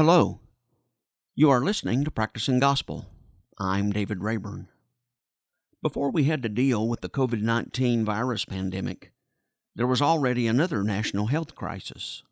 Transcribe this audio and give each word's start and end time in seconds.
Hello. 0.00 0.40
You 1.34 1.50
are 1.50 1.60
listening 1.60 2.04
to 2.04 2.10
Practicing 2.10 2.58
Gospel. 2.58 3.04
I'm 3.58 3.92
David 3.92 4.22
Rayburn. 4.22 4.68
Before 5.82 6.10
we 6.10 6.24
had 6.24 6.42
to 6.42 6.48
deal 6.48 6.88
with 6.88 7.02
the 7.02 7.10
COVID 7.10 7.42
19 7.42 8.02
virus 8.06 8.46
pandemic, 8.46 9.12
there 9.76 9.86
was 9.86 10.00
already 10.00 10.46
another 10.46 10.82
national 10.82 11.26
health 11.26 11.54
crisis. 11.54 12.22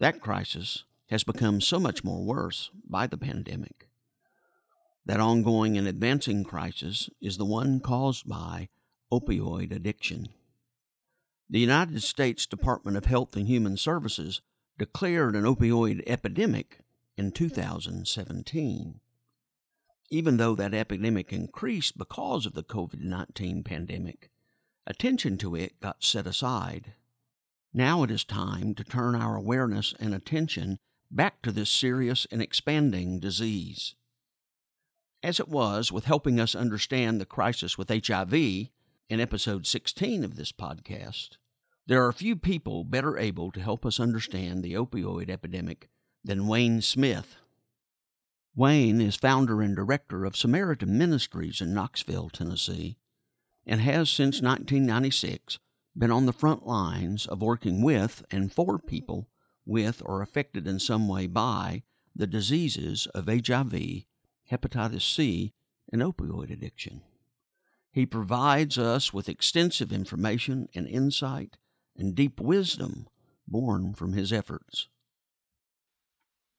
That 0.00 0.20
crisis 0.20 0.82
has 1.10 1.22
become 1.22 1.60
so 1.60 1.78
much 1.78 2.02
more 2.02 2.24
worse 2.24 2.72
by 2.84 3.06
the 3.06 3.16
pandemic. 3.16 3.86
That 5.06 5.20
ongoing 5.20 5.78
and 5.78 5.86
advancing 5.86 6.42
crisis 6.42 7.08
is 7.22 7.36
the 7.36 7.44
one 7.44 7.78
caused 7.78 8.28
by 8.28 8.68
opioid 9.12 9.70
addiction. 9.70 10.30
The 11.48 11.60
United 11.60 12.02
States 12.02 12.46
Department 12.46 12.96
of 12.96 13.04
Health 13.04 13.36
and 13.36 13.46
Human 13.46 13.76
Services 13.76 14.42
declared 14.80 15.36
an 15.36 15.44
opioid 15.44 16.02
epidemic 16.06 16.78
in 17.14 17.30
2017. 17.30 18.98
Even 20.10 20.38
though 20.38 20.54
that 20.54 20.72
epidemic 20.72 21.34
increased 21.34 21.98
because 21.98 22.46
of 22.46 22.54
the 22.54 22.62
COVID 22.62 23.02
19 23.02 23.62
pandemic, 23.62 24.30
attention 24.86 25.36
to 25.36 25.54
it 25.54 25.78
got 25.80 26.02
set 26.02 26.26
aside. 26.26 26.94
Now 27.74 28.02
it 28.04 28.10
is 28.10 28.24
time 28.24 28.74
to 28.76 28.82
turn 28.82 29.14
our 29.14 29.36
awareness 29.36 29.92
and 30.00 30.14
attention 30.14 30.78
back 31.10 31.42
to 31.42 31.52
this 31.52 31.68
serious 31.68 32.26
and 32.30 32.40
expanding 32.40 33.20
disease. 33.20 33.94
As 35.22 35.38
it 35.38 35.48
was 35.48 35.92
with 35.92 36.06
helping 36.06 36.40
us 36.40 36.54
understand 36.54 37.20
the 37.20 37.26
crisis 37.26 37.76
with 37.76 37.90
HIV 37.90 38.32
in 38.32 38.70
episode 39.10 39.66
16 39.66 40.24
of 40.24 40.36
this 40.36 40.52
podcast, 40.52 41.36
there 41.86 42.06
are 42.06 42.12
few 42.12 42.36
people 42.36 42.84
better 42.84 43.18
able 43.18 43.50
to 43.50 43.60
help 43.60 43.84
us 43.84 43.98
understand 43.98 44.62
the 44.62 44.74
opioid 44.74 45.28
epidemic 45.28 45.88
than 46.22 46.46
Wayne 46.46 46.80
Smith. 46.82 47.36
Wayne 48.54 49.00
is 49.00 49.16
founder 49.16 49.60
and 49.62 49.74
director 49.74 50.24
of 50.24 50.36
Samaritan 50.36 50.96
Ministries 50.98 51.60
in 51.60 51.72
Knoxville, 51.72 52.30
Tennessee, 52.30 52.96
and 53.66 53.80
has 53.80 54.10
since 54.10 54.40
1996 54.40 55.58
been 55.96 56.10
on 56.10 56.26
the 56.26 56.32
front 56.32 56.66
lines 56.66 57.26
of 57.26 57.42
working 57.42 57.82
with 57.82 58.24
and 58.30 58.52
for 58.52 58.78
people 58.78 59.28
with 59.66 60.02
or 60.04 60.22
affected 60.22 60.66
in 60.66 60.78
some 60.78 61.08
way 61.08 61.26
by 61.26 61.82
the 62.14 62.26
diseases 62.26 63.06
of 63.14 63.26
HIV, 63.26 64.04
hepatitis 64.50 65.02
C, 65.02 65.52
and 65.92 66.02
opioid 66.02 66.52
addiction. 66.52 67.02
He 67.92 68.06
provides 68.06 68.78
us 68.78 69.12
with 69.12 69.28
extensive 69.28 69.92
information 69.92 70.68
and 70.74 70.86
insight 70.86 71.56
and 72.00 72.14
deep 72.14 72.40
wisdom 72.40 73.06
born 73.46 73.94
from 73.94 74.12
his 74.12 74.32
efforts. 74.32 74.88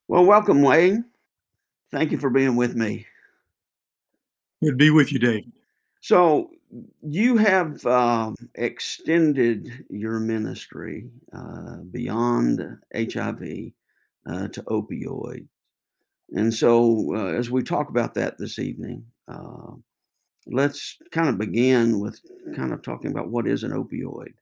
Well, 0.07 0.25
welcome, 0.25 0.62
Wayne. 0.62 1.06
Thank 1.91 2.12
you 2.12 2.18
for 2.18 2.29
being 2.29 2.56
with 2.56 2.75
me. 2.75 3.06
Good 4.63 4.72
to 4.72 4.75
be 4.75 4.90
with 4.91 5.12
you, 5.12 5.19
Dave. 5.19 5.46
So, 6.01 6.51
you 7.01 7.38
have 7.38 7.85
um, 7.85 8.35
extended 8.56 9.85
your 9.90 10.19
ministry 10.19 11.09
uh, 11.34 11.78
beyond 11.91 12.62
HIV 12.96 13.41
uh, 14.25 14.47
to 14.47 14.63
opioid. 14.63 15.47
And 16.34 16.53
so, 16.53 17.13
uh, 17.16 17.38
as 17.38 17.51
we 17.51 17.62
talk 17.62 17.90
about 17.90 18.13
that 18.13 18.38
this 18.38 18.57
evening, 18.57 19.06
uh, 19.28 19.72
let's 20.47 20.97
kind 21.12 21.30
of 21.30 21.38
begin 21.38 22.00
with 22.00 22.19
kind 22.56 22.74
of 22.74 22.81
talking 22.81 23.12
about 23.12 23.30
what 23.30 23.47
is 23.47 23.63
an 23.63 23.72
opioid. 23.72 24.34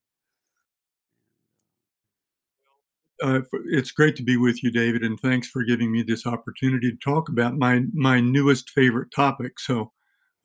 Uh, 3.22 3.41
it's 3.66 3.91
great 3.91 4.16
to 4.16 4.24
be 4.24 4.38
with 4.38 4.63
you, 4.63 4.72
David, 4.72 5.03
and 5.03 5.19
thanks 5.19 5.47
for 5.47 5.63
giving 5.63 5.91
me 5.91 6.03
this 6.03 6.25
opportunity 6.25 6.91
to 6.91 6.97
talk 6.97 7.30
about 7.30 7.57
my 7.57 7.84
my 7.94 8.19
newest 8.22 8.69
favorite 8.69 9.09
topic. 9.13 9.59
So 9.59 9.91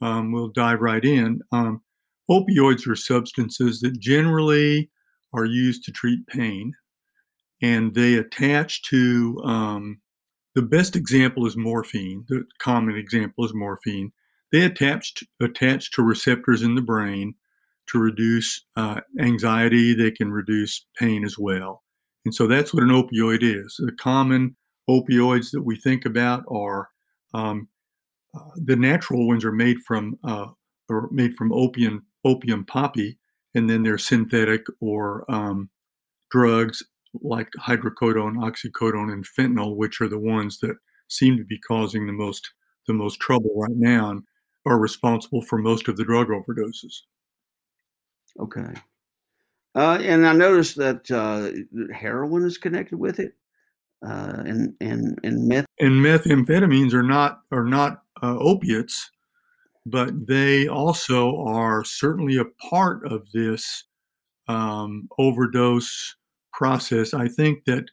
um, 0.00 0.32
we'll 0.32 0.48
dive 0.48 0.80
right 0.80 1.04
in. 1.04 1.40
Um, 1.52 1.82
opioids 2.30 2.88
are 2.88 2.96
substances 2.96 3.80
that 3.80 4.00
generally 4.00 4.90
are 5.32 5.44
used 5.44 5.84
to 5.84 5.92
treat 5.92 6.26
pain, 6.26 6.72
and 7.62 7.94
they 7.94 8.14
attach 8.14 8.82
to. 8.84 9.40
Um, 9.44 10.00
the 10.56 10.62
best 10.62 10.96
example 10.96 11.46
is 11.46 11.56
morphine. 11.56 12.24
The 12.28 12.44
common 12.60 12.96
example 12.96 13.44
is 13.44 13.54
morphine. 13.54 14.12
They 14.52 14.62
attach 14.64 15.14
to, 15.14 15.26
attach 15.40 15.92
to 15.92 16.02
receptors 16.02 16.62
in 16.62 16.76
the 16.76 16.82
brain 16.82 17.34
to 17.88 17.98
reduce 17.98 18.64
uh, 18.76 19.00
anxiety. 19.20 19.94
They 19.94 20.12
can 20.12 20.32
reduce 20.32 20.86
pain 20.98 21.24
as 21.24 21.36
well. 21.38 21.83
And 22.24 22.34
so 22.34 22.46
that's 22.46 22.72
what 22.72 22.82
an 22.82 22.88
opioid 22.88 23.42
is. 23.42 23.76
The 23.78 23.92
common 23.92 24.56
opioids 24.88 25.50
that 25.52 25.62
we 25.62 25.76
think 25.76 26.04
about 26.04 26.44
are 26.48 26.88
um, 27.32 27.68
uh, 28.34 28.50
the 28.56 28.76
natural 28.76 29.26
ones 29.26 29.44
are 29.44 29.52
made 29.52 29.78
from 29.86 30.18
uh, 30.24 30.46
made 31.10 31.34
from 31.34 31.52
opium 31.52 32.06
opium 32.24 32.64
poppy, 32.64 33.18
and 33.54 33.68
then 33.68 33.82
they're 33.82 33.98
synthetic 33.98 34.62
or 34.80 35.24
um, 35.30 35.70
drugs 36.30 36.82
like 37.22 37.48
hydrocodone, 37.60 38.36
oxycodone, 38.36 39.12
and 39.12 39.24
fentanyl, 39.24 39.76
which 39.76 40.00
are 40.00 40.08
the 40.08 40.18
ones 40.18 40.58
that 40.60 40.76
seem 41.08 41.36
to 41.36 41.44
be 41.44 41.58
causing 41.58 42.06
the 42.06 42.12
most 42.12 42.52
the 42.86 42.94
most 42.94 43.20
trouble 43.20 43.54
right 43.56 43.76
now 43.76 44.10
and 44.10 44.22
are 44.66 44.78
responsible 44.78 45.42
for 45.42 45.58
most 45.58 45.88
of 45.88 45.96
the 45.96 46.04
drug 46.04 46.28
overdoses. 46.28 47.02
Okay. 48.38 48.74
Uh, 49.74 49.98
and 50.00 50.26
I 50.26 50.32
noticed 50.32 50.76
that 50.76 51.10
uh, 51.10 51.50
heroin 51.92 52.44
is 52.44 52.58
connected 52.58 52.96
with 52.96 53.18
it, 53.18 53.32
uh, 54.06 54.42
and 54.46 54.74
and 54.80 55.18
and 55.24 55.48
meth. 55.48 55.66
And 55.80 55.94
methamphetamines 55.94 56.92
are 56.92 57.02
not 57.02 57.40
are 57.50 57.64
not 57.64 58.02
uh, 58.22 58.36
opiates, 58.38 59.10
but 59.84 60.28
they 60.28 60.68
also 60.68 61.36
are 61.38 61.84
certainly 61.84 62.36
a 62.36 62.44
part 62.68 63.04
of 63.10 63.32
this 63.32 63.84
um, 64.46 65.08
overdose 65.18 66.14
process. 66.52 67.12
I 67.12 67.26
think 67.26 67.64
that 67.64 67.86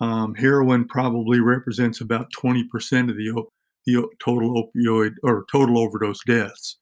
um, 0.00 0.34
heroin 0.34 0.88
probably 0.88 1.38
represents 1.38 2.00
about 2.00 2.32
twenty 2.32 2.64
percent 2.64 3.08
of 3.08 3.16
the 3.16 3.44
the 3.86 4.08
total 4.18 4.64
opioid 4.64 5.12
or 5.22 5.46
total 5.52 5.78
overdose 5.78 6.24
deaths, 6.26 6.78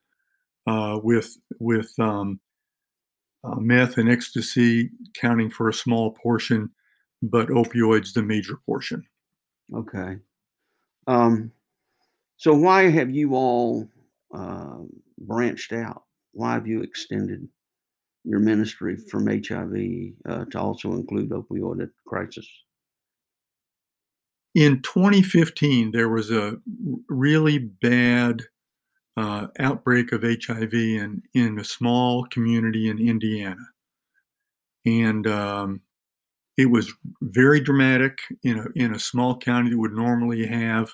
uh, 0.67 0.99
with 1.03 1.37
with 1.61 1.93
um, 1.99 2.41
uh, 3.45 3.57
meth 3.57 3.99
and 3.99 4.11
ecstasy 4.11 4.91
counting 5.15 5.51
for 5.51 5.69
a 5.69 5.75
small 5.75 6.13
portion, 6.13 6.71
but 7.23 7.49
opioids 7.49 8.13
the 8.13 8.23
major 8.23 8.59
portion. 8.67 9.05
Okay. 9.75 10.17
Um, 11.07 11.53
so 12.37 12.55
why 12.55 12.91
have 12.91 13.11
you 13.11 13.35
all 13.35 13.89
uh, 14.35 14.79
branched 15.19 15.73
out? 15.73 16.05
Why 16.33 16.55
have 16.55 16.67
you 16.67 16.83
extended 16.83 17.49
your 18.25 18.41
ministry 18.41 18.97
from 18.97 19.27
HIV 19.27 20.13
uh, 20.29 20.45
to 20.47 20.61
also 20.61 20.93
include 20.93 21.31
opioid 21.31 21.91
crisis? 22.07 22.49
In 24.55 24.83
2015, 24.83 25.93
there 25.93 26.09
was 26.09 26.31
a 26.31 26.57
really 27.09 27.59
bad 27.59 28.43
uh, 29.19 29.49
outbreak 29.59 30.13
of 30.13 30.23
HIV 30.23 30.73
in, 30.73 31.23
in 31.35 31.59
a 31.59 31.65
small 31.65 32.25
community 32.27 32.89
in 32.89 33.01
Indiana. 33.01 33.67
And 34.87 35.27
um, 35.27 35.81
it 36.57 36.67
was 36.67 36.93
very 37.21 37.61
dramatic 37.61 38.19
in 38.45 38.61
a, 38.61 38.67
in 38.77 38.95
a 38.95 38.99
small 38.99 39.37
county 39.37 39.71
that 39.71 39.79
would 39.79 39.93
normally 39.93 40.47
have 40.47 40.91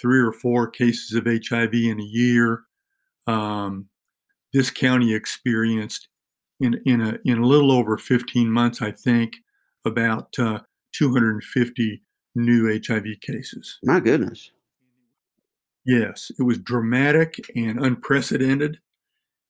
three 0.00 0.20
or 0.20 0.30
four 0.30 0.70
cases 0.70 1.14
of 1.14 1.26
HIV 1.26 1.74
in 1.74 2.00
a 2.00 2.04
year. 2.04 2.62
Um, 3.26 3.88
this 4.52 4.70
county 4.70 5.12
experienced 5.12 6.06
in, 6.60 6.80
in, 6.86 7.00
a, 7.00 7.18
in 7.24 7.38
a 7.38 7.46
little 7.46 7.72
over 7.72 7.98
15 7.98 8.48
months, 8.48 8.82
I 8.82 8.92
think, 8.92 9.38
about 9.84 10.28
uh, 10.38 10.60
250 10.92 12.02
new 12.36 12.80
HIV 12.86 13.06
cases. 13.20 13.80
My 13.82 13.98
goodness. 13.98 14.52
Yes, 15.86 16.30
it 16.38 16.42
was 16.42 16.58
dramatic 16.58 17.50
and 17.54 17.78
unprecedented. 17.78 18.78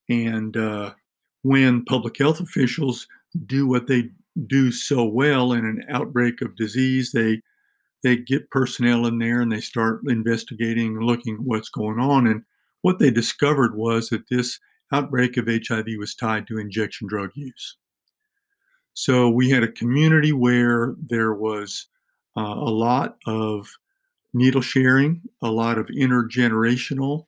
And 0.09 0.57
uh, 0.57 0.95
when 1.43 1.85
public 1.85 2.19
health 2.19 2.41
officials 2.41 3.07
do 3.47 3.67
what 3.67 3.87
they 3.87 4.11
do 4.47 4.73
so 4.73 5.05
well 5.05 5.53
in 5.53 5.65
an 5.65 5.85
outbreak 5.89 6.43
of 6.43 6.57
disease, 6.57 7.13
they 7.13 7.41
they 8.03 8.17
get 8.17 8.51
personnel 8.51 9.07
in 9.07 9.19
there 9.19 9.41
and 9.43 9.53
they 9.53 9.61
start 9.61 10.03
investigating, 10.09 11.01
looking 11.01 11.37
what's 11.45 11.71
going 11.71 12.01
on. 12.01 12.27
And 12.27 12.45
what 12.83 12.99
they 12.99 13.11
discovered 13.11 13.77
was 13.77 14.11
that 14.11 14.29
this 14.31 14.61
outbreak 14.93 15.37
of 15.37 15.49
HIV 15.49 15.87
was 15.99 16.15
tied 16.15 16.47
to 16.49 16.59
injection 16.59 17.09
drug 17.09 17.31
use. 17.35 17.77
So 18.95 19.29
we 19.29 19.51
had 19.51 19.63
a 19.63 19.73
community 19.73 20.33
where 20.33 20.95
there 21.01 21.35
was 21.35 21.89
uh, 22.37 22.43
a 22.43 22.71
lot 22.71 23.17
of 23.27 23.69
needle 24.35 24.61
sharing, 24.61 25.23
a 25.43 25.51
lot 25.51 25.79
of 25.79 25.87
intergenerational 25.87 27.27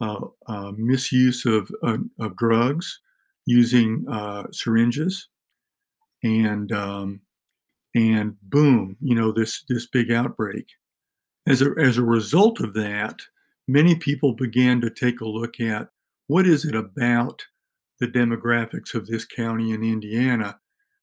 uh, 0.00 0.26
uh, 0.46 0.72
misuse 0.76 1.46
of, 1.46 1.70
uh, 1.82 1.98
of 2.20 2.36
drugs 2.36 3.00
using 3.46 4.04
uh, 4.10 4.44
syringes, 4.52 5.28
and 6.22 6.70
um, 6.72 7.20
and 7.94 8.36
boom, 8.42 8.96
you 9.00 9.14
know 9.14 9.32
this 9.32 9.64
this 9.68 9.86
big 9.86 10.10
outbreak. 10.12 10.66
as 11.46 11.62
a, 11.62 11.72
as 11.78 11.96
a 11.96 12.02
result 12.02 12.60
of 12.60 12.74
that, 12.74 13.20
many 13.66 13.94
people 13.94 14.34
began 14.34 14.80
to 14.82 14.90
take 14.90 15.20
a 15.20 15.28
look 15.28 15.60
at 15.60 15.88
what 16.26 16.46
is 16.46 16.64
it 16.64 16.74
about 16.74 17.46
the 18.00 18.06
demographics 18.06 18.94
of 18.94 19.06
this 19.06 19.24
county 19.24 19.72
in 19.72 19.82
Indiana 19.82 20.60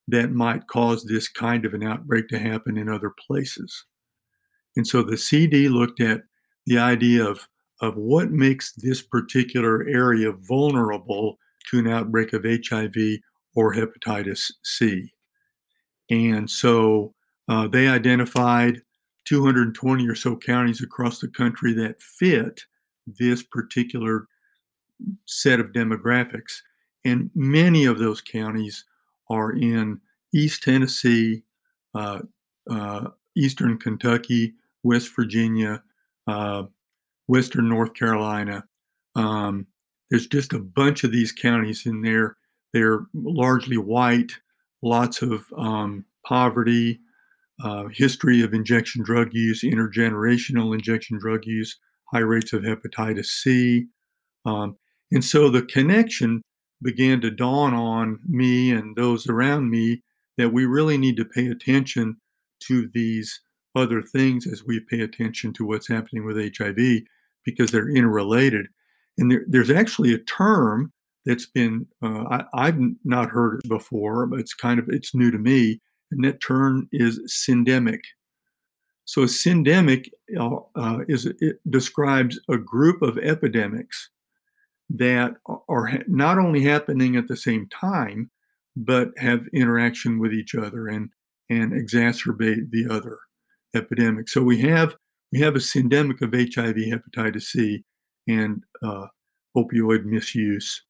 that 0.07 0.31
might 0.31 0.67
cause 0.67 1.03
this 1.03 1.27
kind 1.27 1.65
of 1.65 1.73
an 1.73 1.83
outbreak 1.83 2.27
to 2.27 2.37
happen 2.37 2.77
in 2.77 2.87
other 2.87 3.11
places. 3.27 3.85
And 4.75 4.86
so 4.86 5.04
the 5.04 5.16
CDC 5.16 5.69
looked 5.69 6.01
at 6.01 6.24
the 6.66 6.77
idea 6.77 7.25
of, 7.25 7.48
of 7.81 7.95
what 7.95 8.31
makes 8.31 8.74
this 8.74 9.01
particular 9.01 9.88
area 9.88 10.31
vulnerable 10.31 11.38
to 11.69 11.80
an 11.80 11.88
outbreak 11.88 12.33
of 12.33 12.44
HIV 12.44 12.95
or 13.56 13.74
hepatitis 13.74 14.51
C. 14.63 15.12
And 16.10 16.50
so 16.50 17.13
uh, 17.48 17.68
they 17.68 17.88
identified 17.88 18.81
220 19.25 20.07
or 20.07 20.16
so 20.16 20.36
counties 20.36 20.81
across 20.81 21.19
the 21.19 21.27
country 21.27 21.74
that 21.74 22.01
fit 22.01 22.62
this 23.07 23.44
particular 23.44 24.27
set 25.25 25.60
of 25.60 25.68
demographics. 25.68 26.62
And 27.04 27.30
many 27.33 27.86
of 27.86 28.00
those 28.00 28.22
counties 28.22 28.86
are 29.30 29.51
in 29.51 30.01
East 30.33 30.63
Tennessee, 30.63 31.44
uh, 31.94 32.22
uh, 32.69 33.10
Eastern 33.36 33.77
Kentucky, 33.77 34.54
West 34.85 35.13
Virginia, 35.15 35.81
uh, 36.27 36.63
Western 37.27 37.67
North 37.67 37.95
Carolina. 37.95 38.65
Um, 39.15 39.65
there's 40.09 40.27
just 40.27 40.53
a 40.53 40.59
bunch 40.59 41.03
of 41.03 41.11
these 41.11 41.31
counties 41.31 41.85
in 41.85 42.03
there. 42.03 42.37
They're 42.71 43.07
largely 43.13 43.77
white, 43.77 44.33
lots 44.83 45.23
of 45.23 45.45
um, 45.57 46.05
poverty, 46.25 46.99
uh, 47.63 47.85
history 47.91 48.43
of 48.43 48.53
injection 48.53 49.03
drug 49.03 49.29
use, 49.33 49.63
intergenerational 49.63 50.73
injection 50.73 51.17
drug 51.17 51.45
use, 51.45 51.79
high 52.13 52.19
rates 52.19 52.53
of 52.53 52.61
hepatitis 52.61 53.25
C. 53.25 53.88
Um, 54.45 54.77
and 55.11 55.23
so 55.23 55.49
the 55.49 55.63
connection 55.63 56.43
began 56.83 57.21
to 57.21 57.31
dawn 57.31 57.73
on 57.73 58.19
me 58.27 58.71
and 58.71 58.95
those 58.95 59.27
around 59.27 59.71
me 59.71 60.03
that 60.38 60.53
we 60.53 60.65
really 60.65 60.97
need 60.97 61.17
to 61.17 61.25
pay 61.25 61.47
attention 61.47 62.17
to 62.67 62.88
these 62.93 63.41
other 63.75 64.01
things 64.01 64.48
as 64.48 64.63
we 64.63 64.80
pay 64.80 65.01
attention 65.01 65.54
to 65.54 65.66
what's 65.66 65.88
happening 65.88 66.25
with 66.25 66.57
HIV 66.57 67.04
because 67.44 67.72
they're 67.72 67.89
interrelated. 67.89 68.68
And 69.18 69.31
there, 69.31 69.45
there's 69.48 69.72
actually 69.72 70.13
a 70.13 70.19
term 70.19 70.92
that's 71.25 71.45
been 71.45 71.88
uh, 72.04 72.44
I, 72.54 72.66
have 72.66 72.80
not 73.04 73.30
heard 73.30 73.62
it 73.63 73.69
before, 73.69 74.25
but 74.27 74.39
it's 74.39 74.54
kind 74.54 74.80
of 74.80 74.86
it's 74.89 75.16
new 75.16 75.31
to 75.31 75.38
me, 75.38 75.81
and 76.12 76.24
that 76.24 76.42
term 76.42 76.88
is 76.92 77.19
syndemic. 77.27 78.01
So 79.06 79.24
a 79.24 79.25
syndemic 79.25 80.10
uh, 80.38 80.57
uh, 80.75 81.00
is 81.07 81.25
it 81.25 81.57
describes 81.69 82.39
a 82.50 82.57
group 82.57 83.01
of 83.01 83.18
epidemics 83.18 84.10
that 84.89 85.33
are 85.68 86.00
not 86.07 86.38
only 86.38 86.63
happening 86.63 87.16
at 87.16 87.27
the 87.27 87.38
same 87.38 87.68
time, 87.69 88.30
but 88.75 89.10
have 89.18 89.48
interaction 89.54 90.19
with 90.19 90.33
each 90.33 90.54
other 90.54 90.88
and 90.88 91.10
and 91.50 91.74
exacerbate 91.74 92.72
the 92.72 92.88
other 92.89 93.19
epidemic. 93.75 94.30
So 94.30 94.42
we 94.42 94.62
have 94.62 94.95
we 95.31 95.39
have 95.42 95.56
a 95.56 95.60
syndemic 95.60 96.22
of 96.22 96.33
HIV, 96.33 96.75
hepatitis 96.75 97.44
C, 97.44 97.83
and 98.27 98.63
uh, 98.83 99.07
opioid 99.57 100.06
misuse 100.06 100.83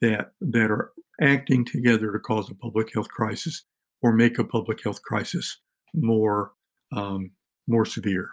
that 0.00 0.32
that 0.40 0.70
are 0.70 0.92
acting 1.20 1.64
together 1.64 2.12
to 2.12 2.18
cause 2.18 2.50
a 2.50 2.54
public 2.54 2.92
health 2.92 3.08
crisis 3.08 3.64
or 4.02 4.12
make 4.12 4.38
a 4.38 4.44
public 4.44 4.82
health 4.82 5.02
crisis 5.02 5.58
more 5.94 6.52
um, 6.94 7.32
more 7.66 7.84
severe. 7.84 8.30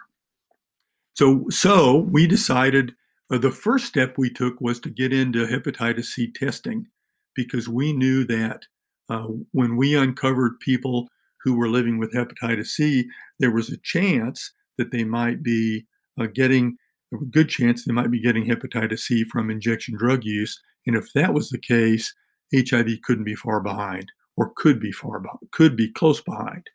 So 1.14 1.46
so 1.50 1.96
we 1.98 2.26
decided 2.26 2.94
uh, 3.32 3.38
the 3.38 3.50
first 3.50 3.86
step 3.86 4.16
we 4.18 4.30
took 4.30 4.60
was 4.60 4.80
to 4.80 4.90
get 4.90 5.12
into 5.12 5.46
hepatitis 5.46 6.06
C 6.06 6.30
testing 6.30 6.86
because 7.34 7.68
we 7.68 7.92
knew 7.92 8.24
that 8.26 8.62
uh, 9.08 9.26
when 9.52 9.76
we 9.76 9.96
uncovered 9.96 10.60
people 10.60 11.08
who 11.44 11.54
were 11.54 11.68
living 11.68 11.98
with 11.98 12.14
hepatitis 12.14 12.68
C, 12.68 13.06
there 13.38 13.52
was 13.52 13.70
a 13.70 13.76
chance 13.76 14.52
that 14.78 14.90
they 14.90 15.04
might 15.04 15.42
be 15.42 15.86
uh, 16.18 16.26
getting 16.26 16.76
a 17.12 17.16
good 17.26 17.48
chance 17.48 17.84
they 17.84 17.92
might 17.92 18.10
be 18.10 18.20
getting 18.20 18.46
hepatitis 18.46 19.00
C 19.00 19.24
from 19.24 19.50
injection 19.50 19.96
drug 19.96 20.24
use. 20.24 20.60
And 20.86 20.96
if 20.96 21.12
that 21.12 21.32
was 21.32 21.50
the 21.50 21.58
case, 21.58 22.12
HIV 22.54 23.02
couldn't 23.04 23.24
be 23.24 23.34
far 23.34 23.60
behind 23.60 24.10
or 24.36 24.52
could 24.56 24.80
be 24.80 24.90
far 24.90 25.20
behind, 25.20 25.50
could 25.52 25.76
be 25.76 25.92
close 25.92 26.20
behind. 26.20 26.68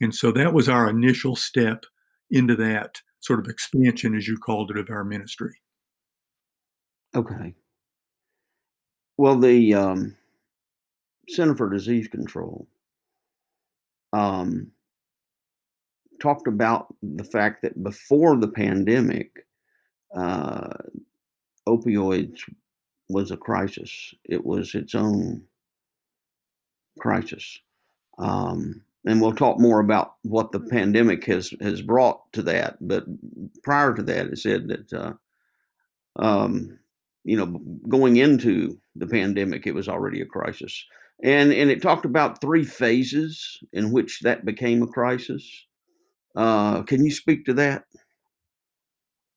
And 0.00 0.14
so 0.14 0.32
that 0.32 0.54
was 0.54 0.68
our 0.68 0.88
initial 0.88 1.36
step 1.36 1.84
into 2.30 2.56
that 2.56 3.02
sort 3.20 3.38
of 3.38 3.46
expansion, 3.46 4.16
as 4.16 4.26
you 4.26 4.38
called 4.38 4.70
it, 4.70 4.78
of 4.78 4.88
our 4.90 5.04
ministry. 5.04 5.60
Okay. 7.14 7.54
Well, 9.18 9.38
the 9.38 9.74
um, 9.74 10.16
Center 11.28 11.54
for 11.54 11.68
Disease 11.70 12.08
Control 12.08 12.66
um, 14.12 14.70
talked 16.20 16.46
about 16.46 16.94
the 17.02 17.24
fact 17.24 17.62
that 17.62 17.82
before 17.82 18.36
the 18.36 18.48
pandemic, 18.48 19.46
uh, 20.14 20.68
opioids 21.68 22.40
was 23.08 23.30
a 23.30 23.36
crisis. 23.36 24.14
It 24.24 24.44
was 24.44 24.74
its 24.74 24.94
own 24.94 25.42
crisis. 26.98 27.58
Um, 28.18 28.82
and 29.04 29.20
we'll 29.20 29.34
talk 29.34 29.58
more 29.58 29.80
about 29.80 30.14
what 30.22 30.52
the 30.52 30.60
pandemic 30.60 31.24
has 31.24 31.52
has 31.60 31.82
brought 31.82 32.32
to 32.34 32.42
that. 32.42 32.76
But 32.80 33.04
prior 33.62 33.94
to 33.94 34.02
that, 34.04 34.26
it 34.26 34.38
said 34.38 34.68
that 34.68 34.92
uh, 34.92 35.12
um, 36.16 36.78
you 37.24 37.36
know 37.36 37.46
going 37.88 38.16
into 38.18 38.78
the 38.94 39.06
pandemic, 39.06 39.66
it 39.66 39.74
was 39.74 39.88
already 39.88 40.20
a 40.20 40.26
crisis, 40.26 40.84
and 41.22 41.52
and 41.52 41.70
it 41.70 41.80
talked 41.80 42.04
about 42.04 42.40
three 42.40 42.64
phases 42.64 43.58
in 43.72 43.92
which 43.92 44.20
that 44.20 44.44
became 44.44 44.82
a 44.82 44.86
crisis. 44.86 45.48
Uh, 46.34 46.82
can 46.82 47.04
you 47.04 47.10
speak 47.10 47.44
to 47.44 47.54
that? 47.54 47.84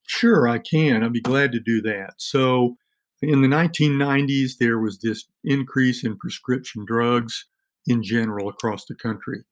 Sure, 0.08 0.48
I 0.48 0.60
can. 0.60 1.04
I'd 1.04 1.14
be 1.14 1.22
glad 1.22 1.52
to 1.52 1.60
do 1.60 1.82
that. 1.82 2.14
So, 2.18 2.78
in 3.22 3.42
the 3.42 3.48
1990s, 3.48 4.58
there 4.60 4.80
was 4.80 5.00
this 5.00 5.26
increase 5.44 6.04
in 6.04 6.18
prescription 6.18 6.86
drugs 6.86 7.46
in 7.88 8.04
general 8.04 8.50
across 8.50 8.86
the 8.86 8.96
country. 8.96 9.44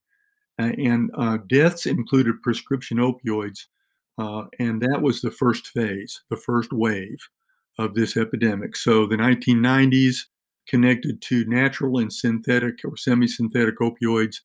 Uh, 0.60 0.72
and 0.78 1.10
uh, 1.18 1.40
deaths 1.48 1.86
included 1.86 2.42
prescription 2.44 2.98
opioids. 2.98 3.66
Uh, 4.20 4.44
and 4.60 4.80
that 4.82 5.02
was 5.02 5.22
the 5.22 5.32
first 5.32 5.68
phase, 5.68 6.22
the 6.30 6.38
first 6.38 6.72
wave 6.72 7.18
of 7.80 7.96
this 7.96 8.16
epidemic. 8.16 8.76
So, 8.76 9.08
the 9.08 9.18
1990s 9.18 10.26
connected 10.68 11.22
to 11.22 11.46
natural 11.46 12.00
and 12.00 12.12
synthetic 12.12 12.80
or 12.86 12.98
semi 12.98 13.28
synthetic 13.28 13.80
opioids. 13.80 14.38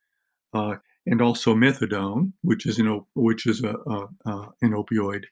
Uh, 0.54 0.76
and 1.06 1.22
also 1.22 1.54
methadone, 1.54 2.32
which 2.42 2.66
is 2.66 2.78
an 2.78 3.02
which 3.14 3.46
is 3.46 3.64
a, 3.64 3.74
a, 3.86 4.08
a 4.26 4.48
an 4.60 4.72
opioid, 4.72 5.24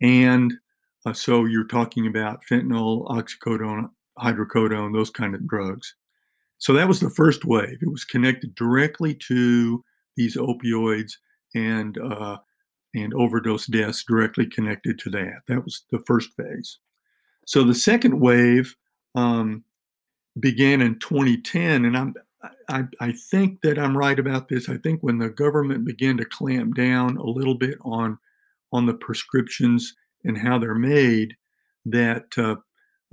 and 0.00 0.54
uh, 1.04 1.12
so 1.12 1.44
you're 1.44 1.66
talking 1.66 2.06
about 2.06 2.42
fentanyl, 2.50 3.06
oxycodone, 3.08 3.90
hydrocodone, 4.18 4.92
those 4.92 5.10
kind 5.10 5.34
of 5.34 5.46
drugs. 5.46 5.94
So 6.58 6.72
that 6.74 6.88
was 6.88 7.00
the 7.00 7.10
first 7.10 7.44
wave. 7.44 7.78
It 7.80 7.90
was 7.90 8.04
connected 8.04 8.54
directly 8.54 9.14
to 9.28 9.84
these 10.16 10.36
opioids 10.36 11.12
and 11.54 11.98
uh, 11.98 12.38
and 12.94 13.12
overdose 13.14 13.66
deaths 13.66 14.04
directly 14.04 14.46
connected 14.46 14.98
to 15.00 15.10
that. 15.10 15.40
That 15.48 15.64
was 15.64 15.84
the 15.90 16.02
first 16.06 16.30
phase. 16.36 16.78
So 17.46 17.64
the 17.64 17.74
second 17.74 18.20
wave 18.20 18.76
um, 19.14 19.64
began 20.38 20.80
in 20.80 20.98
2010, 20.98 21.84
and 21.84 21.96
I'm 21.96 22.14
I, 22.68 22.84
I 23.00 23.12
think 23.12 23.60
that 23.62 23.78
I'm 23.78 23.96
right 23.96 24.18
about 24.18 24.48
this. 24.48 24.68
I 24.68 24.76
think 24.76 25.00
when 25.02 25.18
the 25.18 25.28
government 25.28 25.84
began 25.84 26.16
to 26.16 26.24
clamp 26.24 26.74
down 26.74 27.16
a 27.16 27.24
little 27.26 27.54
bit 27.54 27.78
on 27.82 28.18
on 28.72 28.86
the 28.86 28.94
prescriptions 28.94 29.94
and 30.24 30.38
how 30.38 30.58
they're 30.58 30.74
made, 30.74 31.36
that 31.84 32.26
uh, 32.38 32.56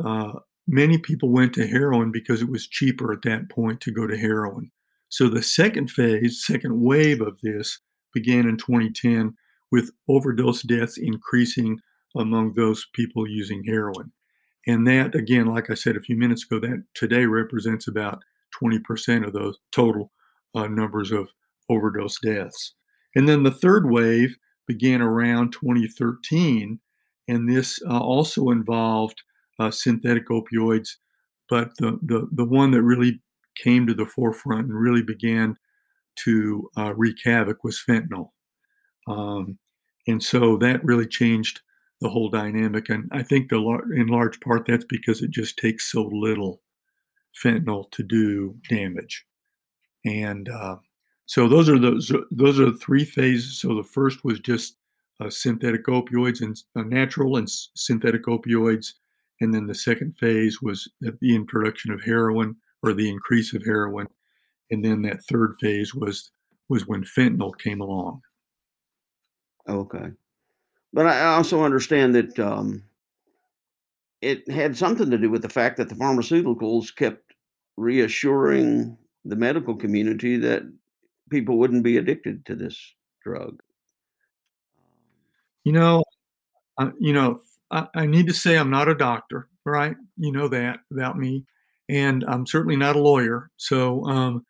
uh, 0.03 0.39
many 0.67 0.97
people 0.97 1.29
went 1.29 1.53
to 1.53 1.67
heroin 1.67 2.11
because 2.11 2.41
it 2.41 2.49
was 2.49 2.67
cheaper 2.67 3.11
at 3.11 3.23
that 3.23 3.49
point 3.49 3.81
to 3.81 3.91
go 3.91 4.07
to 4.07 4.17
heroin. 4.17 4.71
So 5.09 5.27
the 5.27 5.43
second 5.43 5.89
phase, 5.89 6.45
second 6.45 6.79
wave 6.79 7.19
of 7.19 7.39
this 7.41 7.79
began 8.13 8.47
in 8.47 8.57
2010 8.57 9.35
with 9.71 9.91
overdose 10.07 10.61
deaths 10.61 10.97
increasing 10.97 11.79
among 12.15 12.53
those 12.53 12.87
people 12.93 13.27
using 13.27 13.63
heroin. 13.65 14.11
And 14.67 14.85
that, 14.87 15.15
again, 15.15 15.47
like 15.47 15.69
I 15.69 15.73
said 15.73 15.95
a 15.95 16.01
few 16.01 16.15
minutes 16.15 16.43
ago, 16.43 16.59
that 16.59 16.83
today 16.93 17.25
represents 17.25 17.87
about 17.87 18.23
20% 18.61 19.25
of 19.25 19.33
those 19.33 19.57
total 19.71 20.11
uh, 20.55 20.67
numbers 20.67 21.11
of 21.11 21.29
overdose 21.69 22.19
deaths. 22.19 22.73
And 23.15 23.27
then 23.27 23.43
the 23.43 23.51
third 23.51 23.89
wave 23.89 24.37
began 24.67 25.01
around 25.01 25.51
2013, 25.53 26.79
and 27.27 27.49
this 27.49 27.79
uh, 27.87 27.99
also 27.99 28.49
involved 28.49 29.21
uh, 29.59 29.71
synthetic 29.71 30.27
opioids. 30.29 30.89
But 31.49 31.71
the, 31.77 31.99
the, 32.03 32.27
the 32.31 32.45
one 32.45 32.71
that 32.71 32.83
really 32.83 33.21
came 33.55 33.87
to 33.87 33.93
the 33.93 34.05
forefront 34.05 34.67
and 34.67 34.79
really 34.79 35.01
began 35.01 35.57
to 36.23 36.69
uh, 36.77 36.93
wreak 36.95 37.17
havoc 37.23 37.63
was 37.63 37.81
fentanyl. 37.87 38.29
Um, 39.07 39.57
and 40.07 40.21
so 40.21 40.57
that 40.57 40.83
really 40.83 41.07
changed 41.07 41.61
the 42.01 42.09
whole 42.09 42.29
dynamic. 42.29 42.89
And 42.89 43.09
I 43.11 43.23
think 43.23 43.49
the 43.49 43.57
in 43.95 44.07
large 44.07 44.39
part 44.39 44.65
that's 44.65 44.85
because 44.85 45.21
it 45.21 45.31
just 45.31 45.57
takes 45.57 45.91
so 45.91 46.03
little 46.03 46.61
fentanyl 47.43 47.91
to 47.91 48.03
do 48.03 48.55
damage. 48.69 49.25
And 50.05 50.49
uh, 50.49 50.77
so 51.25 51.47
those 51.47 51.69
are 51.69 51.77
those 51.77 52.11
those 52.31 52.59
are 52.59 52.71
the 52.71 52.77
three 52.77 53.05
phases. 53.05 53.59
So 53.59 53.75
the 53.75 53.83
first 53.83 54.23
was 54.23 54.39
just 54.39 54.77
uh, 55.19 55.29
synthetic 55.29 55.85
opioids 55.85 56.41
and 56.41 56.57
uh, 56.75 56.83
natural 56.83 57.37
and 57.37 57.47
s- 57.47 57.69
synthetic 57.75 58.25
opioids, 58.25 58.93
and 59.41 59.53
then 59.53 59.67
the 59.67 59.75
second 59.75 60.17
phase 60.17 60.61
was 60.61 60.89
the 61.01 61.35
introduction 61.35 61.91
of 61.91 62.01
heroin 62.01 62.55
or 62.81 62.93
the 62.93 63.09
increase 63.09 63.53
of 63.53 63.63
heroin, 63.65 64.07
and 64.71 64.83
then 64.83 65.01
that 65.01 65.23
third 65.25 65.55
phase 65.59 65.93
was 65.93 66.31
was 66.69 66.87
when 66.87 67.03
fentanyl 67.03 67.57
came 67.57 67.81
along. 67.81 68.21
Okay, 69.67 70.11
but 70.93 71.05
I 71.07 71.33
also 71.35 71.63
understand 71.63 72.15
that 72.15 72.39
um, 72.39 72.83
it 74.21 74.49
had 74.49 74.77
something 74.77 75.09
to 75.11 75.17
do 75.17 75.29
with 75.29 75.41
the 75.41 75.49
fact 75.49 75.77
that 75.77 75.89
the 75.89 75.95
pharmaceuticals 75.95 76.95
kept 76.95 77.33
reassuring 77.77 78.97
the 79.25 79.35
medical 79.35 79.75
community 79.75 80.37
that 80.37 80.63
people 81.29 81.57
wouldn't 81.57 81.83
be 81.83 81.97
addicted 81.97 82.45
to 82.45 82.55
this 82.55 82.93
drug. 83.23 83.61
You 85.63 85.73
know, 85.73 86.03
uh, 86.77 86.91
you 86.99 87.13
know, 87.13 87.41
I, 87.71 87.87
I, 87.93 88.05
need 88.05 88.27
to 88.27 88.33
say 88.33 88.57
I'm 88.57 88.71
not 88.71 88.87
a 88.87 88.95
doctor, 88.95 89.47
right? 89.65 89.95
You 90.17 90.31
know 90.31 90.47
that 90.47 90.79
about 90.91 91.17
me, 91.17 91.45
and 91.87 92.23
I'm 92.27 92.47
certainly 92.47 92.77
not 92.77 92.95
a 92.95 93.01
lawyer. 93.01 93.51
So, 93.57 94.03
um, 94.05 94.45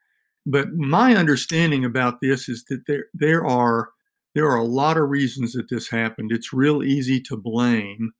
but 0.45 0.71
my 0.73 1.15
understanding 1.15 1.83
about 1.83 2.21
this 2.21 2.47
is 2.47 2.63
that 2.69 2.85
there 2.87 3.05
there 3.13 3.45
are 3.45 3.89
there 4.35 4.47
are 4.47 4.57
a 4.57 4.63
lot 4.63 4.97
of 4.97 5.09
reasons 5.09 5.53
that 5.53 5.69
this 5.69 5.89
happened. 5.89 6.31
It's 6.31 6.53
real 6.53 6.83
easy 6.83 7.19
to 7.21 7.37
blame 7.37 8.11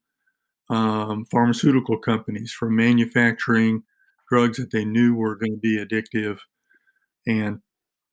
um, 0.70 1.26
pharmaceutical 1.32 1.98
companies 1.98 2.52
for 2.52 2.70
manufacturing 2.70 3.84
drugs 4.30 4.58
that 4.58 4.72
they 4.72 4.86
knew 4.86 5.16
were 5.16 5.36
going 5.36 5.54
to 5.54 5.58
be 5.58 5.84
addictive, 5.84 6.40
and 7.28 7.60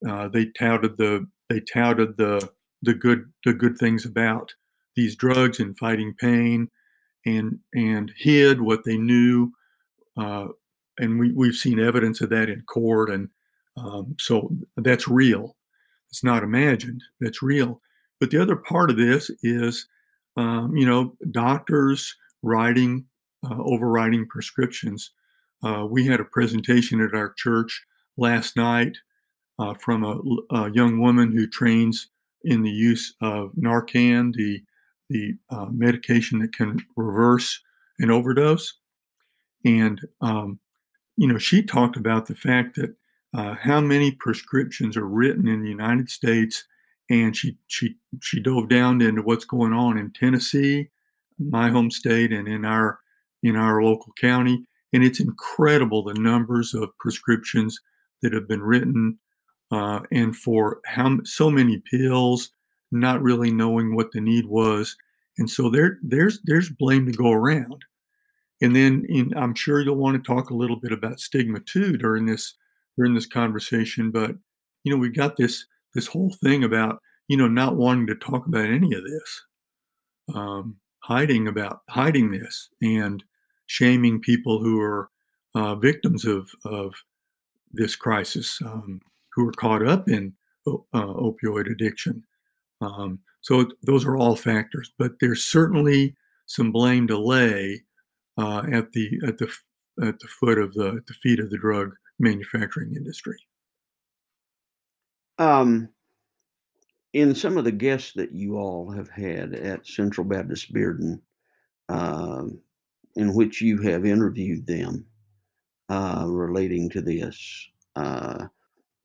uh, 0.07 0.27
they 0.27 0.47
touted 0.57 0.97
the 0.97 1.27
they 1.49 1.61
touted 1.61 2.17
the 2.17 2.49
the 2.81 2.93
good 2.93 3.31
the 3.45 3.53
good 3.53 3.77
things 3.77 4.05
about 4.05 4.53
these 4.95 5.15
drugs 5.15 5.59
and 5.59 5.77
fighting 5.77 6.13
pain, 6.19 6.69
and 7.25 7.59
and 7.73 8.11
hid 8.17 8.61
what 8.61 8.83
they 8.85 8.97
knew, 8.97 9.51
uh, 10.17 10.47
and 10.99 11.19
we 11.19 11.31
we've 11.33 11.55
seen 11.55 11.79
evidence 11.79 12.21
of 12.21 12.29
that 12.29 12.49
in 12.49 12.61
court, 12.61 13.09
and 13.09 13.29
um, 13.77 14.15
so 14.19 14.51
that's 14.77 15.07
real. 15.07 15.55
It's 16.09 16.23
not 16.23 16.43
imagined. 16.43 17.01
That's 17.21 17.41
real. 17.43 17.81
But 18.19 18.31
the 18.31 18.41
other 18.41 18.55
part 18.55 18.89
of 18.89 18.97
this 18.97 19.29
is, 19.43 19.87
um, 20.35 20.75
you 20.75 20.85
know, 20.85 21.15
doctors 21.31 22.15
writing 22.41 23.05
uh, 23.45 23.55
overriding 23.59 24.27
prescriptions. 24.27 25.11
Uh, 25.63 25.85
we 25.89 26.05
had 26.05 26.19
a 26.19 26.25
presentation 26.25 27.01
at 27.01 27.13
our 27.13 27.33
church 27.37 27.85
last 28.17 28.55
night 28.55 28.97
uh, 29.59 29.73
from 29.75 30.03
a, 30.03 30.19
a, 30.55 30.71
young 30.71 30.99
woman 30.99 31.31
who 31.31 31.47
trains 31.47 32.09
in 32.43 32.63
the 32.63 32.71
use 32.71 33.15
of 33.21 33.51
Narcan, 33.53 34.33
the 34.33 34.61
the 35.09 35.35
uh, 35.49 35.67
medication 35.71 36.39
that 36.39 36.53
can 36.53 36.79
reverse 36.97 37.61
an 37.99 38.11
overdose. 38.11 38.73
And 39.63 40.01
um, 40.21 40.59
you 41.15 41.27
know, 41.27 41.37
she 41.37 41.63
talked 41.63 41.95
about 41.95 42.27
the 42.27 42.35
fact 42.35 42.75
that 42.75 42.95
uh, 43.35 43.55
how 43.55 43.81
many 43.81 44.11
prescriptions 44.11 44.97
are 44.97 45.07
written 45.07 45.47
in 45.47 45.61
the 45.61 45.69
United 45.69 46.09
States, 46.09 46.65
and 47.09 47.35
she 47.35 47.57
she 47.67 47.95
she 48.21 48.39
dove 48.41 48.69
down 48.69 49.01
into 49.01 49.21
what's 49.21 49.45
going 49.45 49.73
on 49.73 49.97
in 49.97 50.11
Tennessee, 50.11 50.89
my 51.39 51.69
home 51.69 51.91
state, 51.91 52.31
and 52.31 52.47
in 52.47 52.65
our 52.65 52.99
in 53.43 53.55
our 53.55 53.81
local 53.81 54.13
county. 54.19 54.65
And 54.93 55.03
it's 55.03 55.19
incredible 55.19 56.03
the 56.03 56.13
numbers 56.13 56.73
of 56.73 56.97
prescriptions 56.99 57.79
that 58.21 58.33
have 58.33 58.47
been 58.47 58.61
written 58.61 59.19
uh, 59.71 59.99
and 60.11 60.35
for 60.35 60.79
how 60.85 61.17
so 61.23 61.51
many 61.51 61.81
pills, 61.91 62.51
not 62.91 63.21
really 63.21 63.51
knowing 63.51 63.95
what 63.95 64.11
the 64.11 64.21
need 64.21 64.45
was, 64.45 64.95
and 65.37 65.49
so 65.49 65.69
there 65.69 65.99
there's 66.01 66.39
there's 66.45 66.69
blame 66.69 67.05
to 67.05 67.11
go 67.11 67.31
around. 67.31 67.85
And 68.59 68.75
then 68.75 69.05
in, 69.07 69.37
I'm 69.37 69.53
sure 69.53 69.81
you'll 69.81 69.95
want 69.95 70.21
to 70.21 70.27
talk 70.27 70.49
a 70.49 70.55
little 70.55 70.77
bit 70.77 70.91
about 70.91 71.19
stigma 71.19 71.59
too 71.59 71.95
during 71.97 72.25
this 72.25 72.55
during 72.97 73.13
this 73.13 73.27
conversation. 73.27 74.11
But 74.11 74.31
you 74.83 74.91
know 74.91 74.97
we've 74.97 75.15
got 75.15 75.37
this 75.37 75.65
this 75.97 76.07
whole 76.07 76.31
thing 76.43 76.63
about 76.63 77.01
you 77.27 77.35
know 77.35 77.47
not 77.47 77.75
wanting 77.75 78.07
to 78.07 78.15
talk 78.15 78.45
about 78.45 78.65
any 78.65 78.93
of 78.93 79.03
this, 79.03 79.43
um, 80.35 80.77
hiding 80.99 81.47
about 81.47 81.81
hiding 81.89 82.31
this, 82.31 82.69
and 82.81 83.23
shaming 83.65 84.21
people 84.21 84.59
who 84.59 84.79
are 84.79 85.09
uh, 85.55 85.75
victims 85.75 86.23
of 86.23 86.51
of 86.63 86.93
this 87.73 87.95
crisis. 87.95 88.59
Um, 88.63 89.01
who 89.37 89.47
are 89.47 89.53
caught 89.53 89.85
up 89.85 90.09
in 90.09 90.33
uh, 90.65 90.73
opioid 90.93 91.71
addiction. 91.71 92.23
Um, 92.81 93.19
so 93.41 93.69
those 93.83 94.03
are 94.03 94.17
all 94.17 94.35
factors, 94.35 94.91
but 94.97 95.13
there's 95.21 95.43
certainly 95.43 96.15
some 96.47 96.71
blame 96.71 97.07
to 97.07 97.17
lay 97.19 97.83
uh, 98.37 98.63
at 98.71 98.91
the 98.93 99.21
at 99.25 99.37
the 99.37 99.47
at 100.01 100.19
the 100.19 100.27
foot 100.27 100.57
of 100.57 100.73
the 100.73 101.01
the 101.07 101.13
feet 101.13 101.39
of 101.39 101.51
the 101.51 101.57
drug 101.57 101.91
manufacturing 102.19 102.95
industry. 102.95 103.37
Um, 105.39 105.89
in 107.13 107.33
some 107.35 107.57
of 107.57 107.63
the 107.63 107.71
guests 107.71 108.13
that 108.13 108.31
you 108.31 108.57
all 108.57 108.91
have 108.91 109.09
had 109.09 109.53
at 109.53 109.87
Central 109.87 110.25
Baptist 110.25 110.73
Bearden, 110.73 111.19
um, 111.89 112.59
in 113.15 113.33
which 113.33 113.61
you 113.61 113.81
have 113.81 114.05
interviewed 114.05 114.67
them 114.67 115.05
uh, 115.89 116.25
relating 116.27 116.89
to 116.91 117.01
this, 117.01 117.67
uh, 117.95 118.47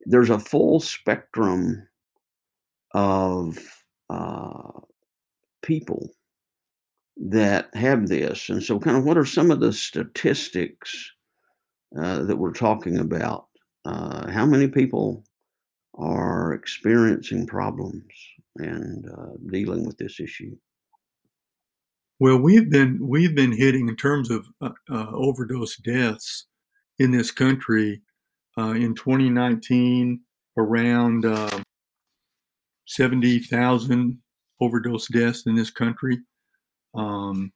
there's 0.05 0.29
a 0.29 0.39
full 0.39 0.79
spectrum 0.79 1.87
of 2.93 3.57
uh, 4.09 4.71
people 5.61 6.09
that 7.17 7.69
have 7.73 8.07
this. 8.07 8.49
And 8.49 8.61
so, 8.61 8.79
kind 8.79 8.97
of, 8.97 9.05
what 9.05 9.17
are 9.17 9.25
some 9.25 9.51
of 9.51 9.59
the 9.59 9.73
statistics 9.73 11.11
uh, 11.99 12.23
that 12.23 12.37
we're 12.37 12.53
talking 12.53 12.99
about? 12.99 13.47
Uh, 13.85 14.29
how 14.31 14.45
many 14.45 14.67
people 14.67 15.23
are 15.95 16.53
experiencing 16.53 17.45
problems 17.47 18.11
and 18.57 19.05
uh, 19.09 19.33
dealing 19.51 19.85
with 19.85 19.97
this 19.97 20.19
issue? 20.19 20.55
Well, 22.19 22.37
we've 22.37 22.69
been 22.69 22.99
we've 23.01 23.35
been 23.35 23.51
hitting 23.51 23.89
in 23.89 23.95
terms 23.95 24.29
of 24.29 24.45
uh, 24.61 24.69
uh, 24.89 25.07
overdose 25.11 25.77
deaths 25.77 26.47
in 26.99 27.11
this 27.11 27.31
country 27.31 28.01
uh, 28.57 28.71
in 28.71 28.95
2019 28.95 30.21
around 30.57 31.25
uh, 31.25 31.59
70,000 32.85 34.17
overdose 34.61 35.07
deaths 35.07 35.45
in 35.45 35.55
this 35.55 35.71
country. 35.71 36.19
Um, 36.95 37.51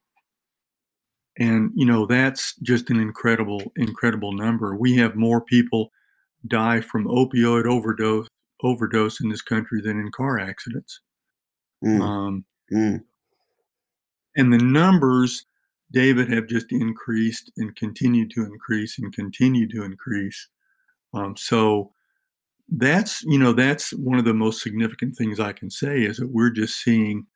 and, 1.40 1.72
you 1.76 1.86
know, 1.86 2.08
that's 2.08 2.56
just 2.58 2.90
an 2.90 3.00
incredible, 3.00 3.62
incredible 3.76 4.32
number. 4.32 4.76
We 4.76 4.96
have 4.96 5.16
more 5.16 5.42
people 5.42 5.92
die 6.46 6.82
from 6.82 7.06
opioid 7.06 7.66
overdose 7.66 8.28
overdose 8.64 9.22
in 9.22 9.30
this 9.30 9.42
country 9.42 9.82
than 9.82 10.00
in 10.00 10.12
car 10.12 10.40
accidents. 10.40 11.02
Mm. 11.84 12.02
Um, 12.02 12.46
mm. 12.74 13.04
And 14.36 14.54
the 14.54 14.58
numbers, 14.58 15.46
David, 15.92 16.32
have 16.32 16.48
just 16.48 16.72
increased 16.72 17.52
and 17.58 17.76
continue 17.76 18.28
to 18.30 18.44
increase 18.46 18.98
and 18.98 19.14
continue 19.14 19.68
to 19.70 19.84
increase. 19.84 20.48
Um, 21.14 21.36
so 21.38 21.92
that's 22.70 23.24
you 23.24 23.40
know 23.40 23.54
that's 23.54 23.92
one 23.94 24.20
of 24.20 24.26
the 24.26 24.34
most 24.34 24.62
significant 24.62 25.16
things 25.16 25.40
I 25.40 25.54
can 25.54 25.72
say 25.72 26.02
is 26.02 26.18
that 26.18 26.30
we're 26.30 26.50
just 26.50 26.82
seeing 26.82 27.28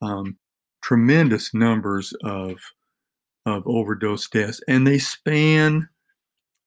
um, 0.00 0.36
tremendous 0.82 1.52
numbers 1.52 2.12
of 2.22 2.58
of 3.44 3.62
overdose 3.66 4.28
deaths, 4.28 4.60
and 4.68 4.86
they 4.86 4.98
span 4.98 5.88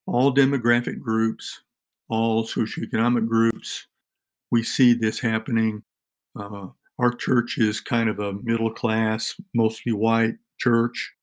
all 0.05 0.33
demographic 0.33 0.99
groups, 0.99 1.61
all 2.09 2.45
socioeconomic 2.45 3.27
groups. 3.27 3.87
We 4.51 4.63
see 4.63 4.93
this 4.93 5.19
happening. 5.19 5.83
Uh, 6.37 6.67
our 6.97 7.13
church 7.13 7.57
is 7.57 7.79
kind 7.79 8.09
of 8.09 8.19
a 8.19 8.33
middle 8.33 8.73
class, 8.73 9.35
mostly 9.53 9.93
white 9.93 10.35
church. 10.59 11.13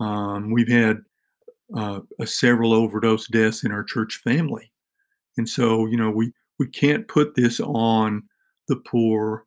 Um, 0.00 0.50
we've 0.50 0.68
had 0.68 0.98
uh, 1.74 2.00
several 2.24 2.74
overdose 2.74 3.28
deaths 3.28 3.64
in 3.64 3.72
our 3.72 3.84
church 3.84 4.20
family. 4.22 4.72
And 5.38 5.48
so, 5.48 5.86
you 5.86 5.96
know, 5.96 6.10
we, 6.10 6.32
we 6.58 6.68
can't 6.68 7.08
put 7.08 7.34
this 7.34 7.60
on 7.60 8.22
the 8.68 8.76
poor 8.76 9.44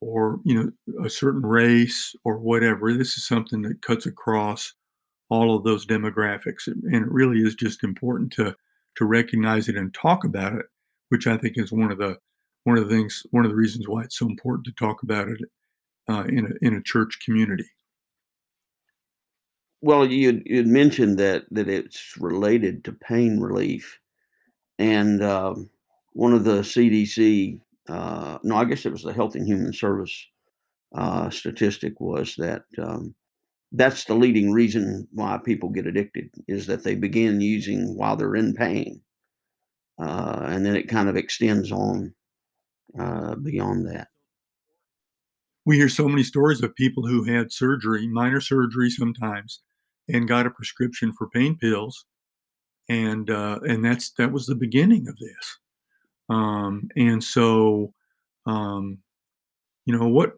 or, 0.00 0.40
you 0.44 0.54
know, 0.54 1.04
a 1.04 1.10
certain 1.10 1.42
race 1.42 2.14
or 2.24 2.38
whatever. 2.38 2.92
This 2.92 3.16
is 3.16 3.26
something 3.26 3.62
that 3.62 3.82
cuts 3.82 4.06
across 4.06 4.72
all 5.28 5.56
of 5.56 5.64
those 5.64 5.86
demographics. 5.86 6.66
And 6.66 6.94
it 6.94 7.10
really 7.10 7.38
is 7.38 7.54
just 7.54 7.84
important 7.84 8.32
to, 8.34 8.56
to 8.96 9.04
recognize 9.04 9.68
it 9.68 9.76
and 9.76 9.92
talk 9.92 10.24
about 10.24 10.54
it, 10.54 10.66
which 11.08 11.26
I 11.26 11.36
think 11.36 11.54
is 11.56 11.72
one 11.72 11.90
of 11.90 11.98
the, 11.98 12.18
one 12.64 12.78
of 12.78 12.88
the 12.88 12.94
things, 12.94 13.24
one 13.30 13.44
of 13.44 13.50
the 13.50 13.56
reasons 13.56 13.88
why 13.88 14.02
it's 14.02 14.18
so 14.18 14.26
important 14.26 14.66
to 14.66 14.72
talk 14.72 15.02
about 15.02 15.28
it 15.28 15.40
uh, 16.08 16.24
in 16.28 16.46
a 16.46 16.66
in 16.66 16.74
a 16.74 16.82
church 16.82 17.18
community. 17.24 17.64
Well, 19.80 20.06
you 20.06 20.42
you 20.44 20.64
mentioned 20.64 21.18
that 21.18 21.44
that 21.50 21.68
it's 21.68 22.16
related 22.18 22.84
to 22.84 22.92
pain 22.92 23.40
relief, 23.40 23.98
and 24.78 25.22
um, 25.22 25.70
one 26.12 26.32
of 26.32 26.44
the 26.44 26.60
CDC, 26.60 27.60
uh, 27.88 28.38
no, 28.42 28.56
I 28.56 28.64
guess 28.64 28.86
it 28.86 28.92
was 28.92 29.02
the 29.02 29.12
Health 29.12 29.34
and 29.34 29.46
Human 29.46 29.72
Service 29.72 30.28
uh, 30.94 31.30
statistic 31.30 32.00
was 32.00 32.34
that 32.36 32.64
um, 32.78 33.14
that's 33.72 34.04
the 34.04 34.14
leading 34.14 34.52
reason 34.52 35.08
why 35.12 35.38
people 35.42 35.70
get 35.70 35.86
addicted 35.86 36.30
is 36.46 36.66
that 36.66 36.84
they 36.84 36.94
begin 36.94 37.40
using 37.40 37.96
while 37.96 38.16
they're 38.16 38.36
in 38.36 38.54
pain, 38.54 39.00
uh, 39.98 40.42
and 40.48 40.64
then 40.64 40.76
it 40.76 40.88
kind 40.88 41.08
of 41.08 41.16
extends 41.16 41.72
on 41.72 42.14
uh, 42.98 43.34
beyond 43.36 43.88
that. 43.88 44.08
We 45.64 45.76
hear 45.76 45.88
so 45.88 46.08
many 46.08 46.22
stories 46.22 46.62
of 46.62 46.74
people 46.74 47.06
who 47.06 47.24
had 47.24 47.52
surgery, 47.52 48.08
minor 48.08 48.40
surgery 48.40 48.90
sometimes, 48.90 49.62
and 50.08 50.28
got 50.28 50.46
a 50.46 50.50
prescription 50.50 51.12
for 51.12 51.28
pain 51.28 51.56
pills, 51.56 52.04
and 52.88 53.30
uh, 53.30 53.60
and 53.62 53.84
that's 53.84 54.10
that 54.12 54.32
was 54.32 54.46
the 54.46 54.54
beginning 54.54 55.08
of 55.08 55.16
this. 55.18 55.58
Um, 56.28 56.88
and 56.96 57.22
so, 57.22 57.94
um, 58.46 58.98
you 59.86 59.96
know 59.96 60.08
what? 60.08 60.32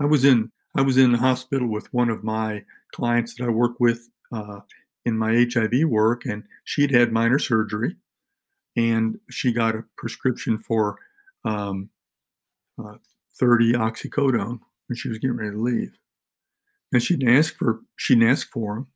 I 0.00 0.06
was 0.06 0.24
in 0.24 0.50
I 0.78 0.80
was 0.80 0.96
in 0.96 1.10
the 1.10 1.18
hospital 1.18 1.66
with 1.66 1.92
one 1.92 2.08
of 2.08 2.22
my 2.22 2.62
clients 2.94 3.34
that 3.34 3.46
I 3.46 3.48
work 3.48 3.80
with 3.80 4.10
uh, 4.32 4.60
in 5.04 5.18
my 5.18 5.44
HIV 5.52 5.88
work, 5.88 6.24
and 6.24 6.44
she'd 6.62 6.92
had 6.92 7.10
minor 7.10 7.40
surgery, 7.40 7.96
and 8.76 9.18
she 9.28 9.52
got 9.52 9.74
a 9.74 9.82
prescription 9.96 10.56
for 10.56 10.96
um, 11.44 11.90
uh, 12.80 12.94
30 13.40 13.72
oxycodone 13.72 14.60
when 14.86 14.96
she 14.96 15.08
was 15.08 15.18
getting 15.18 15.36
ready 15.36 15.50
to 15.50 15.60
leave. 15.60 15.98
And 16.92 17.02
she 17.02 17.16
didn't 17.16 17.36
ask 17.36 17.56
for 17.56 17.80
she 17.96 18.14
didn't 18.14 18.30
ask 18.30 18.48
for 18.48 18.74
them. 18.76 18.86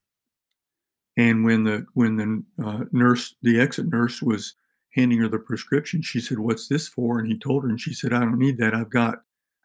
And 1.17 1.45
when 1.45 1.65
the 1.65 1.87
when 1.95 2.17
the 2.17 2.65
uh, 2.65 2.85
nurse, 2.93 3.35
the 3.43 3.59
exit 3.59 3.89
nurse, 3.89 4.23
was 4.23 4.55
handing 4.95 5.19
her 5.19 5.29
the 5.29 5.41
prescription, 5.41 6.01
she 6.03 6.21
said, 6.21 6.39
"What's 6.39 6.69
this 6.69 6.87
for?" 6.87 7.19
And 7.19 7.27
he 7.27 7.37
told 7.37 7.65
her, 7.65 7.69
and 7.69 7.81
she 7.81 7.93
said, 7.93 8.13
"I 8.13 8.21
don't 8.21 8.39
need 8.39 8.59
that. 8.59 8.73
I've 8.73 8.91
got 8.91 9.23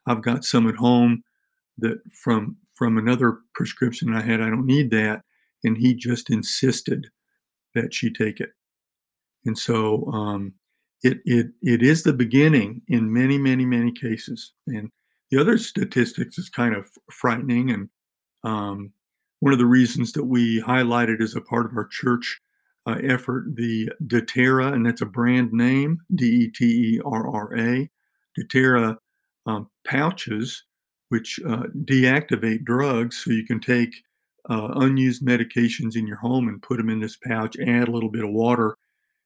I've 0.08 0.24
got 0.24 0.46
some 0.46 0.68
at 0.68 0.78
home 0.78 1.24
that 1.78 2.00
from 2.12 2.58
from 2.76 2.98
another 2.98 3.40
prescription 3.54 4.14
I 4.14 4.22
had. 4.22 4.42
I 4.42 4.50
don't 4.50 4.66
need 4.66 4.92
that." 4.92 5.24
And 5.64 5.78
he 5.78 5.96
just 5.96 6.30
insisted 6.30 7.08
that 7.74 7.94
she 7.94 8.12
take 8.12 8.40
it. 8.40 8.52
And 9.46 9.58
so 9.58 10.06
um, 10.12 10.54
it, 11.04 11.20
it, 11.26 11.48
it 11.62 11.82
is 11.82 12.04
the 12.04 12.14
beginning 12.14 12.82
in 12.88 13.14
many, 13.14 13.38
many, 13.38 13.66
many 13.66 13.92
cases. 13.92 14.54
And 14.68 14.92
the 15.32 15.40
other 15.40 15.58
statistics 15.58 16.38
is 16.38 16.50
kind 16.50 16.76
of 16.76 16.90
frightening. 17.12 17.70
And 17.70 17.90
um, 18.44 18.94
one 19.40 19.54
of 19.54 19.60
the 19.60 19.66
reasons 19.66 20.14
that 20.14 20.26
we 20.26 20.62
highlighted 20.62 21.22
as 21.22 21.36
a 21.36 21.42
part 21.42 21.66
of 21.66 21.78
our 21.78 21.88
church 21.88 22.42
uh, 22.86 22.96
effort 23.04 23.56
the 23.56 23.90
Deterra, 24.06 24.72
and 24.72 24.86
that's 24.86 25.02
a 25.02 25.06
brand 25.06 25.52
name, 25.52 26.00
D 26.14 26.26
E 26.26 26.50
T 26.50 26.66
E 26.66 27.02
R 27.06 27.28
R 27.28 27.58
A, 27.58 27.90
Deterra 28.40 28.98
um, 29.46 29.70
pouches, 29.86 30.64
which 31.10 31.40
uh, 31.48 31.64
deactivate 31.86 32.64
drugs. 32.64 33.24
So 33.24 33.32
you 33.32 33.46
can 33.46 33.60
take 33.60 33.96
uh, 34.50 34.70
unused 34.76 35.26
medications 35.26 35.96
in 35.96 36.08
your 36.08 36.18
home 36.18 36.48
and 36.48 36.62
put 36.62 36.78
them 36.78 36.90
in 36.90 37.00
this 37.00 37.18
pouch, 37.18 37.56
add 37.60 37.88
a 37.88 37.92
little 37.92 38.12
bit 38.12 38.24
of 38.24 38.32
water, 38.32 38.78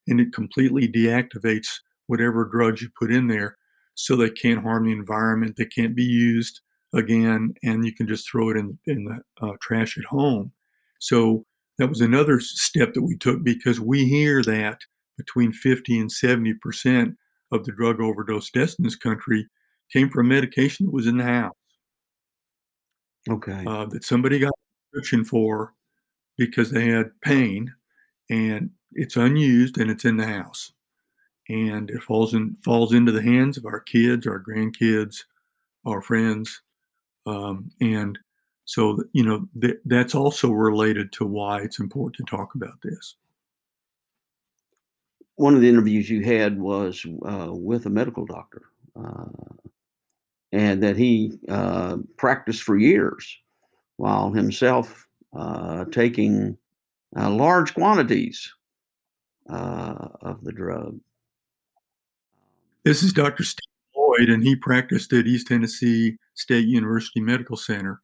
and 0.07 0.19
it 0.19 0.33
completely 0.33 0.87
deactivates 0.87 1.79
whatever 2.07 2.45
drugs 2.45 2.81
you 2.81 2.89
put 2.99 3.11
in 3.11 3.27
there 3.27 3.57
so 3.95 4.15
they 4.15 4.29
can't 4.29 4.63
harm 4.63 4.85
the 4.85 4.91
environment. 4.91 5.55
They 5.57 5.65
can't 5.65 5.95
be 5.95 6.03
used 6.03 6.61
again, 6.93 7.53
and 7.63 7.85
you 7.85 7.93
can 7.93 8.07
just 8.07 8.29
throw 8.29 8.49
it 8.49 8.57
in, 8.57 8.77
in 8.85 9.05
the 9.05 9.45
uh, 9.45 9.53
trash 9.61 9.97
at 9.97 10.05
home. 10.05 10.51
So 10.99 11.45
that 11.77 11.87
was 11.87 12.01
another 12.01 12.39
step 12.39 12.93
that 12.93 13.03
we 13.03 13.17
took 13.17 13.43
because 13.43 13.79
we 13.79 14.05
hear 14.05 14.43
that 14.43 14.79
between 15.17 15.51
50 15.51 15.99
and 15.99 16.11
70 16.11 16.53
percent 16.55 17.15
of 17.51 17.65
the 17.65 17.71
drug 17.71 17.99
overdose 17.99 18.49
deaths 18.49 18.75
in 18.79 18.83
this 18.83 18.95
country 18.95 19.47
came 19.91 20.09
from 20.09 20.29
medication 20.29 20.85
that 20.85 20.93
was 20.93 21.07
in 21.07 21.17
the 21.17 21.23
house. 21.23 21.53
Okay. 23.29 23.63
Uh, 23.67 23.86
that 23.86 24.03
somebody 24.03 24.39
got 24.39 24.49
a 24.49 24.91
prescription 24.91 25.23
for 25.23 25.73
because 26.38 26.71
they 26.71 26.88
had 26.88 27.12
pain 27.21 27.73
and 28.29 28.71
it's 28.93 29.15
unused 29.15 29.77
and 29.77 29.91
it's 29.91 30.05
in 30.05 30.17
the 30.17 30.25
house 30.25 30.71
and 31.49 31.89
it 31.89 32.01
falls 32.01 32.34
in 32.34 32.55
falls 32.63 32.93
into 32.93 33.12
the 33.12 33.21
hands 33.21 33.57
of 33.57 33.65
our 33.65 33.79
kids 33.79 34.25
our 34.25 34.39
grandkids 34.41 35.23
our 35.86 36.01
friends 36.01 36.62
um, 37.25 37.69
and 37.81 38.17
so 38.65 39.03
you 39.13 39.23
know 39.23 39.47
th- 39.62 39.79
that's 39.86 40.15
also 40.15 40.49
related 40.49 41.12
to 41.12 41.25
why 41.25 41.62
it's 41.62 41.79
important 41.79 42.15
to 42.15 42.36
talk 42.36 42.55
about 42.55 42.81
this 42.84 43.15
one 45.36 45.55
of 45.55 45.62
the 45.62 45.69
interviews 45.69 46.10
you 46.10 46.23
had 46.23 46.60
was 46.60 47.05
uh, 47.25 47.49
with 47.51 47.86
a 47.86 47.89
medical 47.89 48.25
doctor 48.25 48.63
uh, 48.95 49.25
and 50.51 50.83
that 50.83 50.97
he 50.97 51.39
uh, 51.49 51.97
practiced 52.17 52.63
for 52.63 52.77
years 52.77 53.37
while 53.97 54.31
himself 54.31 55.07
uh, 55.33 55.85
taking 55.85 56.57
uh, 57.15 57.29
large 57.29 57.73
quantities 57.73 58.51
uh, 59.49 60.07
of 60.21 60.43
the 60.43 60.51
drug. 60.51 60.99
This 62.83 63.03
is 63.03 63.13
Dr. 63.13 63.43
Steve 63.43 63.59
Loyd, 63.95 64.33
and 64.33 64.43
he 64.43 64.55
practiced 64.55 65.13
at 65.13 65.27
East 65.27 65.47
Tennessee 65.47 66.17
State 66.33 66.67
University 66.67 67.19
Medical 67.19 67.57
Center, 67.57 68.01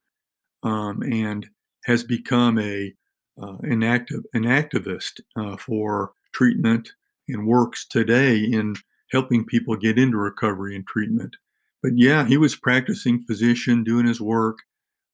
um, 0.63 1.01
and 1.01 1.47
has 1.85 2.03
become 2.03 2.59
a 2.59 2.93
uh, 3.41 3.57
an 3.61 3.83
active 3.83 4.23
an 4.33 4.43
activist 4.43 5.21
uh, 5.35 5.57
for 5.57 6.13
treatment 6.33 6.91
and 7.27 7.47
works 7.47 7.85
today 7.85 8.37
in 8.37 8.75
helping 9.11 9.45
people 9.45 9.75
get 9.75 9.97
into 9.97 10.17
recovery 10.17 10.75
and 10.75 10.85
treatment. 10.85 11.35
But 11.81 11.93
yeah, 11.95 12.25
he 12.25 12.37
was 12.37 12.55
practicing 12.55 13.23
physician, 13.23 13.83
doing 13.83 14.07
his 14.07 14.21
work. 14.21 14.59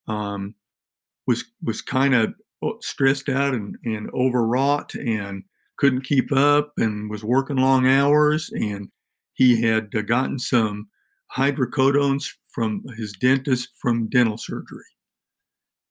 Um, 0.08 0.56
was 1.26 1.46
was 1.62 1.82
kind 1.82 2.14
of 2.14 2.34
stressed 2.82 3.30
out 3.30 3.54
and, 3.54 3.78
and 3.84 4.10
overwrought 4.14 4.96
and 4.96 5.44
couldn't 5.78 6.06
keep 6.06 6.32
up 6.32 6.74
and 6.78 7.10
was 7.10 7.24
working 7.24 7.58
long 7.58 7.88
hours. 7.88 8.50
And 8.54 8.90
he 9.34 9.62
had 9.62 9.90
uh, 9.96 10.02
gotten 10.02 10.40
some 10.40 10.90
hydrocodones 11.36 12.28
from 12.52 12.84
his 12.96 13.14
dentist 13.14 13.70
from 13.82 14.10
dental 14.10 14.38
surgery. 14.38 14.84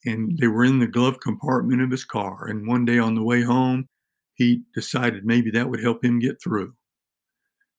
And 0.05 0.39
they 0.39 0.47
were 0.47 0.65
in 0.65 0.79
the 0.79 0.87
glove 0.87 1.21
compartment 1.21 1.83
of 1.83 1.91
his 1.91 2.05
car. 2.05 2.47
And 2.47 2.67
one 2.67 2.85
day 2.85 2.99
on 2.99 3.15
the 3.15 3.23
way 3.23 3.43
home, 3.43 3.89
he 4.35 4.63
decided 4.75 5.25
maybe 5.25 5.51
that 5.51 5.69
would 5.69 5.83
help 5.83 6.05
him 6.05 6.19
get 6.19 6.43
through. 6.43 6.75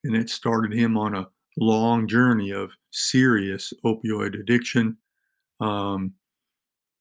And 0.04 0.16
it 0.16 0.30
started 0.30 0.74
him 0.74 0.98
on 0.98 1.16
a 1.16 1.28
long 1.58 2.08
journey 2.08 2.52
of 2.52 2.72
serious 2.92 3.74
opioid 3.86 4.40
addiction. 4.40 4.98
Um, 5.60 6.14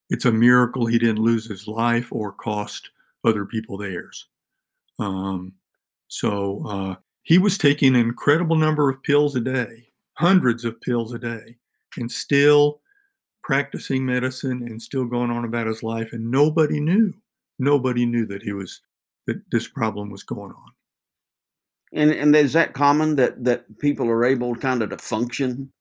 it's 0.09 0.25
a 0.25 0.31
miracle 0.31 0.85
he 0.85 0.99
didn't 0.99 1.23
lose 1.23 1.47
his 1.47 1.67
life 1.67 2.09
or 2.11 2.31
cost 2.31 2.91
other 3.23 3.45
people 3.45 3.77
theirs. 3.77 4.27
Um, 4.99 5.53
so 6.07 6.63
uh, 6.67 6.95
he 7.23 7.37
was 7.37 7.57
taking 7.57 7.95
an 7.95 8.01
incredible 8.01 8.55
number 8.55 8.89
of 8.89 9.01
pills 9.01 9.35
a 9.35 9.39
day, 9.39 9.87
hundreds 10.17 10.65
of 10.65 10.79
pills 10.81 11.13
a 11.13 11.19
day, 11.19 11.57
and 11.97 12.11
still 12.11 12.81
practicing 13.43 14.05
medicine 14.05 14.63
and 14.67 14.81
still 14.81 15.05
going 15.05 15.31
on 15.31 15.45
about 15.45 15.67
his 15.67 15.83
life. 15.83 16.13
And 16.13 16.29
nobody 16.29 16.79
knew. 16.79 17.13
Nobody 17.59 18.05
knew 18.05 18.25
that 18.27 18.43
he 18.43 18.53
was 18.53 18.81
that 19.25 19.41
this 19.51 19.67
problem 19.67 20.09
was 20.09 20.23
going 20.23 20.51
on. 20.51 20.71
And 21.93 22.11
and 22.11 22.35
is 22.35 22.53
that 22.53 22.73
common 22.73 23.15
that 23.17 23.43
that 23.43 23.65
people 23.79 24.09
are 24.09 24.25
able 24.25 24.55
kind 24.55 24.81
of 24.81 24.89
to 24.89 24.97
function 24.97 25.71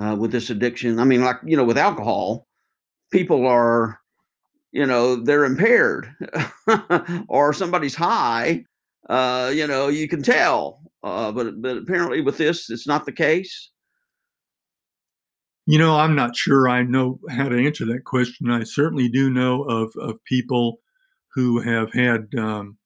uh, 0.00 0.16
with 0.18 0.32
this 0.32 0.50
addiction? 0.50 0.98
I 0.98 1.04
mean, 1.04 1.22
like 1.22 1.36
you 1.44 1.56
know, 1.56 1.64
with 1.64 1.78
alcohol, 1.78 2.46
people 3.10 3.46
are 3.46 4.00
you 4.72 4.86
know 4.86 5.16
they're 5.16 5.44
impaired 5.44 6.12
or 7.28 7.52
somebody's 7.52 7.94
high 7.94 8.64
uh, 9.08 9.52
you 9.54 9.66
know 9.66 9.88
you 9.88 10.08
can 10.08 10.22
tell 10.22 10.80
uh, 11.04 11.30
but 11.30 11.60
but 11.62 11.76
apparently 11.76 12.20
with 12.20 12.38
this 12.38 12.70
it's 12.70 12.86
not 12.86 13.06
the 13.06 13.12
case 13.12 13.70
you 15.66 15.78
know 15.78 15.96
i'm 15.96 16.16
not 16.16 16.34
sure 16.34 16.68
i 16.68 16.82
know 16.82 17.20
how 17.30 17.48
to 17.48 17.64
answer 17.64 17.84
that 17.84 18.04
question 18.04 18.50
i 18.50 18.64
certainly 18.64 19.08
do 19.08 19.30
know 19.30 19.62
of 19.62 19.92
of 20.00 20.24
people 20.24 20.78
who 21.34 21.60
have 21.60 21.92
had 21.92 22.26
um, 22.36 22.76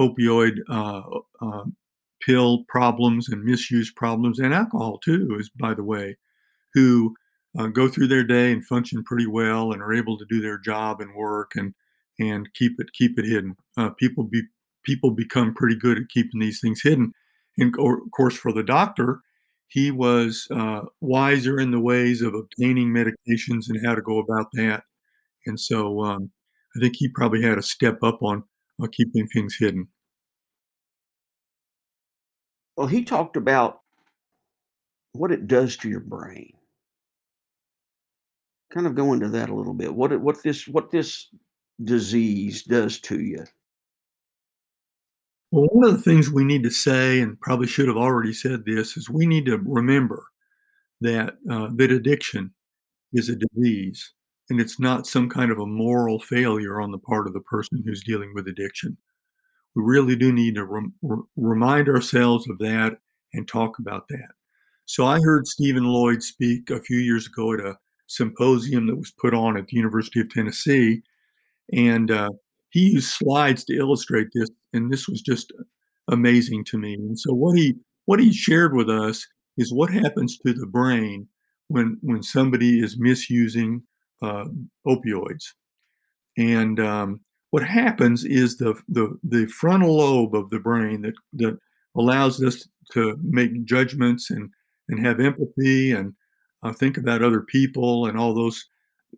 opioid 0.00 0.56
uh, 0.68 1.02
uh 1.40 1.64
pill 2.24 2.64
problems 2.68 3.28
and 3.28 3.44
misuse 3.44 3.92
problems 3.92 4.38
and 4.38 4.52
alcohol 4.52 4.98
too 4.98 5.36
is 5.38 5.50
by 5.50 5.74
the 5.74 5.84
way 5.84 6.16
who 6.74 7.14
uh, 7.58 7.66
go 7.66 7.88
through 7.88 8.06
their 8.06 8.24
day 8.24 8.52
and 8.52 8.64
function 8.66 9.02
pretty 9.04 9.26
well 9.26 9.72
and 9.72 9.82
are 9.82 9.94
able 9.94 10.18
to 10.18 10.26
do 10.28 10.40
their 10.40 10.58
job 10.58 11.00
and 11.00 11.14
work 11.14 11.52
and 11.54 11.74
and 12.18 12.52
keep 12.54 12.72
it 12.78 12.92
keep 12.92 13.18
it 13.18 13.24
hidden. 13.24 13.56
Uh, 13.76 13.90
people 13.90 14.24
be 14.24 14.42
people 14.84 15.10
become 15.10 15.54
pretty 15.54 15.76
good 15.76 15.98
at 15.98 16.08
keeping 16.08 16.40
these 16.40 16.60
things 16.60 16.82
hidden. 16.82 17.12
And 17.56 17.74
of 17.78 18.10
course, 18.16 18.36
for 18.36 18.52
the 18.52 18.62
doctor, 18.62 19.20
he 19.68 19.90
was 19.90 20.46
uh, 20.50 20.82
wiser 21.00 21.58
in 21.58 21.70
the 21.70 21.80
ways 21.80 22.22
of 22.22 22.34
obtaining 22.34 22.88
medications 22.88 23.68
and 23.68 23.84
how 23.84 23.94
to 23.94 24.02
go 24.02 24.18
about 24.18 24.46
that. 24.54 24.84
And 25.46 25.58
so 25.58 26.02
um, 26.04 26.30
I 26.76 26.80
think 26.80 26.96
he 26.96 27.08
probably 27.08 27.42
had 27.42 27.58
a 27.58 27.62
step 27.62 27.98
up 28.02 28.22
on 28.22 28.44
uh, 28.82 28.86
keeping 28.90 29.26
things 29.26 29.56
hidden. 29.58 29.88
Well, 32.78 32.86
he 32.86 33.02
talked 33.02 33.36
about 33.36 33.80
what 35.10 35.32
it 35.32 35.48
does 35.48 35.76
to 35.78 35.88
your 35.88 35.98
brain. 35.98 36.52
Kind 38.72 38.86
of 38.86 38.94
go 38.94 39.14
into 39.14 39.28
that 39.30 39.50
a 39.50 39.54
little 39.54 39.74
bit. 39.74 39.92
What 39.92 40.12
it, 40.12 40.20
what 40.20 40.44
this 40.44 40.68
what 40.68 40.92
this 40.92 41.26
disease 41.82 42.62
does 42.62 43.00
to 43.00 43.18
you. 43.18 43.44
Well, 45.50 45.66
one 45.72 45.88
of 45.88 45.96
the 45.96 46.02
things 46.04 46.30
we 46.30 46.44
need 46.44 46.62
to 46.62 46.70
say, 46.70 47.20
and 47.20 47.40
probably 47.40 47.66
should 47.66 47.88
have 47.88 47.96
already 47.96 48.32
said 48.32 48.64
this, 48.64 48.96
is 48.96 49.10
we 49.10 49.26
need 49.26 49.46
to 49.46 49.58
remember 49.58 50.26
that 51.00 51.34
uh, 51.50 51.70
that 51.74 51.90
addiction 51.90 52.54
is 53.12 53.28
a 53.28 53.34
disease, 53.34 54.12
and 54.50 54.60
it's 54.60 54.78
not 54.78 55.08
some 55.08 55.28
kind 55.28 55.50
of 55.50 55.58
a 55.58 55.66
moral 55.66 56.20
failure 56.20 56.80
on 56.80 56.92
the 56.92 56.98
part 56.98 57.26
of 57.26 57.32
the 57.32 57.40
person 57.40 57.82
who's 57.84 58.04
dealing 58.04 58.34
with 58.36 58.46
addiction. 58.46 58.96
We 59.74 59.82
really 59.84 60.16
do 60.16 60.32
need 60.32 60.56
to 60.56 60.64
rem- 60.64 60.94
remind 61.36 61.88
ourselves 61.88 62.48
of 62.48 62.58
that 62.58 62.98
and 63.32 63.46
talk 63.46 63.78
about 63.78 64.08
that. 64.08 64.30
So 64.86 65.06
I 65.06 65.20
heard 65.20 65.46
Stephen 65.46 65.84
Loyd 65.84 66.22
speak 66.22 66.70
a 66.70 66.80
few 66.80 66.98
years 66.98 67.26
ago 67.26 67.52
at 67.52 67.60
a 67.60 67.78
symposium 68.06 68.86
that 68.86 68.96
was 68.96 69.12
put 69.12 69.34
on 69.34 69.56
at 69.56 69.66
the 69.66 69.76
University 69.76 70.20
of 70.20 70.30
Tennessee, 70.30 71.02
and 71.72 72.10
uh, 72.10 72.30
he 72.70 72.92
used 72.92 73.10
slides 73.10 73.64
to 73.64 73.76
illustrate 73.76 74.28
this, 74.34 74.48
and 74.72 74.90
this 74.90 75.06
was 75.06 75.20
just 75.20 75.52
amazing 76.08 76.64
to 76.64 76.78
me. 76.78 76.94
And 76.94 77.18
so 77.18 77.34
what 77.34 77.56
he 77.56 77.74
what 78.06 78.20
he 78.20 78.32
shared 78.32 78.74
with 78.74 78.88
us 78.88 79.26
is 79.58 79.72
what 79.72 79.92
happens 79.92 80.38
to 80.38 80.54
the 80.54 80.66
brain 80.66 81.28
when 81.68 81.98
when 82.00 82.22
somebody 82.22 82.80
is 82.80 82.96
misusing 82.98 83.82
uh, 84.22 84.46
opioids, 84.86 85.52
and 86.38 86.80
um, 86.80 87.20
what 87.50 87.62
happens 87.64 88.24
is 88.24 88.56
the, 88.56 88.74
the 88.88 89.18
the 89.22 89.46
frontal 89.46 89.96
lobe 89.96 90.34
of 90.34 90.50
the 90.50 90.60
brain 90.60 91.02
that 91.02 91.14
that 91.34 91.58
allows 91.96 92.42
us 92.42 92.68
to 92.92 93.18
make 93.22 93.64
judgments 93.64 94.30
and 94.30 94.50
and 94.88 95.04
have 95.04 95.20
empathy 95.20 95.92
and 95.92 96.14
uh, 96.62 96.72
think 96.72 96.96
about 96.96 97.22
other 97.22 97.42
people 97.42 98.06
and 98.06 98.18
all 98.18 98.34
those 98.34 98.64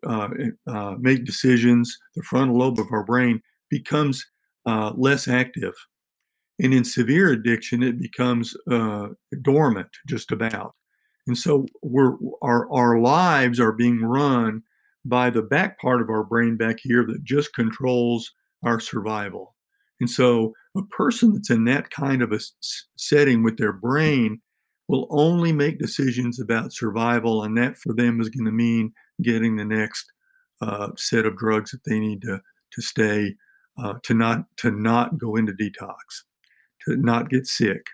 uh, 0.06 0.28
uh, 0.66 0.94
make 0.98 1.24
decisions, 1.24 1.96
the 2.14 2.22
frontal 2.22 2.58
lobe 2.58 2.78
of 2.78 2.86
our 2.92 3.04
brain 3.04 3.42
becomes 3.70 4.24
uh, 4.66 4.92
less 4.96 5.28
active. 5.28 5.74
And 6.58 6.74
in 6.74 6.84
severe 6.84 7.30
addiction, 7.30 7.82
it 7.82 7.98
becomes 7.98 8.54
uh, 8.70 9.08
dormant 9.42 9.88
just 10.06 10.30
about. 10.32 10.74
And 11.26 11.36
so 11.36 11.66
we're, 11.82 12.16
our, 12.42 12.70
our 12.72 12.98
lives 12.98 13.58
are 13.60 13.72
being 13.72 14.02
run 14.02 14.62
by 15.04 15.30
the 15.30 15.42
back 15.42 15.80
part 15.80 16.02
of 16.02 16.10
our 16.10 16.24
brain 16.24 16.56
back 16.56 16.78
here 16.82 17.04
that 17.06 17.24
just 17.24 17.54
controls 17.54 18.30
our 18.62 18.80
survival. 18.80 19.54
And 20.00 20.08
so 20.08 20.54
a 20.76 20.82
person 20.84 21.32
that's 21.32 21.50
in 21.50 21.64
that 21.64 21.90
kind 21.90 22.22
of 22.22 22.32
a 22.32 22.40
setting 22.96 23.42
with 23.42 23.58
their 23.58 23.72
brain 23.72 24.40
will 24.88 25.06
only 25.10 25.52
make 25.52 25.78
decisions 25.78 26.40
about 26.40 26.72
survival, 26.72 27.44
and 27.44 27.56
that 27.56 27.76
for 27.76 27.94
them 27.94 28.20
is 28.20 28.28
going 28.28 28.46
to 28.46 28.50
mean 28.50 28.92
getting 29.22 29.56
the 29.56 29.64
next 29.64 30.04
uh, 30.60 30.88
set 30.96 31.26
of 31.26 31.36
drugs 31.36 31.70
that 31.70 31.84
they 31.84 31.98
need 31.98 32.22
to 32.22 32.40
to 32.72 32.82
stay 32.82 33.34
uh, 33.82 33.94
to 34.02 34.14
not 34.14 34.44
to 34.56 34.70
not 34.70 35.16
go 35.18 35.36
into 35.36 35.52
detox, 35.52 36.24
to 36.84 36.96
not 36.96 37.30
get 37.30 37.46
sick, 37.46 37.86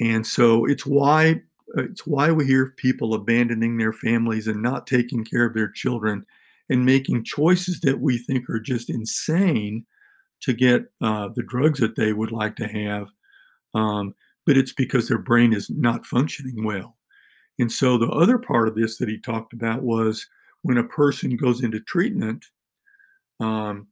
and 0.00 0.26
so 0.26 0.64
it's 0.64 0.86
why 0.86 1.42
it's 1.76 2.06
why 2.06 2.30
we 2.32 2.46
hear 2.46 2.74
people 2.76 3.14
abandoning 3.14 3.78
their 3.78 3.92
families 3.92 4.46
and 4.46 4.62
not 4.62 4.86
taking 4.86 5.24
care 5.24 5.46
of 5.46 5.54
their 5.54 5.70
children 5.70 6.24
and 6.68 6.84
making 6.84 7.24
choices 7.24 7.80
that 7.80 8.00
we 8.00 8.18
think 8.18 8.48
are 8.48 8.60
just 8.60 8.90
insane 8.90 9.84
to 10.42 10.52
get 10.52 10.84
uh, 11.02 11.28
the 11.34 11.42
drugs 11.42 11.80
that 11.80 11.96
they 11.96 12.12
would 12.12 12.32
like 12.32 12.56
to 12.56 12.66
have. 12.66 13.08
Um, 13.74 14.14
but 14.46 14.56
it's 14.56 14.72
because 14.72 15.08
their 15.08 15.18
brain 15.18 15.52
is 15.52 15.68
not 15.70 16.06
functioning 16.06 16.64
well. 16.64 16.96
And 17.58 17.70
so 17.70 17.98
the 17.98 18.08
other 18.08 18.38
part 18.38 18.68
of 18.68 18.74
this 18.74 18.96
that 18.98 19.08
he 19.08 19.18
talked 19.18 19.52
about 19.52 19.82
was 19.82 20.26
when 20.62 20.78
a 20.78 20.84
person 20.84 21.36
goes 21.36 21.62
into 21.62 21.80
treatment, 21.80 22.46
um, 23.38 23.88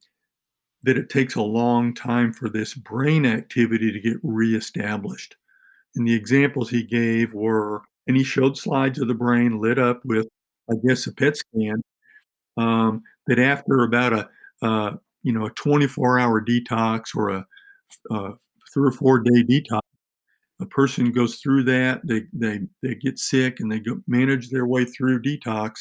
that 0.84 0.96
it 0.96 1.10
takes 1.10 1.34
a 1.34 1.42
long 1.42 1.92
time 1.94 2.32
for 2.32 2.48
this 2.48 2.74
brain 2.74 3.26
activity 3.26 3.92
to 3.92 4.00
get 4.00 4.18
reestablished. 4.22 5.36
And 5.96 6.06
the 6.06 6.14
examples 6.14 6.70
he 6.70 6.82
gave 6.84 7.32
were, 7.34 7.82
and 8.06 8.16
he 8.16 8.24
showed 8.24 8.56
slides 8.56 9.00
of 9.00 9.08
the 9.08 9.14
brain 9.14 9.60
lit 9.60 9.78
up 9.78 10.00
with, 10.04 10.26
I 10.70 10.74
guess, 10.86 11.06
a 11.06 11.12
PET 11.12 11.36
scan. 11.36 11.82
Um, 12.56 13.02
that 13.26 13.38
after 13.38 13.84
about 13.84 14.12
a, 14.12 14.28
uh, 14.62 14.96
you 15.22 15.32
know, 15.32 15.46
a 15.46 15.50
24-hour 15.52 16.44
detox 16.44 17.14
or 17.16 17.28
a, 17.30 17.46
a 18.10 18.14
uh, 18.14 18.32
three 18.72 18.88
or 18.88 18.92
four 18.92 19.20
day 19.20 19.44
detox, 19.44 19.80
a 20.60 20.66
person 20.66 21.12
goes 21.12 21.36
through 21.36 21.64
that, 21.64 22.00
they 22.04 22.22
they 22.32 22.60
they 22.82 22.94
get 22.94 23.18
sick 23.18 23.60
and 23.60 23.70
they 23.70 23.78
go 23.78 24.00
manage 24.06 24.50
their 24.50 24.66
way 24.66 24.84
through 24.84 25.22
detox, 25.22 25.74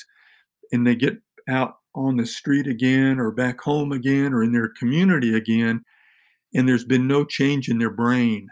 and 0.72 0.86
they 0.86 0.96
get 0.96 1.18
out 1.50 1.76
on 1.96 2.18
the 2.18 2.26
street 2.26 2.68
again 2.68 3.20
or 3.20 3.32
back 3.32 3.60
home 3.62 3.92
again 3.92 4.34
or 4.34 4.44
in 4.44 4.52
their 4.52 4.70
community 4.70 5.36
again, 5.36 5.84
and 6.54 6.70
there's 6.70 6.86
been 6.86 7.08
no 7.08 7.26
change 7.26 7.70
in 7.70 7.80
their 7.80 7.90
brain. 7.90 8.48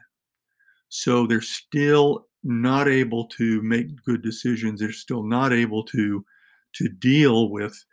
So 0.89 1.27
they're 1.27 1.41
still 1.41 2.27
not 2.43 2.87
able 2.87 3.27
to 3.27 3.61
make 3.61 4.03
good 4.03 4.21
decisions. 4.21 4.79
They're 4.79 4.91
still 4.91 5.23
not 5.23 5.53
able 5.53 5.83
to 5.85 6.25
to 6.75 6.89
deal 6.89 7.49
with 7.49 7.85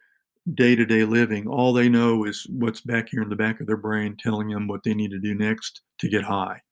day-to-day 0.55 1.05
living. 1.05 1.46
All 1.46 1.72
they 1.72 1.88
know 1.88 2.24
is 2.24 2.46
what's 2.50 2.81
back 2.81 3.09
here 3.11 3.22
in 3.22 3.28
the 3.28 3.37
back 3.37 3.61
of 3.61 3.68
their 3.68 3.76
brain 3.76 4.16
telling 4.18 4.48
them 4.48 4.66
what 4.66 4.83
they 4.83 4.92
need 4.92 5.12
to 5.12 5.20
do 5.20 5.35
next 5.35 5.83
to 6.00 6.09
get 6.09 6.24
high 6.24 6.62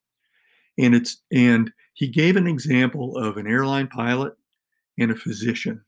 and 0.81 0.95
it's 0.95 1.23
and 1.31 1.73
he 1.95 2.09
gave 2.09 2.37
an 2.37 2.47
example 2.47 3.17
of 3.17 3.37
an 3.37 3.47
airline 3.47 3.87
pilot 3.87 4.35
and 4.99 5.11
a 5.11 5.17
physician 5.17 5.85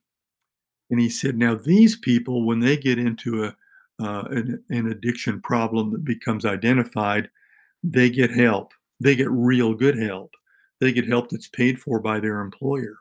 and 0.90 1.00
he 1.00 1.08
said 1.08 1.36
now 1.36 1.54
these 1.54 1.96
people 1.96 2.46
when 2.46 2.60
they 2.60 2.76
get 2.76 2.98
into 2.98 3.44
a 3.44 3.56
uh, 4.00 4.24
an, 4.30 4.64
an 4.70 4.90
addiction 4.90 5.40
problem 5.40 5.92
that 5.92 6.04
becomes 6.04 6.44
identified 6.44 7.28
they 7.82 8.10
get 8.10 8.30
help 8.30 8.72
they 9.02 9.16
get 9.16 9.30
real 9.30 9.74
good 9.74 9.98
help 9.98 10.32
they 10.80 10.92
get 10.92 11.08
help 11.08 11.30
that's 11.30 11.48
paid 11.48 11.78
for 11.78 12.00
by 12.00 12.20
their 12.20 12.40
employer 12.40 12.98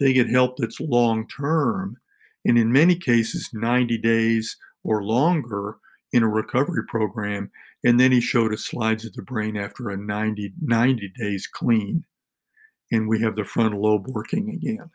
they 0.00 0.12
get 0.12 0.28
help 0.28 0.56
that's 0.56 0.80
long 0.80 1.26
term 1.28 1.96
and 2.44 2.58
in 2.58 2.72
many 2.72 2.96
cases 2.96 3.50
90 3.52 3.98
days 3.98 4.56
or 4.82 5.02
longer 5.02 5.76
in 6.12 6.22
a 6.22 6.28
recovery 6.28 6.84
program 6.86 7.50
and 7.84 8.00
then 8.00 8.12
he 8.12 8.20
showed 8.20 8.52
us 8.52 8.64
slides 8.64 9.04
of 9.04 9.12
the 9.12 9.22
brain 9.22 9.56
after 9.58 9.90
a 9.90 9.96
90, 9.96 10.54
90 10.60 11.12
days 11.18 11.46
clean. 11.46 12.04
And 12.90 13.06
we 13.06 13.20
have 13.20 13.36
the 13.36 13.44
frontal 13.44 13.82
lobe 13.82 14.06
working 14.08 14.48
again. 14.48 14.90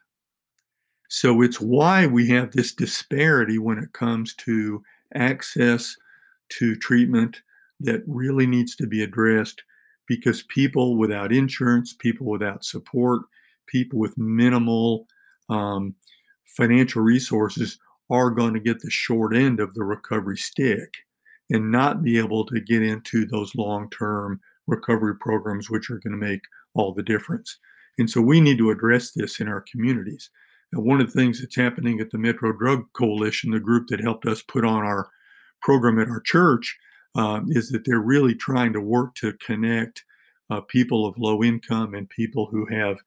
So 1.07 1.41
it's 1.41 1.61
why 1.61 2.07
we 2.07 2.29
have 2.29 2.51
this 2.51 2.73
disparity 2.73 3.59
when 3.59 3.77
it 3.77 3.93
comes 3.93 4.33
to 4.35 4.83
access 5.13 5.95
to 6.57 6.75
treatment 6.75 7.41
that 7.79 8.01
really 8.07 8.47
needs 8.47 8.75
to 8.77 8.87
be 8.87 9.03
addressed 9.03 9.61
because 10.09 10.41
people 10.41 10.97
without 10.97 11.31
insurance, 11.31 11.93
people 11.93 12.25
without 12.25 12.65
support, 12.65 13.21
people 13.67 13.99
with 13.99 14.17
minimal 14.17 15.05
um, 15.49 15.95
financial 16.57 17.03
resources 17.03 17.77
are 18.09 18.31
going 18.31 18.55
to 18.55 18.59
get 18.59 18.79
the 18.81 18.89
short 18.89 19.35
end 19.35 19.59
of 19.59 19.75
the 19.75 19.83
recovery 19.83 20.35
stick 20.35 20.95
and 21.51 21.71
not 21.71 22.01
be 22.01 22.17
able 22.17 22.43
to 22.43 22.59
get 22.59 22.81
into 22.81 23.25
those 23.25 23.55
long 23.55 23.87
term 23.91 24.41
recovery 24.67 25.15
programs, 25.15 25.69
which 25.69 25.91
are 25.91 25.99
going 25.99 26.19
to 26.19 26.27
make 26.27 26.41
all 26.73 26.91
the 26.91 27.03
difference. 27.03 27.57
And 27.99 28.09
so 28.09 28.19
we 28.19 28.41
need 28.41 28.57
to 28.57 28.71
address 28.71 29.11
this 29.11 29.39
in 29.39 29.47
our 29.47 29.63
communities. 29.71 30.31
And 30.71 30.83
one 30.83 31.01
of 31.01 31.07
the 31.07 31.19
things 31.19 31.39
that's 31.39 31.55
happening 31.55 31.99
at 31.99 32.09
the 32.09 32.17
Metro 32.17 32.51
Drug 32.51 32.85
Coalition, 32.93 33.51
the 33.51 33.59
group 33.59 33.87
that 33.89 34.01
helped 34.01 34.25
us 34.25 34.41
put 34.41 34.65
on 34.65 34.83
our 34.83 35.09
program 35.61 35.99
at 35.99 36.09
our 36.09 36.21
church, 36.21 36.77
uh, 37.15 37.41
is 37.47 37.69
that 37.69 37.85
they're 37.85 37.99
really 37.99 38.35
trying 38.35 38.73
to 38.73 38.81
work 38.81 39.15
to 39.15 39.33
connect 39.33 40.03
uh, 40.49 40.61
people 40.61 41.05
of 41.05 41.17
low 41.17 41.43
income 41.43 41.93
and 41.93 42.09
people 42.09 42.47
who 42.51 42.65
have 42.65 42.97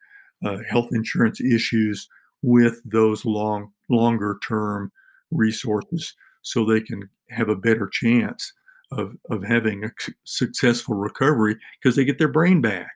uh, 0.45 0.59
health 0.69 0.89
insurance 0.93 1.41
issues 1.41 2.09
with 2.43 2.81
those 2.85 3.25
long, 3.25 3.73
longer 3.89 4.39
term 4.47 4.93
resources 5.31 6.15
so 6.43 6.65
they 6.65 6.81
can 6.81 7.09
have 7.31 7.49
a 7.49 7.57
better 7.57 7.89
chance 7.91 8.53
of, 8.91 9.17
of 9.31 9.43
having 9.45 9.85
a 9.85 9.91
successful 10.25 10.95
recovery 10.95 11.57
because 11.81 11.97
they 11.97 12.05
get 12.05 12.19
their 12.19 12.29
brain 12.29 12.61
back. 12.61 12.93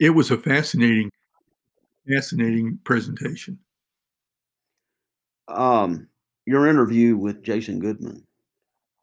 It 0.00 0.10
was 0.10 0.30
a 0.30 0.38
fascinating, 0.38 1.10
fascinating 2.08 2.80
presentation. 2.82 3.60
Um, 5.46 6.08
your 6.46 6.66
interview 6.66 7.16
with 7.16 7.42
Jason 7.42 7.78
Goodman, 7.78 8.26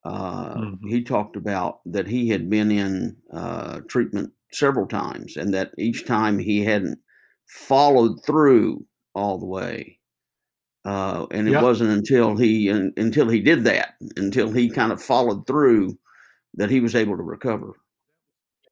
uh, 0.06 0.56
mm-hmm. 0.56 0.88
he 0.88 1.04
talked 1.04 1.36
about 1.36 1.80
that 1.86 2.08
he 2.08 2.30
had 2.30 2.50
been 2.50 2.72
in 2.72 3.18
uh, 3.34 3.82
treatment 3.90 4.32
several 4.52 4.88
times 4.88 5.38
and 5.38 5.54
that 5.54 5.72
each 5.78 6.06
time 6.06 6.40
he 6.40 6.64
hadn't 6.64 7.00
followed 7.48 8.18
through 8.26 8.86
all 9.14 9.38
the 9.38 9.46
way. 9.46 10.00
Uh, 10.86 11.26
and 11.32 11.48
it 11.48 11.52
Yeah. 11.52 11.62
wasn't 11.62 11.90
until 11.90 12.38
he 12.38 12.70
un, 12.70 12.94
until 12.96 13.28
he 13.28 13.42
did 13.42 13.66
that, 13.66 13.96
until 14.16 14.52
he 14.52 14.70
kind 14.70 14.92
of 14.92 15.02
followed 15.02 15.46
through, 15.46 15.98
that 16.54 16.70
he 16.70 16.80
was 16.80 16.96
able 16.96 17.18
to 17.18 17.24
recover. 17.24 17.74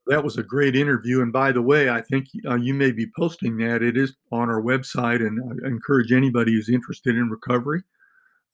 That 0.08 0.24
was 0.24 0.38
a 0.38 0.44
great 0.44 0.76
interview. 0.76 1.22
And 1.22 1.34
by 1.34 1.52
the 1.52 1.62
way, 1.62 1.90
I 1.90 2.02
think 2.02 2.28
uh, 2.48 2.56
you 2.56 2.74
may 2.74 2.92
be 2.92 3.08
posting 3.18 3.58
that. 3.58 3.84
It 3.84 3.98
is 3.98 4.16
on 4.32 4.50
our 4.50 4.62
website, 4.62 5.20
and 5.20 5.38
I 5.66 5.68
encourage 5.68 6.13
anybody 6.13 6.54
who's 6.54 6.70
interested 6.70 7.18
in 7.18 7.30
recovery 7.30 7.84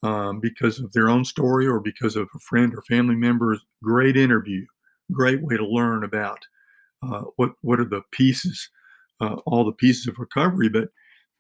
um, 0.04 0.40
because 0.40 0.80
of 0.80 0.92
their 0.94 1.10
own 1.10 1.26
story 1.26 1.66
or 1.66 1.80
because 1.80 2.16
of 2.16 2.28
a 2.36 2.40
friend 2.40 2.74
or 2.76 2.82
family 2.84 3.16
member. 3.16 3.58
Great 3.82 4.18
interview, 4.18 4.66
great 5.12 5.42
way 5.42 5.58
to 5.58 5.66
learn 5.66 6.04
about 6.04 6.40
uh, 7.02 7.24
what 7.38 7.52
what 7.62 7.80
are 7.80 7.86
the 7.86 8.02
pieces, 8.12 8.70
uh, 9.22 9.36
all 9.46 9.66
the 9.66 9.72
pieces 9.72 10.08
of 10.08 10.20
recovery. 10.20 10.70
But 10.70 10.90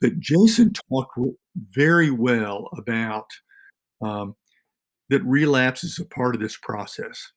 but 0.01 0.19
Jason 0.19 0.73
talked 0.73 1.17
very 1.71 2.09
well 2.09 2.69
about 2.77 3.27
um, 4.01 4.35
that 5.09 5.23
relapse 5.23 5.83
is 5.83 5.99
a 5.99 6.05
part 6.05 6.35
of 6.35 6.41
this 6.41 6.57
process 6.57 7.31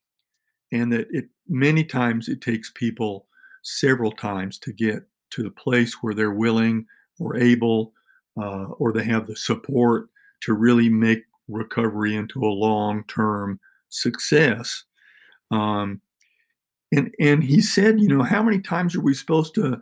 and 0.72 0.92
that 0.92 1.06
it 1.10 1.26
many 1.48 1.84
times 1.84 2.28
it 2.28 2.40
takes 2.40 2.72
people 2.74 3.26
several 3.62 4.12
times 4.12 4.58
to 4.60 4.72
get 4.72 5.02
to 5.30 5.42
the 5.42 5.50
place 5.50 5.94
where 6.00 6.14
they're 6.14 6.30
willing 6.30 6.86
or 7.18 7.36
able 7.36 7.92
uh, 8.40 8.66
or 8.78 8.92
they 8.92 9.04
have 9.04 9.26
the 9.26 9.36
support 9.36 10.08
to 10.46 10.54
really 10.54 10.88
make 10.88 11.24
recovery 11.48 12.14
into 12.14 12.40
a 12.40 12.46
long-term 12.46 13.60
success. 13.88 14.84
Um, 15.50 16.00
and 16.92 17.14
and 17.20 17.42
he 17.42 17.60
said 17.60 18.00
you 18.00 18.08
know 18.08 18.22
how 18.22 18.42
many 18.42 18.60
times 18.60 18.94
are 18.94 19.00
we 19.00 19.12
supposed 19.12 19.54
to 19.56 19.80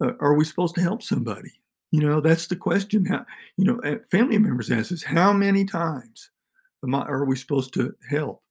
uh, 0.00 0.12
are 0.20 0.34
we 0.34 0.44
supposed 0.44 0.74
to 0.76 0.80
help 0.80 1.02
somebody? 1.02 1.52
You 1.90 2.00
know 2.00 2.20
that's 2.20 2.46
the 2.46 2.56
question. 2.56 3.04
How 3.04 3.24
you 3.56 3.64
know 3.64 3.80
family 4.10 4.38
members 4.38 4.70
ask 4.70 4.92
us 4.92 5.02
how 5.02 5.32
many 5.32 5.64
times 5.64 6.30
I, 6.84 6.98
are 7.02 7.24
we 7.24 7.36
supposed 7.36 7.74
to 7.74 7.94
help? 8.08 8.42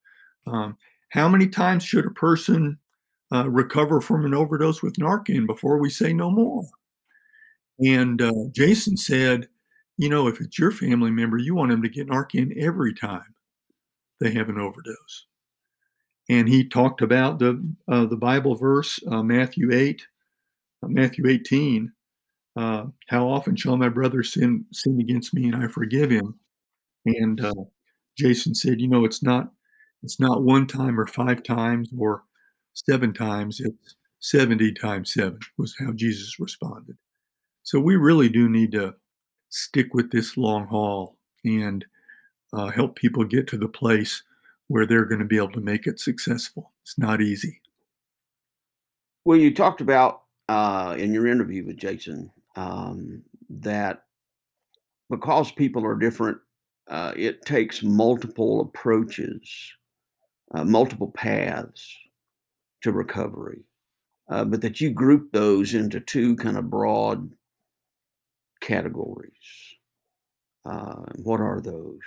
Um, 0.45 0.77
how 1.09 1.27
many 1.27 1.47
times 1.47 1.83
should 1.83 2.05
a 2.05 2.11
person 2.11 2.77
uh, 3.33 3.49
recover 3.49 4.01
from 4.01 4.25
an 4.25 4.33
overdose 4.33 4.81
with 4.81 4.97
Narcan 4.97 5.47
before 5.47 5.79
we 5.79 5.89
say 5.89 6.13
no 6.13 6.29
more? 6.29 6.63
And 7.79 8.21
uh, 8.21 8.31
Jason 8.51 8.97
said, 8.97 9.47
you 9.97 10.09
know, 10.09 10.27
if 10.27 10.41
it's 10.41 10.59
your 10.59 10.71
family 10.71 11.11
member, 11.11 11.37
you 11.37 11.55
want 11.55 11.71
them 11.71 11.81
to 11.83 11.89
get 11.89 12.07
Narcan 12.07 12.55
every 12.57 12.93
time 12.93 13.35
they 14.19 14.31
have 14.31 14.49
an 14.49 14.59
overdose. 14.59 15.25
And 16.29 16.49
he 16.49 16.67
talked 16.67 17.01
about 17.01 17.39
the 17.39 17.63
uh, 17.87 18.05
the 18.05 18.17
Bible 18.17 18.55
verse, 18.55 18.99
uh, 19.09 19.23
Matthew 19.23 19.71
eight, 19.73 20.07
uh, 20.83 20.87
Matthew 20.87 21.27
eighteen. 21.27 21.93
Uh, 22.55 22.87
how 23.09 23.27
often 23.29 23.55
shall 23.55 23.77
my 23.77 23.89
brother 23.89 24.23
sin 24.23 24.65
sin 24.73 24.99
against 24.99 25.33
me 25.33 25.45
and 25.45 25.55
I 25.55 25.67
forgive 25.67 26.11
him? 26.11 26.39
And 27.05 27.41
Jason 28.17 28.55
said, 28.55 28.81
you 28.81 28.87
know, 28.87 29.05
it's 29.05 29.23
not 29.23 29.51
it's 30.03 30.19
not 30.19 30.43
one 30.43 30.67
time 30.67 30.99
or 30.99 31.07
five 31.07 31.43
times 31.43 31.89
or 31.97 32.23
seven 32.73 33.13
times, 33.13 33.59
it's 33.59 33.95
70 34.19 34.73
times 34.73 35.13
seven, 35.13 35.39
was 35.57 35.75
how 35.79 35.91
Jesus 35.93 36.39
responded. 36.39 36.97
So 37.63 37.79
we 37.79 37.95
really 37.95 38.29
do 38.29 38.49
need 38.49 38.71
to 38.73 38.95
stick 39.49 39.93
with 39.93 40.11
this 40.11 40.37
long 40.37 40.67
haul 40.67 41.17
and 41.43 41.85
uh, 42.53 42.67
help 42.67 42.95
people 42.95 43.23
get 43.23 43.47
to 43.47 43.57
the 43.57 43.67
place 43.67 44.23
where 44.67 44.85
they're 44.85 45.05
going 45.05 45.19
to 45.19 45.25
be 45.25 45.37
able 45.37 45.51
to 45.51 45.61
make 45.61 45.87
it 45.87 45.99
successful. 45.99 46.73
It's 46.83 46.97
not 46.97 47.21
easy. 47.21 47.61
Well, 49.25 49.37
you 49.37 49.53
talked 49.53 49.81
about 49.81 50.23
uh, 50.49 50.95
in 50.97 51.13
your 51.13 51.27
interview 51.27 51.65
with 51.65 51.77
Jason 51.77 52.31
um, 52.55 53.23
that 53.49 54.03
because 55.09 55.51
people 55.51 55.85
are 55.85 55.95
different, 55.95 56.37
uh, 56.89 57.13
it 57.15 57.45
takes 57.45 57.83
multiple 57.83 58.61
approaches 58.61 59.73
uh, 60.53 60.63
multiple 60.63 61.11
paths 61.11 61.95
to 62.81 62.91
recovery, 62.91 63.63
uh, 64.29 64.45
but 64.45 64.61
that 64.61 64.79
you 64.79 64.91
group 64.91 65.31
those 65.31 65.73
into 65.73 65.99
two 65.99 66.35
kind 66.37 66.57
of 66.57 66.69
broad 66.69 67.31
categories. 68.61 69.31
Uh, 70.65 71.03
what 71.15 71.39
are 71.39 71.61
those? 71.61 71.99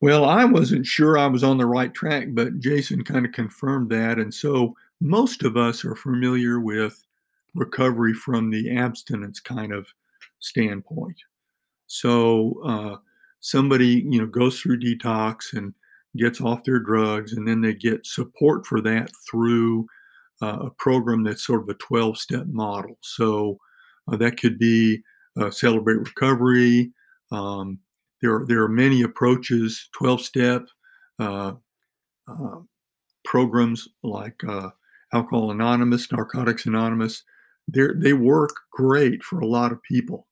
Well, 0.00 0.24
I 0.24 0.44
wasn't 0.44 0.84
sure 0.84 1.16
I 1.16 1.26
was 1.26 1.44
on 1.44 1.58
the 1.58 1.66
right 1.66 1.94
track, 1.94 2.28
but 2.30 2.58
Jason 2.58 3.04
kind 3.04 3.24
of 3.24 3.30
confirmed 3.30 3.88
that. 3.90 4.18
And 4.18 4.34
so 4.34 4.74
most 5.00 5.44
of 5.44 5.56
us 5.56 5.84
are 5.84 5.94
familiar 5.94 6.58
with 6.58 7.04
recovery 7.54 8.12
from 8.12 8.50
the 8.50 8.76
abstinence 8.76 9.38
kind 9.38 9.72
of 9.72 9.86
standpoint. 10.40 11.16
So 11.86 12.60
uh, 12.64 12.96
somebody, 13.40 14.04
you 14.08 14.20
know, 14.20 14.26
goes 14.26 14.60
through 14.60 14.80
detox 14.80 15.52
and 15.52 15.72
gets 16.16 16.40
off 16.40 16.64
their 16.64 16.80
drugs, 16.80 17.32
and 17.32 17.46
then 17.46 17.60
they 17.60 17.74
get 17.74 18.04
support 18.04 18.66
for 18.66 18.80
that 18.80 19.10
through 19.30 19.86
uh, 20.42 20.58
a 20.62 20.70
program 20.70 21.22
that's 21.22 21.46
sort 21.46 21.62
of 21.62 21.68
a 21.68 21.74
12 21.74 22.18
step 22.18 22.46
model. 22.48 22.98
So 23.02 23.58
that 24.08 24.38
could 24.38 24.58
be 24.58 25.02
uh, 25.40 25.50
Celebrate 25.50 25.96
Recovery. 25.96 26.92
Um, 27.30 27.78
there, 28.20 28.34
are, 28.34 28.46
there 28.46 28.62
are 28.62 28.68
many 28.68 29.02
approaches, 29.02 29.88
12 29.96 30.20
step 30.22 30.66
uh, 31.18 31.52
uh, 32.28 32.58
programs 33.24 33.88
like 34.02 34.42
uh, 34.48 34.70
Alcohol 35.12 35.50
Anonymous, 35.50 36.10
Narcotics 36.10 36.66
Anonymous. 36.66 37.22
they 37.68 37.88
they 37.96 38.12
work 38.12 38.50
great 38.72 39.22
for 39.22 39.40
a 39.40 39.46
lot 39.46 39.72
of 39.72 39.82
people. 39.82 40.26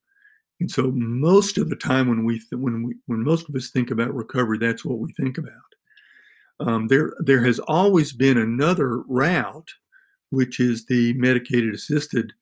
And 0.60 0.70
so 0.70 0.92
most 0.94 1.56
of 1.58 1.70
the 1.70 1.76
time 1.76 2.08
when 2.08 2.24
we 2.24 2.38
th- 2.38 2.52
when 2.52 2.82
we 2.82 2.94
when 3.06 3.24
most 3.24 3.48
of 3.48 3.54
us 3.54 3.70
think 3.70 3.90
about 3.90 4.14
recovery, 4.14 4.58
that's 4.58 4.84
what 4.84 4.98
we 4.98 5.12
think 5.12 5.38
about. 5.38 5.52
Um, 6.60 6.88
there 6.88 7.12
there 7.20 7.44
has 7.44 7.58
always 7.60 8.12
been 8.12 8.36
another 8.36 8.98
route, 9.08 9.70
which 10.30 10.60
is 10.60 10.86
the 10.86 11.14
medicated 11.14 11.74
assisted 11.74 12.32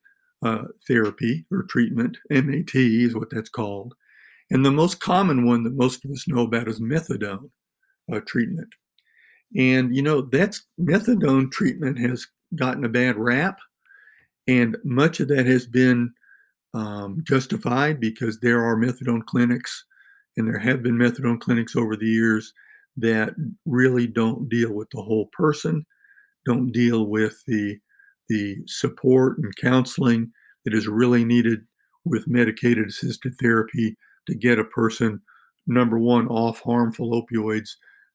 uh, 0.42 0.64
therapy 0.86 1.44
or 1.50 1.64
treatment. 1.64 2.16
MAT 2.30 2.74
is 2.74 3.14
what 3.14 3.30
that's 3.30 3.48
called, 3.48 3.94
and 4.50 4.64
the 4.64 4.70
most 4.70 5.00
common 5.00 5.46
one 5.46 5.64
that 5.64 5.74
most 5.74 6.04
of 6.04 6.10
us 6.10 6.28
know 6.28 6.42
about 6.42 6.68
is 6.68 6.80
methadone 6.80 7.50
uh, 8.12 8.20
treatment. 8.26 8.72
And 9.56 9.94
you 9.94 10.02
know 10.02 10.22
that's 10.22 10.66
methadone 10.80 11.50
treatment 11.50 11.98
has 11.98 12.26
gotten 12.54 12.84
a 12.84 12.88
bad 12.88 13.16
rap, 13.16 13.58
and 14.46 14.76
much 14.84 15.20
of 15.20 15.28
that 15.28 15.46
has 15.46 15.66
been 15.66 16.12
um, 16.74 17.22
justified 17.26 17.98
because 18.00 18.38
there 18.40 18.64
are 18.64 18.76
methadone 18.76 19.24
clinics, 19.24 19.84
and 20.36 20.46
there 20.46 20.58
have 20.58 20.82
been 20.82 20.96
methadone 20.96 21.40
clinics 21.40 21.76
over 21.76 21.96
the 21.96 22.06
years 22.06 22.52
that 22.96 23.34
really 23.64 24.06
don't 24.06 24.48
deal 24.48 24.72
with 24.72 24.90
the 24.90 25.02
whole 25.02 25.26
person, 25.32 25.86
don't 26.44 26.72
deal 26.72 27.06
with 27.06 27.42
the 27.46 27.78
the 28.28 28.56
support 28.66 29.38
and 29.38 29.54
counseling 29.56 30.32
that 30.64 30.74
is 30.74 30.86
really 30.86 31.24
needed 31.24 31.60
with 32.04 32.28
medicated 32.28 32.88
assisted 32.88 33.34
therapy 33.40 33.96
to 34.26 34.34
get 34.34 34.58
a 34.58 34.64
person 34.64 35.20
number 35.66 35.98
one 35.98 36.26
off 36.28 36.60
harmful 36.60 37.10
opioids 37.10 37.70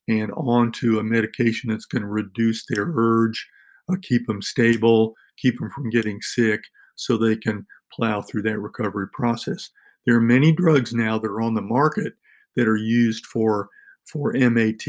and 0.08 0.32
onto 0.34 0.99
a 0.99 1.04
medication 1.04 1.69
that's 1.69 1.86
going 1.86 2.02
to 2.02 2.08
reduce 2.08 2.65
their 2.65 2.91
urge, 2.95 3.47
uh, 3.91 3.95
keep 4.02 4.28
them 4.28 4.41
stable, 4.41 5.13
keep 5.38 5.58
them 5.60 5.69
from 5.69 5.89
getting 5.89 6.19
sick, 6.21 6.62
so 6.95 7.17
they 7.17 7.36
can 7.36 7.65
plow 7.91 8.21
through 8.21 8.41
that 8.41 8.60
recovery 8.60 9.08
process. 9.13 9.69
There 10.06 10.15
are 10.15 10.21
many 10.21 10.52
drugs 10.52 10.93
now 10.93 11.17
that 11.19 11.30
are 11.30 11.41
on 11.41 11.54
the 11.54 11.62
market 11.62 12.13
that 12.56 12.67
are 12.67 12.78
used 12.78 13.26
for 13.26 13.69
for 14.06 14.34
MAT. 14.34 14.86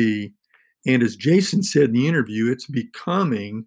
And 0.86 1.02
as 1.02 1.16
Jason 1.16 1.62
said 1.62 1.84
in 1.84 1.92
the 1.92 2.08
interview, 2.08 2.50
it's 2.50 2.66
becoming 2.66 3.66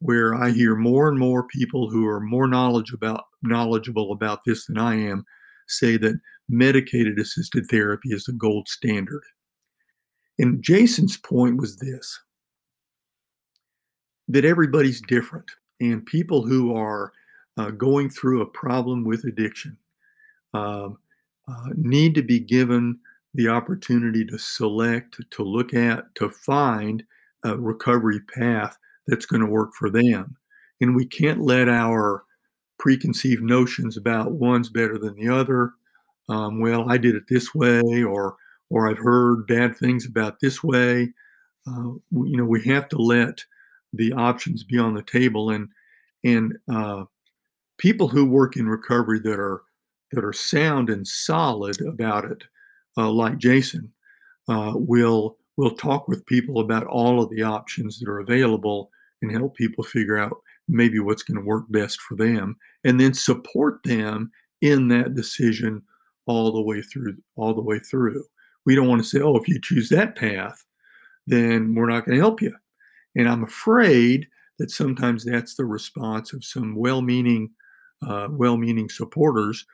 where 0.00 0.34
I 0.34 0.50
hear 0.50 0.76
more 0.76 1.08
and 1.08 1.18
more 1.18 1.44
people 1.44 1.90
who 1.90 2.06
are 2.06 2.20
more 2.20 2.46
knowledge 2.46 2.92
about, 2.92 3.24
knowledgeable 3.42 4.12
about 4.12 4.40
this 4.44 4.66
than 4.66 4.78
I 4.78 4.96
am 4.96 5.24
say 5.68 5.96
that 5.96 6.20
medicated 6.48 7.18
assisted 7.18 7.66
therapy 7.70 8.10
is 8.10 8.24
the 8.24 8.32
gold 8.32 8.68
standard. 8.68 9.22
And 10.38 10.62
Jason's 10.62 11.16
point 11.16 11.56
was 11.56 11.76
this 11.76 12.20
that 14.28 14.44
everybody's 14.44 15.00
different, 15.02 15.48
and 15.80 16.04
people 16.04 16.44
who 16.44 16.74
are 16.74 17.12
uh, 17.56 17.70
going 17.70 18.10
through 18.10 18.42
a 18.42 18.46
problem 18.46 19.04
with 19.04 19.24
addiction 19.24 19.78
um, 20.52 20.98
uh, 21.48 21.68
need 21.76 22.14
to 22.16 22.22
be 22.22 22.40
given 22.40 22.98
the 23.34 23.46
opportunity 23.46 24.24
to 24.24 24.36
select, 24.36 25.16
to 25.30 25.42
look 25.44 25.74
at, 25.74 26.12
to 26.16 26.28
find 26.28 27.04
a 27.44 27.56
recovery 27.56 28.18
path 28.36 28.76
that's 29.06 29.26
going 29.26 29.40
to 29.40 29.50
work 29.50 29.74
for 29.74 29.90
them. 29.90 30.36
And 30.80 30.94
we 30.94 31.06
can't 31.06 31.40
let 31.40 31.68
our 31.68 32.24
preconceived 32.78 33.42
notions 33.42 33.96
about 33.96 34.32
one's 34.32 34.68
better 34.68 34.98
than 34.98 35.14
the 35.16 35.28
other. 35.28 35.72
Um, 36.28 36.60
well, 36.60 36.90
I 36.90 36.98
did 36.98 37.14
it 37.14 37.24
this 37.28 37.54
way, 37.54 38.02
or 38.02 38.36
or 38.68 38.90
I've 38.90 38.98
heard 38.98 39.46
bad 39.46 39.76
things 39.76 40.06
about 40.06 40.40
this 40.40 40.62
way. 40.62 41.12
Uh, 41.66 41.94
you 42.10 42.36
know, 42.36 42.44
we 42.44 42.62
have 42.64 42.88
to 42.90 42.98
let 42.98 43.44
the 43.92 44.12
options 44.12 44.64
be 44.64 44.78
on 44.78 44.94
the 44.94 45.02
table, 45.02 45.50
and 45.50 45.68
and 46.24 46.54
uh, 46.72 47.04
people 47.78 48.08
who 48.08 48.24
work 48.24 48.56
in 48.56 48.68
recovery 48.68 49.20
that 49.20 49.38
are 49.38 49.62
that 50.12 50.24
are 50.24 50.32
sound 50.32 50.90
and 50.90 51.06
solid 51.06 51.80
about 51.80 52.24
it, 52.24 52.44
uh, 52.96 53.10
like 53.10 53.38
Jason, 53.38 53.92
uh, 54.48 54.72
will 54.74 55.36
will 55.56 55.74
talk 55.74 56.08
with 56.08 56.26
people 56.26 56.60
about 56.60 56.86
all 56.86 57.22
of 57.22 57.30
the 57.30 57.42
options 57.42 57.98
that 57.98 58.08
are 58.08 58.20
available 58.20 58.90
and 59.22 59.32
help 59.32 59.54
people 59.56 59.84
figure 59.84 60.18
out 60.18 60.36
maybe 60.68 60.98
what's 60.98 61.22
going 61.22 61.38
to 61.38 61.44
work 61.44 61.64
best 61.70 62.00
for 62.00 62.16
them, 62.16 62.56
and 62.84 63.00
then 63.00 63.14
support 63.14 63.80
them 63.84 64.30
in 64.60 64.88
that 64.88 65.14
decision 65.14 65.82
all 66.26 66.52
the 66.52 66.60
way 66.60 66.82
through 66.82 67.16
all 67.36 67.54
the 67.54 67.62
way 67.62 67.78
through. 67.78 68.24
We 68.64 68.74
don't 68.74 68.88
want 68.88 69.02
to 69.02 69.08
say, 69.08 69.20
"Oh, 69.20 69.36
if 69.36 69.48
you 69.48 69.60
choose 69.60 69.88
that 69.90 70.16
path, 70.16 70.64
then 71.26 71.74
we're 71.74 71.88
not 71.88 72.04
going 72.04 72.16
to 72.16 72.22
help 72.22 72.42
you." 72.42 72.54
And 73.16 73.28
I'm 73.28 73.44
afraid 73.44 74.26
that 74.58 74.70
sometimes 74.70 75.24
that's 75.24 75.54
the 75.56 75.66
response 75.66 76.32
of 76.32 76.44
some 76.44 76.76
well-meaning, 76.76 77.50
uh, 78.06 78.28
well-meaning 78.30 78.88
supporters 78.88 79.64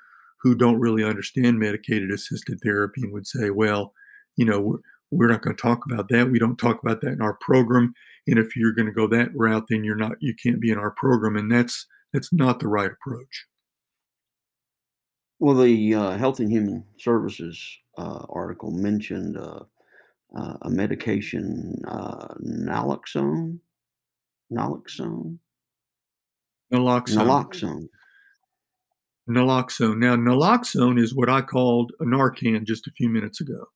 who 0.42 0.54
don't 0.54 0.80
really 0.80 1.04
understand 1.04 1.58
medicated 1.58 2.10
assisted 2.10 2.58
therapy 2.62 3.02
and 3.02 3.12
would 3.12 3.26
say, 3.26 3.50
"Well, 3.50 3.94
you 4.36 4.44
know, 4.44 4.80
we're, 5.12 5.28
not 5.28 5.42
going 5.42 5.56
to 5.56 5.62
talk 5.62 5.84
about 5.90 6.08
that. 6.08 6.30
We 6.30 6.38
don't 6.38 6.56
talk 6.56 6.82
about 6.82 7.00
that 7.02 7.12
in 7.12 7.22
our 7.22 7.34
program. 7.34 7.94
And 8.26 8.38
if 8.38 8.56
you're 8.56 8.72
going 8.72 8.86
to 8.86 8.92
go 8.92 9.06
that 9.08 9.30
route, 9.34 9.66
then 9.68 9.84
you're 9.84 9.96
not, 9.96 10.12
you 10.20 10.34
can't 10.34 10.60
be 10.60 10.70
in 10.70 10.78
our 10.78 10.90
program." 10.90 11.36
And 11.36 11.50
that's 11.50 11.86
that's 12.12 12.32
not 12.32 12.60
the 12.60 12.68
right 12.68 12.90
approach. 12.90 13.46
Well, 15.38 15.56
the 15.56 15.94
uh, 15.94 16.16
Health 16.16 16.38
and 16.38 16.50
Human 16.50 16.84
Services 16.98 17.60
uh, 17.98 18.26
article 18.28 18.70
mentioned 18.70 19.36
uh, 19.36 19.60
uh 20.36 20.56
a 20.62 20.70
medication, 20.70 21.82
uh, 21.86 22.34
naloxone. 22.44 23.58
Naloxone. 24.52 25.38
Naloxone. 26.72 27.16
Naloxone. 27.16 27.88
Naloxone. 29.28 29.98
Now, 29.98 30.16
naloxone 30.16 31.00
is 31.00 31.14
what 31.14 31.28
I 31.28 31.42
called 31.42 31.92
a 32.00 32.04
Narcan 32.04 32.64
just 32.64 32.86
a 32.86 32.92
few 32.92 33.08
minutes 33.08 33.40
ago. 33.40 33.66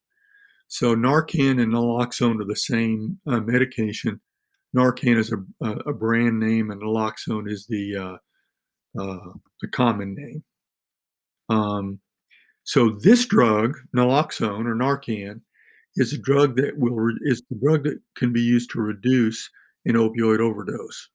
So, 0.69 0.97
Narcan 0.97 1.63
and 1.63 1.73
naloxone 1.73 2.41
are 2.41 2.47
the 2.47 2.57
same 2.57 3.19
uh, 3.27 3.41
medication. 3.41 4.21
Narcan 4.77 5.17
is 5.17 5.33
a, 5.33 5.67
a, 5.87 5.93
brand 5.93 6.41
name, 6.41 6.71
and 6.71 6.83
naloxone 6.83 7.51
is 7.51 7.67
the 7.69 7.97
uh, 7.97 9.01
uh, 9.01 9.33
the 9.61 9.69
common 9.69 10.15
name. 10.15 10.45
Um, 11.49 12.01
so, 12.65 12.91
this 12.91 13.27
drug, 13.27 13.77
naloxone 13.97 14.67
or 14.67 14.75
Narcan, 14.75 15.43
is 15.95 16.13
a 16.13 16.19
drug 16.19 16.57
that 16.57 16.77
will 16.77 17.11
is 17.23 17.43
the 17.49 17.59
drug 17.63 17.85
that 17.85 18.01
can 18.17 18.33
be 18.33 18.43
used 18.43 18.71
to 18.71 18.81
reduce 18.81 19.49
an 19.85 19.95
opioid 19.95 20.41
overdose, 20.41 21.09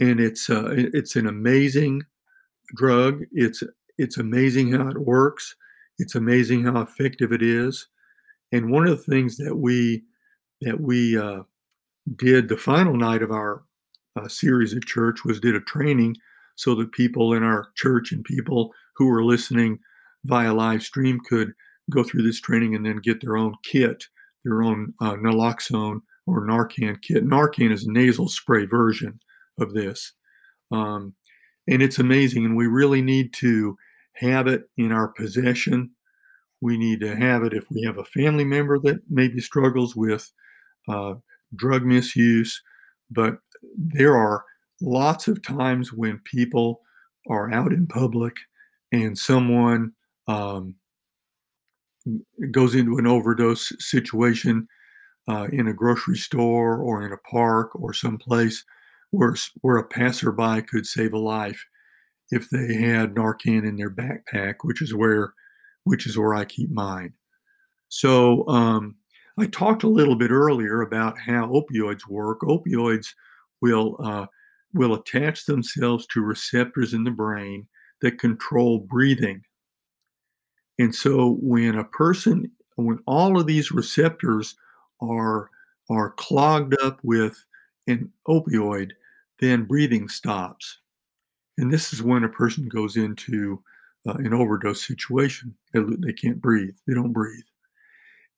and 0.00 0.18
it's 0.18 0.50
uh, 0.50 0.70
it's 0.74 1.14
an 1.14 1.28
amazing 1.28 2.02
drug. 2.74 3.22
It's 3.30 3.62
it's 3.96 4.18
amazing 4.18 4.72
how 4.72 4.88
it 4.88 4.98
works. 4.98 5.54
It's 5.98 6.16
amazing 6.16 6.64
how 6.64 6.82
effective 6.82 7.32
it 7.32 7.42
is. 7.42 7.86
And 8.52 8.70
one 8.70 8.86
of 8.86 8.90
the 8.90 9.12
things 9.12 9.36
that 9.38 9.56
we 9.56 10.04
that 10.62 10.80
we 10.80 11.18
uh, 11.18 11.42
did 12.16 12.48
the 12.48 12.56
final 12.56 12.96
night 12.96 13.22
of 13.22 13.30
our 13.30 13.62
uh, 14.16 14.28
series 14.28 14.74
at 14.74 14.84
church 14.84 15.24
was 15.24 15.40
did 15.40 15.54
a 15.54 15.60
training 15.60 16.16
so 16.56 16.74
that 16.74 16.92
people 16.92 17.34
in 17.34 17.42
our 17.42 17.68
church 17.74 18.12
and 18.12 18.24
people 18.24 18.72
who 18.96 19.06
were 19.06 19.24
listening 19.24 19.78
via 20.24 20.52
live 20.52 20.82
stream 20.82 21.20
could 21.28 21.52
go 21.90 22.02
through 22.02 22.22
this 22.22 22.40
training 22.40 22.74
and 22.74 22.84
then 22.84 22.96
get 22.96 23.20
their 23.20 23.36
own 23.36 23.54
kit, 23.62 24.04
their 24.44 24.62
own 24.62 24.94
uh, 25.00 25.14
naloxone 25.14 26.00
or 26.26 26.46
Narcan 26.46 27.00
kit. 27.02 27.24
Narcan 27.24 27.72
is 27.72 27.84
a 27.84 27.92
nasal 27.92 28.28
spray 28.28 28.64
version 28.64 29.20
of 29.60 29.74
this. 29.74 30.12
Um, 30.72 31.14
and 31.68 31.82
it's 31.82 31.98
amazing. 31.98 32.44
And 32.44 32.56
we 32.56 32.66
really 32.66 33.02
need 33.02 33.32
to 33.34 33.76
have 34.14 34.46
it 34.46 34.64
in 34.76 34.92
our 34.92 35.08
possession. 35.08 35.90
We 36.60 36.78
need 36.78 37.00
to 37.00 37.16
have 37.16 37.42
it 37.44 37.52
if 37.52 37.64
we 37.70 37.82
have 37.82 37.98
a 37.98 38.04
family 38.04 38.44
member 38.44 38.78
that 38.80 39.00
maybe 39.08 39.40
struggles 39.40 39.94
with 39.94 40.30
uh, 40.88 41.14
drug 41.54 41.84
misuse. 41.84 42.62
But 43.10 43.38
there 43.76 44.16
are 44.16 44.44
lots 44.80 45.28
of 45.28 45.42
times 45.42 45.92
when 45.92 46.20
people 46.24 46.80
are 47.28 47.52
out 47.52 47.72
in 47.72 47.86
public 47.86 48.36
and 48.92 49.18
someone 49.18 49.92
um, 50.28 50.76
goes 52.50 52.74
into 52.74 52.98
an 52.98 53.06
overdose 53.06 53.72
situation 53.78 54.68
uh, 55.28 55.48
in 55.52 55.66
a 55.66 55.74
grocery 55.74 56.16
store 56.16 56.78
or 56.78 57.04
in 57.04 57.12
a 57.12 57.28
park 57.30 57.70
or 57.74 57.92
someplace 57.92 58.64
where, 59.10 59.34
where 59.60 59.76
a 59.76 59.86
passerby 59.86 60.62
could 60.62 60.86
save 60.86 61.12
a 61.12 61.18
life 61.18 61.64
if 62.30 62.48
they 62.50 62.74
had 62.74 63.14
Narcan 63.14 63.66
in 63.66 63.76
their 63.76 63.90
backpack, 63.90 64.56
which 64.62 64.82
is 64.82 64.94
where 64.94 65.32
which 65.86 66.04
is 66.06 66.18
where 66.18 66.34
I 66.34 66.44
keep 66.44 66.70
mine. 66.70 67.12
So 67.88 68.46
um, 68.48 68.96
I 69.38 69.46
talked 69.46 69.84
a 69.84 69.88
little 69.88 70.16
bit 70.16 70.32
earlier 70.32 70.82
about 70.82 71.16
how 71.16 71.46
opioids 71.46 72.08
work. 72.08 72.40
Opioids 72.40 73.06
will 73.62 73.96
uh, 74.02 74.26
will 74.74 74.94
attach 74.94 75.46
themselves 75.46 76.04
to 76.08 76.20
receptors 76.22 76.92
in 76.92 77.04
the 77.04 77.12
brain 77.12 77.68
that 78.02 78.18
control 78.18 78.80
breathing. 78.80 79.42
And 80.80 80.92
so 80.92 81.38
when 81.40 81.76
a 81.76 81.84
person, 81.84 82.50
when 82.74 82.98
all 83.06 83.38
of 83.38 83.46
these 83.46 83.70
receptors 83.70 84.56
are 85.00 85.50
are 85.88 86.10
clogged 86.10 86.74
up 86.82 86.98
with 87.04 87.44
an 87.86 88.12
opioid, 88.26 88.90
then 89.38 89.66
breathing 89.66 90.08
stops. 90.08 90.78
And 91.58 91.72
this 91.72 91.92
is 91.92 92.02
when 92.02 92.24
a 92.24 92.28
person 92.28 92.68
goes 92.68 92.96
into 92.96 93.62
uh, 94.06 94.14
an 94.14 94.34
overdose 94.34 94.86
situation. 94.86 95.54
They, 95.72 95.80
they 95.98 96.12
can't 96.12 96.40
breathe. 96.40 96.76
They 96.86 96.94
don't 96.94 97.12
breathe. 97.12 97.44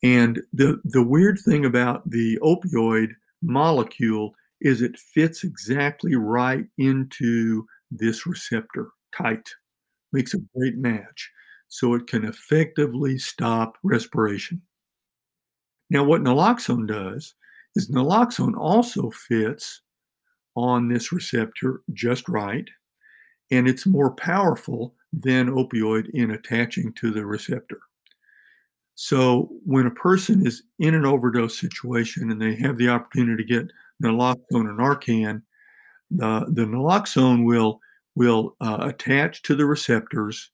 And 0.03 0.41
the 0.53 0.81
the 0.85 1.03
weird 1.03 1.39
thing 1.41 1.65
about 1.65 2.09
the 2.09 2.39
opioid 2.43 3.11
molecule 3.43 4.35
is 4.61 4.81
it 4.83 4.99
fits 4.99 5.45
exactly 5.45 6.15
right 6.17 6.67
into 6.79 7.67
this 7.91 8.27
receptor 8.27 8.91
tight. 9.17 9.49
Makes 10.13 10.35
a 10.35 10.39
great 10.57 10.77
match. 10.77 11.31
So 11.69 11.95
it 11.95 12.07
can 12.07 12.25
effectively 12.25 13.19
stop 13.19 13.77
respiration. 13.83 14.63
Now, 15.91 16.05
what 16.05 16.23
naloxone 16.23 16.87
does 16.87 17.35
is 17.75 17.91
naloxone 17.91 18.57
also 18.57 19.11
fits 19.11 19.83
on 20.57 20.89
this 20.89 21.13
receptor 21.13 21.83
just 21.93 22.29
right, 22.29 22.69
and 23.51 23.69
it's 23.69 23.87
more 23.87 24.15
powerful 24.15 24.95
than 25.13 25.51
opioid 25.51 26.11
in 26.11 26.31
attaching 26.31 26.93
to 26.95 27.11
the 27.11 27.25
receptor. 27.25 27.81
So 28.95 29.49
when 29.65 29.87
a 29.87 29.93
person 29.93 30.47
is 30.47 30.65
in 30.79 30.95
an 30.95 31.07
overdose 31.07 31.59
situation 31.59 32.31
and 32.31 32.41
they 32.41 32.57
have 32.57 32.77
the 32.77 32.89
opportunity 32.89 33.45
to 33.45 33.49
get 33.49 33.73
naloxone 34.03 34.67
or 34.67 34.75
Narcan, 34.75 35.43
the, 36.11 36.47
the 36.49 36.65
naloxone 36.65 37.45
will 37.45 37.81
will 38.15 38.57
uh, 38.61 38.79
attach 38.81 39.43
to 39.45 39.55
the 39.55 39.65
receptors, 39.65 40.51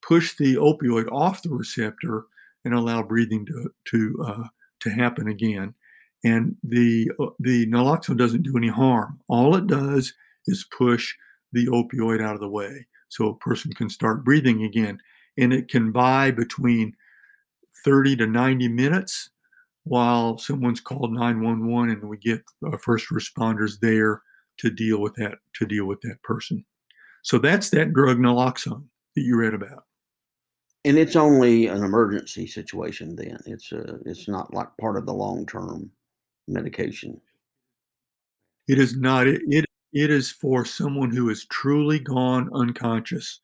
push 0.00 0.34
the 0.36 0.54
opioid 0.54 1.12
off 1.12 1.42
the 1.42 1.50
receptor, 1.50 2.24
and 2.64 2.72
allow 2.72 3.02
breathing 3.02 3.44
to 3.44 3.70
to 3.84 4.24
uh, 4.26 4.44
to 4.80 4.90
happen 4.90 5.28
again. 5.28 5.74
And 6.24 6.56
the 6.62 7.10
uh, 7.20 7.26
the 7.38 7.66
naloxone 7.66 8.16
doesn't 8.16 8.44
do 8.44 8.56
any 8.56 8.68
harm. 8.68 9.20
All 9.28 9.54
it 9.56 9.66
does 9.66 10.14
is 10.46 10.66
push 10.76 11.14
the 11.52 11.66
opioid 11.66 12.22
out 12.22 12.34
of 12.34 12.40
the 12.40 12.48
way, 12.48 12.86
so 13.08 13.28
a 13.28 13.36
person 13.36 13.72
can 13.72 13.88
start 13.88 14.24
breathing 14.24 14.64
again. 14.64 14.98
And 15.36 15.52
it 15.52 15.68
can 15.68 15.92
buy 15.92 16.30
between 16.30 16.94
30 17.84 18.16
to 18.16 18.26
90 18.26 18.68
minutes 18.68 19.30
while 19.84 20.38
someone's 20.38 20.80
called 20.80 21.12
911 21.12 21.90
and 21.90 22.08
we 22.08 22.16
get 22.16 22.42
uh, 22.66 22.76
first 22.78 23.08
responders 23.10 23.78
there 23.80 24.22
to 24.58 24.70
deal 24.70 25.00
with 25.00 25.14
that 25.16 25.38
to 25.54 25.66
deal 25.66 25.86
with 25.86 26.00
that 26.02 26.22
person. 26.22 26.64
So 27.22 27.38
that's 27.38 27.70
that 27.70 27.92
drug 27.92 28.18
naloxone 28.18 28.84
that 29.14 29.22
you 29.22 29.36
read 29.36 29.54
about. 29.54 29.84
And 30.84 30.98
it's 30.98 31.16
only 31.16 31.66
an 31.66 31.82
emergency 31.82 32.46
situation 32.46 33.16
then. 33.16 33.38
It's 33.46 33.72
a, 33.72 33.78
uh, 33.78 33.96
it's 34.04 34.28
not 34.28 34.52
like 34.52 34.68
part 34.78 34.98
of 34.98 35.06
the 35.06 35.14
long-term 35.14 35.90
medication. 36.46 37.20
It 38.68 38.78
is 38.78 38.96
not 38.96 39.26
it, 39.26 39.40
it 39.46 39.64
it 39.94 40.10
is 40.10 40.30
for 40.30 40.64
someone 40.64 41.10
who 41.10 41.30
is 41.30 41.46
truly 41.46 42.00
gone 42.00 42.50
unconscious 42.52 43.40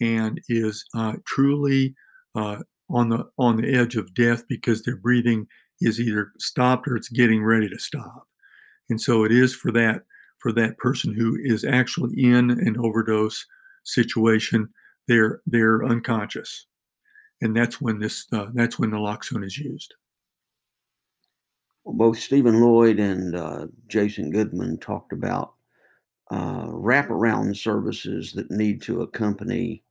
and 0.00 0.40
is 0.48 0.84
uh, 0.94 1.14
truly 1.24 1.94
uh, 2.34 2.58
on 2.90 3.08
the 3.08 3.24
on 3.38 3.56
the 3.56 3.74
edge 3.74 3.96
of 3.96 4.14
death 4.14 4.44
because 4.46 4.82
their 4.82 4.96
breathing 4.96 5.48
is 5.80 5.98
either 5.98 6.32
stopped 6.38 6.86
or 6.86 6.96
it's 6.96 7.08
getting 7.08 7.42
ready 7.42 7.68
to 7.68 7.78
stop. 7.78 8.28
And 8.90 9.00
so 9.00 9.24
it 9.24 9.32
is 9.32 9.54
for 9.54 9.72
that 9.72 10.02
for 10.38 10.52
that 10.52 10.76
person 10.76 11.14
who 11.14 11.36
is 11.42 11.64
actually 11.64 12.22
in 12.22 12.50
an 12.50 12.76
overdose 12.78 13.44
situation. 13.84 14.68
They're 15.08 15.40
they're 15.46 15.84
unconscious, 15.84 16.66
and 17.40 17.56
that's 17.56 17.80
when 17.80 18.00
this 18.00 18.26
uh, 18.32 18.48
that's 18.52 18.78
when 18.78 18.90
naloxone 18.90 19.44
is 19.44 19.56
used. 19.56 19.94
Both 21.86 22.18
Stephen 22.18 22.56
Loyd 22.56 23.00
and 23.00 23.36
uh, 23.36 23.66
Jason 23.86 24.30
Goodman 24.30 24.78
talked 24.78 25.12
about 25.12 25.55
uh, 26.30 26.66
wraparound 26.66 27.56
services 27.56 28.32
that 28.32 28.50
need 28.50 28.82
to 28.82 29.02
accompany 29.02 29.82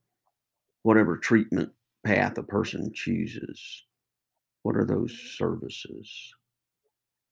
whatever 0.82 1.16
treatment 1.16 1.70
path 2.04 2.38
a 2.38 2.42
person 2.42 2.92
chooses. 2.94 3.84
What 4.62 4.76
are 4.76 4.84
those 4.84 5.12
services? 5.36 6.34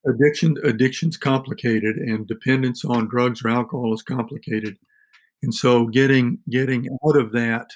Addiction 0.07 0.57
addiction's 0.65 1.17
complicated 1.17 1.97
and 1.97 2.27
dependence 2.27 2.85
on 2.85 3.09
drugs 3.09 3.45
or 3.45 3.49
alcohol 3.49 3.95
is 3.95 4.03
complicated. 4.03 4.77
And 5.43 5.55
so 5.55 5.87
getting 5.87 6.39
getting 6.51 6.89
out 7.07 7.17
of 7.17 7.33
that 7.33 7.71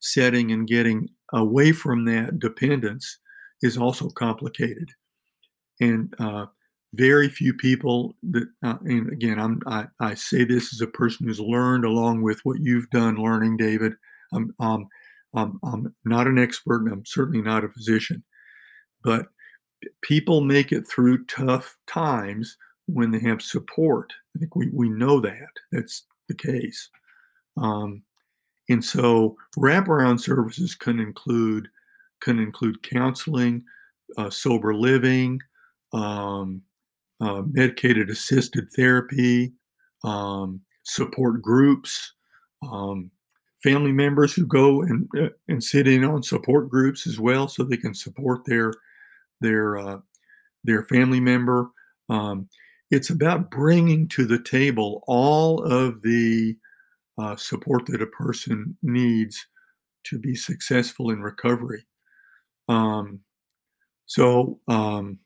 setting 0.00 0.52
and 0.52 0.66
getting 0.66 1.08
away 1.32 1.72
from 1.72 2.04
that 2.04 2.38
dependence 2.38 3.18
is 3.62 3.76
also 3.76 4.08
complicated. 4.10 4.90
And 5.80 6.14
uh, 6.18 6.46
very 6.96 7.28
few 7.28 7.54
people 7.54 8.14
that, 8.30 8.48
uh, 8.64 8.76
and 8.82 9.12
again, 9.12 9.38
I'm, 9.38 9.60
I, 9.66 9.86
I, 10.00 10.14
say 10.14 10.44
this 10.44 10.72
as 10.72 10.80
a 10.80 10.86
person 10.86 11.26
who's 11.26 11.40
learned 11.40 11.84
along 11.84 12.22
with 12.22 12.40
what 12.44 12.60
you've 12.60 12.88
done 12.90 13.16
learning, 13.16 13.56
David. 13.56 13.92
I'm, 14.32 14.54
um, 14.58 14.88
I'm, 15.34 15.58
I'm 15.62 15.94
not 16.04 16.26
an 16.26 16.38
expert 16.38 16.82
and 16.82 16.92
I'm 16.92 17.04
certainly 17.04 17.42
not 17.42 17.64
a 17.64 17.68
physician, 17.68 18.24
but 19.04 19.26
people 20.02 20.40
make 20.40 20.72
it 20.72 20.86
through 20.88 21.26
tough 21.26 21.76
times 21.86 22.56
when 22.86 23.10
they 23.10 23.20
have 23.20 23.42
support. 23.42 24.12
I 24.34 24.38
think 24.38 24.56
we, 24.56 24.70
we 24.72 24.88
know 24.88 25.20
that 25.20 25.50
that's 25.72 26.04
the 26.28 26.34
case. 26.34 26.88
Um, 27.56 28.02
and 28.68 28.84
so 28.84 29.36
wraparound 29.58 30.20
services 30.20 30.74
can 30.74 30.98
include 30.98 31.68
can 32.22 32.38
include 32.38 32.82
counseling, 32.82 33.62
uh, 34.16 34.30
sober 34.30 34.74
living, 34.74 35.38
um, 35.92 36.62
uh, 37.20 37.42
medicated 37.50 38.10
assisted 38.10 38.68
therapy, 38.74 39.52
um, 40.04 40.60
support 40.84 41.42
groups, 41.42 42.12
um, 42.70 43.10
family 43.62 43.92
members 43.92 44.34
who 44.34 44.46
go 44.46 44.82
and 44.82 45.08
uh, 45.18 45.28
and 45.48 45.62
sit 45.62 45.88
in 45.88 46.04
on 46.04 46.22
support 46.22 46.68
groups 46.68 47.06
as 47.06 47.18
well, 47.18 47.48
so 47.48 47.64
they 47.64 47.76
can 47.76 47.94
support 47.94 48.40
their 48.46 48.72
their 49.40 49.78
uh, 49.78 49.98
their 50.64 50.84
family 50.84 51.20
member. 51.20 51.70
Um, 52.08 52.48
it's 52.90 53.10
about 53.10 53.50
bringing 53.50 54.08
to 54.08 54.26
the 54.26 54.42
table 54.42 55.02
all 55.06 55.62
of 55.64 56.02
the 56.02 56.56
uh, 57.18 57.36
support 57.36 57.86
that 57.86 58.02
a 58.02 58.06
person 58.06 58.76
needs 58.82 59.46
to 60.04 60.18
be 60.18 60.34
successful 60.34 61.10
in 61.10 61.20
recovery. 61.20 61.84
Um, 62.68 63.20
so, 64.06 64.60
um, 64.68 65.18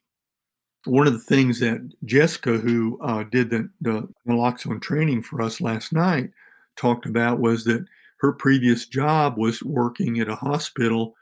one 0.84 1.06
of 1.06 1.12
the 1.12 1.18
things 1.18 1.60
that 1.60 1.92
Jessica, 2.04 2.58
who 2.58 2.98
uh, 3.02 3.24
did 3.24 3.50
the, 3.50 3.68
the 3.80 4.08
naloxone 4.26 4.80
training 4.80 5.22
for 5.22 5.42
us 5.42 5.60
last 5.60 5.92
night, 5.92 6.30
talked 6.76 7.06
about 7.06 7.40
was 7.40 7.64
that 7.64 7.84
her 8.20 8.32
previous 8.32 8.86
job 8.86 9.36
was 9.36 9.62
working 9.62 10.18
at 10.20 10.28
a 10.28 10.36
hospital 10.36 11.14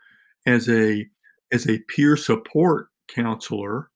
as 0.46 0.68
a 0.68 1.06
as 1.52 1.68
a 1.68 1.78
peer 1.88 2.16
support 2.16 2.88
counselor 3.08 3.90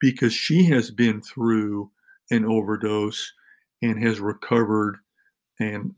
because 0.00 0.32
she 0.32 0.64
has 0.64 0.90
been 0.90 1.20
through 1.20 1.90
an 2.30 2.44
overdose 2.44 3.32
and 3.82 4.02
has 4.02 4.20
recovered 4.20 4.98
and 5.60 5.94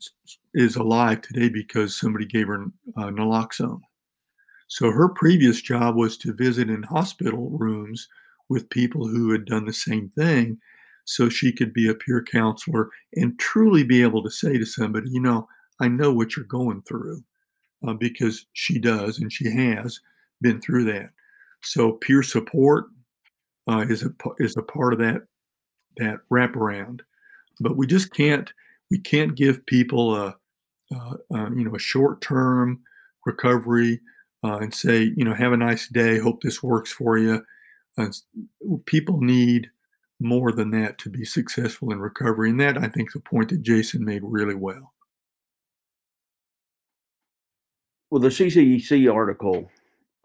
is 0.55 0.77
alive 0.77 1.21
today 1.21 1.49
because 1.49 1.99
somebody 1.99 2.27
gave 2.27 2.47
her 2.47 2.65
uh, 2.97 3.05
naloxone. 3.05 3.81
So 4.69 4.91
her 4.91 5.09
previous 5.09 5.61
job 5.61 5.97
was 5.97 6.17
to 6.19 6.33
visit 6.33 6.71
in 6.71 6.83
hospital 6.83 7.51
rooms 7.51 8.09
with 8.51 8.69
people 8.69 9.07
who 9.07 9.31
had 9.31 9.47
done 9.47 9.65
the 9.65 9.73
same 9.73 10.11
thing 10.11 10.59
so 11.05 11.29
she 11.29 11.53
could 11.53 11.73
be 11.73 11.89
a 11.89 11.95
peer 11.95 12.23
counselor 12.23 12.91
and 13.15 13.39
truly 13.39 13.85
be 13.85 14.03
able 14.03 14.23
to 14.23 14.31
say 14.31 14.59
to 14.59 14.67
somebody, 14.67 15.09
you 15.11 15.21
know, 15.21 15.49
I 15.81 15.89
know 15.89 16.13
what 16.13 16.37
you're 16.37 16.45
going 16.45 16.83
through 16.83 17.25
uh, 17.87 17.95
because 17.95 18.47
she 18.53 18.79
does 18.79 19.19
and 19.19 19.33
she 19.33 19.51
has 19.51 20.01
been 20.43 20.61
through 20.61 20.85
that. 20.85 21.11
So 21.63 21.93
peer 21.93 22.23
support 22.23 22.87
uh, 23.69 23.87
is 23.89 24.03
a 24.03 24.11
is 24.39 24.57
a 24.57 24.63
part 24.63 24.93
of 24.93 24.99
that 24.99 25.23
that 25.97 26.21
wraparound, 26.33 27.01
but 27.61 27.77
we 27.77 27.87
just 27.87 28.13
can't 28.13 28.53
we 28.91 28.99
can't 28.99 29.35
give 29.35 29.65
people 29.67 30.17
a, 30.17 30.37
a, 30.93 30.97
a 31.33 31.51
you 31.55 31.65
know 31.65 31.75
a 31.75 31.79
short 31.79 32.21
term 32.21 32.81
recovery 33.27 34.01
uh, 34.43 34.59
and 34.59 34.75
say 34.75 35.13
you 35.17 35.25
know 35.25 35.35
have 35.35 35.53
a 35.53 35.57
nice 35.57 35.89
day 35.89 36.19
hope 36.19 36.43
this 36.43 36.63
works 36.63 36.91
for 36.91 37.19
you 37.19 37.45
uh, 37.99 38.07
people 38.87 39.21
need 39.21 39.71
more 40.21 40.53
than 40.53 40.71
that 40.71 40.99
to 40.99 41.09
be 41.09 41.25
successful 41.25 41.91
in 41.93 42.01
recovery 42.01 42.51
and 42.51 42.61
that 42.61 42.79
i 42.79 42.89
think 42.89 43.13
the 43.13 43.21
point 43.21 43.49
that 43.49 43.63
jason 43.63 44.05
made 44.05 44.23
really 44.25 44.55
well 44.55 44.93
well 48.11 48.21
the 48.21 48.29
CDC 48.29 49.13
article 49.13 49.71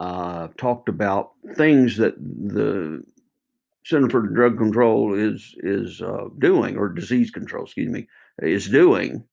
uh, 0.00 0.48
talked 0.58 0.88
about 0.88 1.32
things 1.54 1.96
that 1.96 2.14
the 2.18 3.02
Center 3.84 4.10
for 4.10 4.20
Drug 4.22 4.58
Control 4.58 5.14
is 5.14 5.54
is 5.58 6.02
uh, 6.02 6.24
doing, 6.38 6.76
or 6.76 6.88
disease 6.88 7.30
control, 7.30 7.64
excuse 7.64 7.88
me, 7.88 8.08
is 8.42 8.68
doing. 8.68 9.24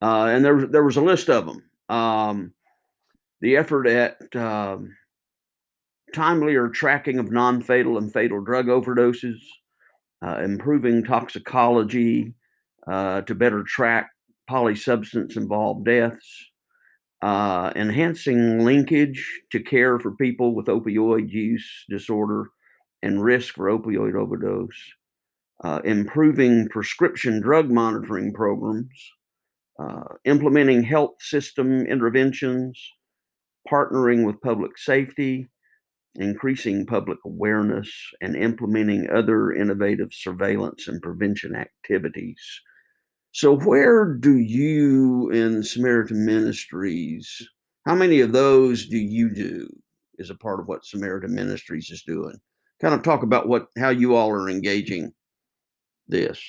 Uh, 0.00 0.26
and 0.26 0.44
there, 0.44 0.66
there 0.66 0.84
was 0.84 0.96
a 0.96 1.02
list 1.02 1.28
of 1.28 1.44
them. 1.44 1.64
Um, 1.88 2.54
the 3.40 3.56
effort 3.56 3.88
at 3.88 4.34
um, 4.36 4.96
timelier 6.12 6.72
tracking 6.72 7.18
of 7.18 7.30
non 7.30 7.62
fatal 7.62 7.98
and 7.98 8.12
fatal 8.12 8.42
drug 8.42 8.66
overdoses, 8.66 9.38
uh, 10.24 10.40
improving 10.42 11.04
toxicology 11.04 12.34
uh, 12.86 13.22
to 13.22 13.34
better 13.34 13.62
track 13.62 14.10
polysubstance 14.50 15.36
involved 15.36 15.84
deaths, 15.84 16.50
uh, 17.22 17.72
enhancing 17.76 18.64
linkage 18.64 19.24
to 19.50 19.60
care 19.60 19.98
for 19.98 20.12
people 20.16 20.54
with 20.54 20.66
opioid 20.66 21.30
use 21.30 21.84
disorder 21.88 22.50
and 23.02 23.22
risk 23.22 23.54
for 23.54 23.66
opioid 23.66 24.14
overdose, 24.14 24.92
uh, 25.64 25.80
improving 25.84 26.68
prescription 26.68 27.40
drug 27.40 27.70
monitoring 27.70 28.32
programs, 28.32 29.12
uh, 29.78 30.04
implementing 30.24 30.82
health 30.82 31.14
system 31.20 31.86
interventions, 31.86 32.78
partnering 33.70 34.26
with 34.26 34.40
public 34.40 34.76
safety, 34.76 35.48
increasing 36.16 36.86
public 36.86 37.18
awareness, 37.24 37.90
and 38.20 38.36
implementing 38.36 39.08
other 39.10 39.52
innovative 39.52 40.12
surveillance 40.12 40.88
and 40.88 41.00
prevention 41.02 41.54
activities. 41.54 42.40
So, 43.32 43.56
where 43.56 44.14
do 44.14 44.38
you 44.38 45.30
in 45.30 45.62
Samaritan 45.62 46.26
Ministries, 46.26 47.48
how 47.86 47.94
many 47.94 48.20
of 48.20 48.32
those 48.32 48.88
do 48.88 48.98
you 48.98 49.32
do 49.32 49.68
as 50.18 50.30
a 50.30 50.34
part 50.34 50.60
of 50.60 50.66
what 50.66 50.84
Samaritan 50.84 51.34
Ministries 51.34 51.90
is 51.90 52.02
doing? 52.02 52.38
Kind 52.80 52.94
of 52.94 53.02
talk 53.02 53.22
about 53.22 53.48
what 53.48 53.66
how 53.78 53.90
you 53.90 54.16
all 54.16 54.30
are 54.30 54.50
engaging 54.50 55.12
this? 56.08 56.42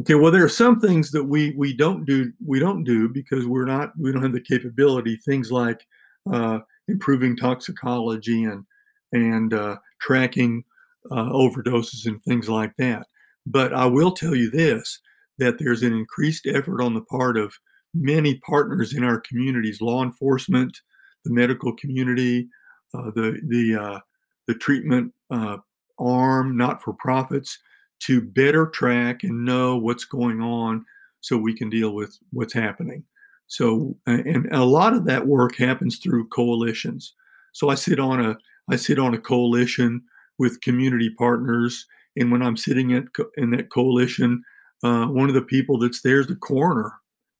Okay, 0.00 0.14
well, 0.14 0.32
there 0.32 0.44
are 0.44 0.48
some 0.48 0.80
things 0.80 1.10
that 1.10 1.24
we 1.24 1.54
we 1.56 1.76
don't 1.76 2.04
do 2.06 2.32
we 2.44 2.58
don't 2.58 2.84
do 2.84 3.08
because 3.08 3.46
we're 3.46 3.66
not 3.66 3.92
we 3.98 4.10
don't 4.10 4.22
have 4.22 4.32
the 4.32 4.40
capability. 4.40 5.16
Things 5.16 5.52
like 5.52 5.86
uh, 6.32 6.60
improving 6.90 7.36
toxicology 7.36 8.44
and 8.44 8.64
and 9.12 9.54
uh, 9.54 9.76
tracking 10.00 10.64
uh, 11.10 11.30
overdoses 11.30 12.06
and 12.06 12.22
things 12.22 12.48
like 12.48 12.72
that. 12.78 13.06
But 13.46 13.72
I 13.72 13.86
will 13.86 14.12
tell 14.12 14.34
you 14.34 14.50
this: 14.50 15.00
that 15.38 15.58
there's 15.58 15.82
an 15.82 15.92
increased 15.92 16.46
effort 16.46 16.82
on 16.82 16.94
the 16.94 17.02
part 17.02 17.36
of 17.36 17.54
many 17.94 18.38
partners 18.46 18.94
in 18.94 19.04
our 19.04 19.20
communities, 19.20 19.80
law 19.80 20.02
enforcement, 20.02 20.76
the 21.24 21.32
medical 21.32 21.74
community, 21.76 22.48
uh, 22.94 23.10
the 23.14 23.40
the 23.48 23.80
uh, 23.80 24.00
the 24.46 24.54
treatment 24.54 25.12
uh, 25.30 25.58
arm, 25.98 26.56
not 26.56 26.82
for 26.82 26.92
profits, 26.94 27.58
to 28.00 28.20
better 28.20 28.66
track 28.66 29.22
and 29.22 29.44
know 29.44 29.76
what's 29.76 30.04
going 30.04 30.40
on 30.40 30.84
so 31.20 31.36
we 31.36 31.54
can 31.54 31.68
deal 31.68 31.94
with 31.94 32.16
what's 32.32 32.54
happening. 32.54 33.04
So, 33.50 33.96
and 34.06 34.48
a 34.52 34.64
lot 34.64 34.94
of 34.94 35.06
that 35.06 35.26
work 35.26 35.56
happens 35.56 35.98
through 35.98 36.28
coalitions. 36.28 37.14
So 37.52 37.68
I 37.68 37.74
sit 37.74 37.98
on 37.98 38.24
a 38.24 38.36
I 38.70 38.76
sit 38.76 39.00
on 39.00 39.12
a 39.12 39.18
coalition 39.18 40.02
with 40.38 40.60
community 40.60 41.10
partners, 41.18 41.84
and 42.16 42.30
when 42.30 42.42
I'm 42.42 42.56
sitting 42.56 42.92
at, 42.92 43.06
in 43.36 43.50
that 43.50 43.68
coalition, 43.70 44.44
uh, 44.84 45.06
one 45.06 45.28
of 45.28 45.34
the 45.34 45.42
people 45.42 45.78
that's 45.78 46.00
there 46.02 46.20
is 46.20 46.28
the 46.28 46.36
coroner 46.36 46.92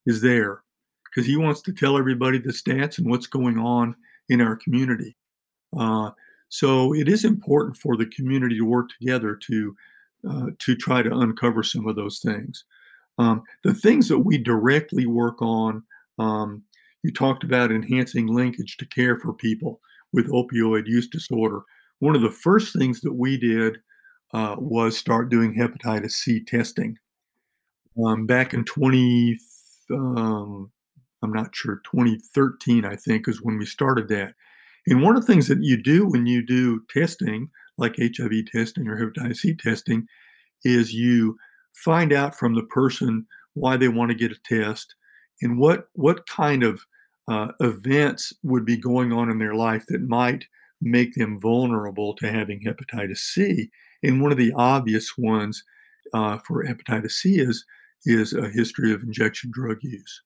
is 0.05 0.19
there 0.19 0.63
because 1.05 1.25
he 1.25 1.37
wants 1.37 1.61
to 1.61 1.71
tell 1.71 1.97
everybody 1.97 2.39
the 2.39 2.51
stats 2.51 2.97
and 2.97 3.09
what's 3.09 3.27
going 3.27 3.57
on 3.57 3.95
in 4.27 4.41
our 4.41 4.57
community. 4.57 5.15
Uh, 5.79 6.11
so 6.49 6.93
it 6.93 7.07
is 7.07 7.23
important 7.23 7.77
for 7.77 7.95
the 7.95 8.07
community 8.07 8.57
to 8.57 8.65
work 8.65 8.89
together 8.99 9.39
to 9.47 9.75
uh, 10.29 10.47
to 10.59 10.75
try 10.75 11.01
to 11.01 11.17
uncover 11.19 11.63
some 11.63 11.87
of 11.87 11.95
those 11.95 12.19
things. 12.19 12.65
Um, 13.17 13.43
the 13.63 13.73
things 13.73 14.09
that 14.09 14.19
we 14.19 14.37
directly 14.37 15.05
work 15.05 15.41
on, 15.41 15.83
um, 16.21 16.63
you 17.03 17.11
talked 17.11 17.43
about 17.43 17.71
enhancing 17.71 18.27
linkage 18.27 18.77
to 18.77 18.85
care 18.85 19.19
for 19.19 19.33
people 19.33 19.79
with 20.13 20.29
opioid 20.29 20.83
use 20.85 21.07
disorder. 21.07 21.61
One 21.99 22.15
of 22.15 22.21
the 22.21 22.29
first 22.29 22.77
things 22.77 23.01
that 23.01 23.13
we 23.13 23.37
did 23.37 23.77
uh, 24.33 24.55
was 24.59 24.97
start 24.97 25.29
doing 25.29 25.55
hepatitis 25.55 26.11
C 26.11 26.43
testing. 26.43 26.97
um, 28.05 28.25
back 28.25 28.53
in 28.53 28.63
20, 28.65 29.37
um, 29.91 30.71
I'm 31.23 31.33
not 31.33 31.55
sure, 31.55 31.81
2013, 31.91 32.85
I 32.85 32.95
think, 32.95 33.27
is 33.27 33.41
when 33.41 33.57
we 33.57 33.65
started 33.65 34.07
that. 34.09 34.33
And 34.87 35.01
one 35.01 35.15
of 35.15 35.25
the 35.25 35.31
things 35.31 35.47
that 35.47 35.59
you 35.61 35.81
do 35.81 36.07
when 36.07 36.25
you 36.25 36.45
do 36.45 36.81
testing, 36.89 37.49
like 37.77 37.97
HIV 37.97 38.45
testing 38.51 38.87
or 38.87 38.97
hepatitis 38.97 39.37
C 39.37 39.55
testing, 39.55 40.07
is 40.63 40.93
you 40.93 41.37
find 41.73 42.13
out 42.13 42.35
from 42.35 42.55
the 42.55 42.63
person 42.63 43.25
why 43.53 43.77
they 43.77 43.87
want 43.87 44.11
to 44.11 44.17
get 44.17 44.31
a 44.31 44.39
test 44.45 44.95
and 45.41 45.57
what 45.57 45.87
what 45.93 46.27
kind 46.27 46.63
of 46.63 46.85
uh, 47.27 47.49
events 47.59 48.33
would 48.43 48.65
be 48.65 48.77
going 48.77 49.11
on 49.13 49.29
in 49.29 49.39
their 49.39 49.55
life 49.55 49.85
that 49.87 50.01
might 50.01 50.45
make 50.81 51.13
them 51.15 51.39
vulnerable 51.39 52.15
to 52.15 52.31
having 52.31 52.61
hepatitis 52.61 53.19
C. 53.19 53.69
And 54.03 54.21
one 54.21 54.31
of 54.31 54.37
the 54.37 54.51
obvious 54.55 55.13
ones 55.17 55.63
uh, 56.13 56.39
for 56.45 56.65
hepatitis 56.65 57.11
C 57.11 57.39
is 57.39 57.65
is 58.05 58.33
a 58.33 58.49
history 58.49 58.91
of 58.91 59.03
injection 59.03 59.51
drug 59.53 59.77
use. 59.81 60.21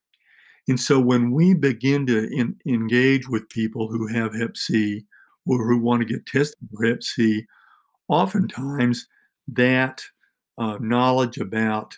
And 0.68 0.80
so 0.80 1.00
when 1.00 1.32
we 1.32 1.54
begin 1.54 2.06
to 2.08 2.28
in, 2.32 2.56
engage 2.66 3.28
with 3.28 3.50
people 3.50 3.90
who 3.90 4.08
have 4.08 4.34
Hep 4.34 4.58
C 4.58 5.06
or 5.46 5.68
who 5.68 5.78
want 5.78 6.02
to 6.02 6.12
get 6.12 6.26
tested 6.26 6.58
for 6.72 6.86
Hep 6.86 7.04
C, 7.04 7.46
oftentimes 8.08 9.08
that 9.48 10.02
uh, 10.58 10.78
knowledge 10.80 11.38
about 11.38 11.98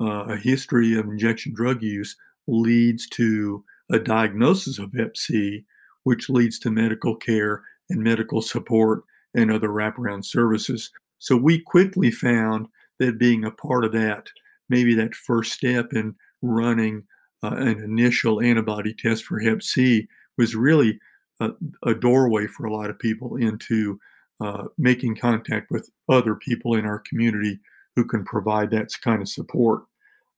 uh, 0.00 0.24
a 0.24 0.36
history 0.36 0.98
of 0.98 1.06
injection 1.06 1.54
drug 1.54 1.82
use 1.82 2.16
leads 2.46 3.08
to 3.10 3.64
a 3.90 3.98
diagnosis 3.98 4.78
of 4.78 4.92
Hep 4.92 5.16
C, 5.16 5.64
which 6.04 6.28
leads 6.28 6.58
to 6.60 6.70
medical 6.70 7.16
care 7.16 7.62
and 7.90 8.02
medical 8.02 8.42
support 8.42 9.02
and 9.34 9.50
other 9.50 9.68
wraparound 9.68 10.24
services. 10.24 10.90
So 11.18 11.36
we 11.36 11.60
quickly 11.60 12.10
found 12.10 12.68
that 12.98 13.18
being 13.18 13.44
a 13.44 13.50
part 13.50 13.84
of 13.84 13.92
that, 13.92 14.28
maybe 14.68 14.94
that 14.94 15.14
first 15.14 15.52
step 15.52 15.92
in 15.92 16.14
running 16.42 17.04
uh, 17.42 17.56
an 17.56 17.82
initial 17.82 18.40
antibody 18.40 18.94
test 18.94 19.24
for 19.24 19.40
Hep 19.40 19.62
C, 19.62 20.08
was 20.38 20.54
really 20.54 20.98
a, 21.40 21.50
a 21.84 21.94
doorway 21.94 22.46
for 22.46 22.66
a 22.66 22.72
lot 22.72 22.90
of 22.90 22.98
people 22.98 23.36
into 23.36 23.98
uh, 24.40 24.64
making 24.78 25.16
contact 25.16 25.70
with 25.70 25.90
other 26.08 26.34
people 26.34 26.74
in 26.74 26.84
our 26.84 26.98
community 26.98 27.60
who 27.96 28.04
can 28.04 28.24
provide 28.24 28.70
that 28.70 28.90
kind 29.02 29.22
of 29.22 29.28
support. 29.28 29.84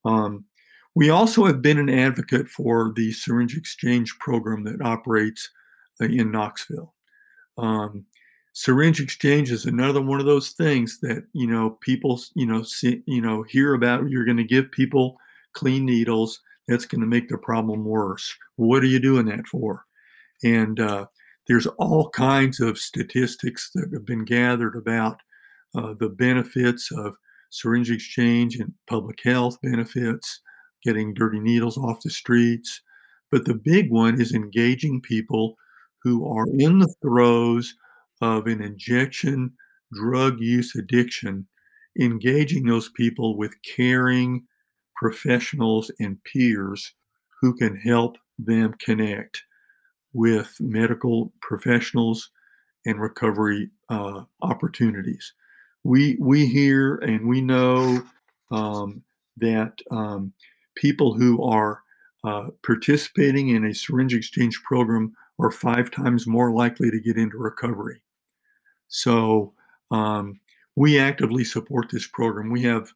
Um, 0.05 0.45
we 0.97 1.11
also 1.11 1.45
have 1.45 1.61
been 1.61 1.79
an 1.79 1.91
advocate 1.91 2.49
for 2.49 2.91
the 2.97 3.13
syringe 3.13 3.55
exchange 3.55 4.19
program 4.19 4.65
that 4.65 4.81
operates 4.81 5.51
uh, 6.01 6.07
in 6.07 6.33
Knoxville. 6.33 6.95
Um, 7.59 8.07
syringe 8.55 8.99
exchange 8.99 9.53
is 9.53 9.67
another 9.67 10.01
one 10.01 10.21
of 10.21 10.27
those 10.27 10.53
things 10.53 10.99
that 11.01 11.25
you 11.35 11.47
know 11.47 11.79
people 11.83 12.19
you 12.35 12.47
know 12.47 12.63
see, 12.63 13.03
you 13.07 13.21
know 13.21 13.43
hear 13.43 13.75
about. 13.75 14.09
You're 14.09 14.25
going 14.25 14.39
to 14.39 14.45
give 14.45 14.73
people 14.73 15.19
clean 15.53 15.85
needles. 15.85 16.41
That's 16.67 16.87
going 16.87 17.03
to 17.03 17.07
make 17.07 17.29
the 17.29 17.39
problem 17.39 17.85
worse. 17.85 18.35
What 18.57 18.83
are 18.83 18.87
you 18.87 18.99
doing 18.99 19.27
that 19.27 19.47
for? 19.47 19.85
And 20.43 20.81
uh, 20.81 21.07
there's 21.47 21.67
all 21.67 22.09
kinds 22.09 22.59
of 22.59 22.79
statistics 22.79 23.71
that 23.75 23.91
have 23.93 24.07
been 24.07 24.25
gathered 24.25 24.75
about 24.75 25.21
uh, 25.75 25.93
the 26.01 26.09
benefits 26.09 26.91
of 26.91 27.17
syringe 27.51 27.91
exchange 27.91 28.57
and 28.57 28.73
public 28.89 29.21
health 29.23 29.59
benefits, 29.63 30.41
getting 30.83 31.15
dirty 31.15 31.41
needles 31.41 31.77
off 31.77 32.03
the 32.03 32.11
streets. 32.11 32.81
But 33.31 33.45
the 33.45 33.55
big 33.55 33.91
one 33.91 34.21
is 34.21 34.33
engaging 34.33 35.01
people 35.01 35.57
who 36.03 36.27
are 36.31 36.47
in 36.59 36.79
the 36.79 36.95
throes 37.03 37.75
of 38.21 38.47
an 38.47 38.63
injection 38.63 39.53
drug 39.93 40.41
use 40.41 40.75
addiction, 40.75 41.47
engaging 42.01 42.67
those 42.67 42.89
people 42.91 43.37
with 43.37 43.55
caring 43.63 44.45
professionals 44.97 45.91
and 45.99 46.23
peers 46.25 46.93
who 47.41 47.55
can 47.55 47.77
help 47.77 48.17
them 48.39 48.75
connect 48.81 49.43
with 50.13 50.57
medical 50.61 51.33
professionals 51.43 52.31
and 52.85 53.01
recovery 53.01 53.71
uh, 53.91 54.23
opportunities 54.43 55.35
we 55.87 56.17
we 56.19 56.47
hear 56.47 56.97
and 56.97 57.27
we 57.27 57.41
know 57.41 58.03
um, 58.51 59.03
that 59.37 59.73
um, 59.91 60.33
people 60.77 61.15
who 61.15 61.43
are 61.43 61.83
uh, 62.25 62.49
participating 62.65 63.49
in 63.49 63.65
a 63.65 63.75
syringe 63.75 64.15
exchange 64.15 64.61
program 64.63 65.13
are 65.39 65.51
five 65.51 65.91
times 65.91 66.27
more 66.27 66.53
likely 66.53 66.91
to 66.91 67.01
get 67.01 67.17
into 67.17 67.37
recovery. 67.37 68.01
So 68.89 69.53
um, 69.91 70.41
we 70.77 70.99
actively 70.99 71.45
support 71.45 71.91
this 71.91 72.07
program. 72.07 72.51
We 72.51 72.63
have 72.63 72.93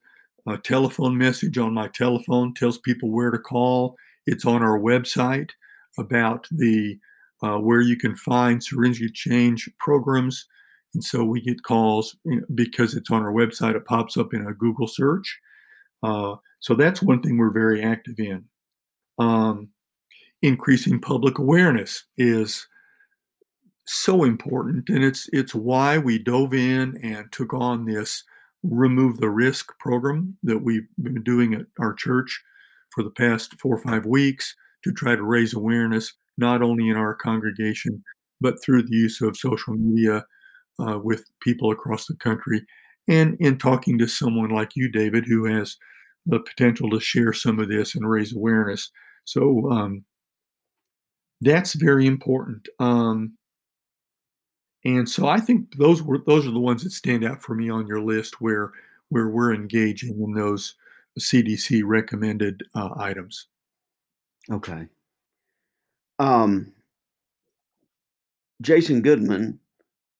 a 0.48 0.56
telephone 0.56 1.18
message 1.18 1.58
on 1.58 1.74
my 1.74 1.88
telephone 1.88 2.54
tells 2.54 2.78
people 2.78 3.10
where 3.10 3.30
to 3.30 3.38
call. 3.38 3.96
It's 4.26 4.46
on 4.46 4.62
our 4.62 4.78
website 4.78 5.50
about 5.98 6.46
the 6.50 6.98
uh, 7.42 7.58
where 7.58 7.80
you 7.80 7.96
can 7.96 8.14
find 8.14 8.62
syringe 8.62 9.00
exchange 9.00 9.68
programs 9.78 10.46
and 10.94 11.04
so 11.04 11.24
we 11.24 11.40
get 11.40 11.62
calls 11.62 12.16
because 12.54 12.94
it's 12.94 13.10
on 13.10 13.22
our 13.22 13.32
website, 13.32 13.76
it 13.76 13.84
pops 13.84 14.16
up 14.16 14.34
in 14.34 14.46
a 14.46 14.54
Google 14.54 14.88
search. 14.88 15.38
Uh, 16.02 16.36
so 16.60 16.74
that's 16.74 17.02
one 17.02 17.22
thing 17.22 17.38
we're 17.38 17.52
very 17.52 17.82
active 17.82 18.18
in. 18.18 18.44
Um, 19.18 19.68
increasing 20.42 21.00
public 21.00 21.38
awareness 21.38 22.04
is 22.16 22.66
so 23.86 24.24
important, 24.24 24.88
and 24.88 25.04
it's 25.04 25.28
it's 25.32 25.54
why 25.54 25.98
we 25.98 26.18
dove 26.18 26.54
in 26.54 26.98
and 27.02 27.30
took 27.32 27.52
on 27.52 27.84
this 27.84 28.22
remove 28.62 29.18
the 29.18 29.30
risk 29.30 29.78
program 29.78 30.36
that 30.42 30.58
we've 30.62 30.86
been 31.02 31.22
doing 31.22 31.54
at 31.54 31.66
our 31.78 31.94
church 31.94 32.42
for 32.94 33.02
the 33.02 33.10
past 33.10 33.58
four 33.58 33.74
or 33.74 33.82
five 33.82 34.04
weeks 34.04 34.54
to 34.84 34.92
try 34.92 35.16
to 35.16 35.22
raise 35.22 35.54
awareness 35.54 36.12
not 36.36 36.60
only 36.60 36.88
in 36.88 36.96
our 36.96 37.14
congregation 37.14 38.02
but 38.40 38.62
through 38.62 38.82
the 38.82 38.94
use 38.94 39.20
of 39.22 39.36
social 39.36 39.74
media 39.74 40.24
uh, 40.78 40.98
with 40.98 41.24
people 41.42 41.70
across 41.70 42.06
the 42.06 42.16
country 42.16 42.62
and 43.08 43.36
in 43.40 43.58
talking 43.58 43.98
to 43.98 44.06
someone 44.06 44.50
like 44.50 44.76
you, 44.76 44.88
David, 44.88 45.24
who 45.26 45.44
has 45.44 45.76
the 46.26 46.40
potential 46.40 46.90
to 46.90 47.00
share 47.00 47.32
some 47.32 47.58
of 47.58 47.68
this 47.68 47.94
and 47.94 48.08
raise 48.08 48.34
awareness. 48.34 48.90
So 49.24 49.70
um, 49.70 50.04
that's 51.40 51.74
very 51.74 52.06
important. 52.06 52.68
Um, 52.78 53.36
and 54.84 55.08
so 55.08 55.28
I 55.28 55.40
think 55.40 55.76
those 55.76 56.02
were 56.02 56.18
those 56.26 56.46
are 56.46 56.52
the 56.52 56.60
ones 56.60 56.84
that 56.84 56.92
stand 56.92 57.24
out 57.24 57.42
for 57.42 57.54
me 57.54 57.68
on 57.68 57.86
your 57.86 58.00
list 58.00 58.40
where 58.40 58.72
where 59.10 59.28
we're 59.28 59.54
engaging 59.54 60.20
in 60.22 60.32
those 60.32 60.74
CDC 61.18 61.82
recommended 61.84 62.62
uh, 62.74 62.90
items. 62.96 63.48
Okay. 64.50 64.86
Um, 66.18 66.72
Jason 68.62 69.02
Goodman 69.02 69.58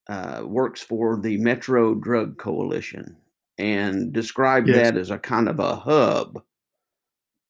uh, 0.09 0.43
works 0.45 0.83
for 0.83 1.19
the 1.21 1.37
Metro 1.39 1.95
Drug 1.95 2.39
Coalition 2.39 3.17
and 3.61 4.13
describe 4.13 4.67
yes. 4.67 4.77
that 4.77 4.97
as 4.97 5.11
a 5.11 5.19
kind 5.19 5.49
of 5.49 5.61
a 5.61 5.77
hub 5.77 6.43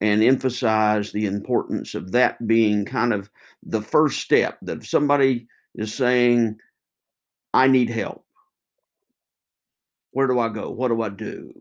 and 0.01 0.23
emphasize 0.23 1.13
the 1.13 1.27
importance 1.27 1.95
of 1.95 2.11
that 2.13 2.47
being 2.47 2.85
kind 2.85 3.13
of 3.13 3.31
the 3.63 3.81
first 3.81 4.21
step 4.21 4.59
that 4.63 4.79
if 4.79 4.89
somebody 4.89 5.47
is 5.77 5.95
saying, 5.95 6.59
I 7.55 7.69
need 7.69 7.91
help, 7.91 8.25
where 10.11 10.27
do 10.27 10.41
I 10.41 10.49
go? 10.49 10.71
What 10.71 10.89
do 10.89 11.01
I 11.03 11.11
do? 11.11 11.53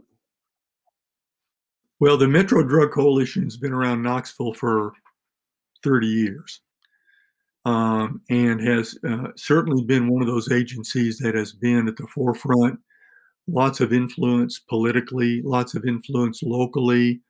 Well, 2.00 2.18
the 2.18 2.28
Metro 2.28 2.64
Drug 2.64 2.92
Coalition 2.92 3.44
has 3.44 3.58
been 3.58 3.74
around 3.74 4.02
Knoxville 4.02 4.54
for 4.54 4.94
30 5.84 6.08
years 6.08 6.62
um, 7.66 8.22
and 8.30 8.60
has 8.62 8.98
uh, 9.08 9.28
certainly 9.36 9.84
been 9.84 10.10
one 10.10 10.22
of 10.22 10.28
those 10.28 10.52
agencies 10.52 11.20
that 11.20 11.36
has 11.36 11.54
been 11.54 11.88
at 11.88 11.98
the 11.98 12.08
forefront. 12.08 12.80
Lots 13.52 13.80
of 13.80 13.94
influence 13.94 14.60
politically, 14.60 15.42
lots 15.44 15.76
of 15.76 15.86
influence 15.86 16.42
locally. 16.44 17.22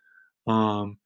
Um, 0.48 0.98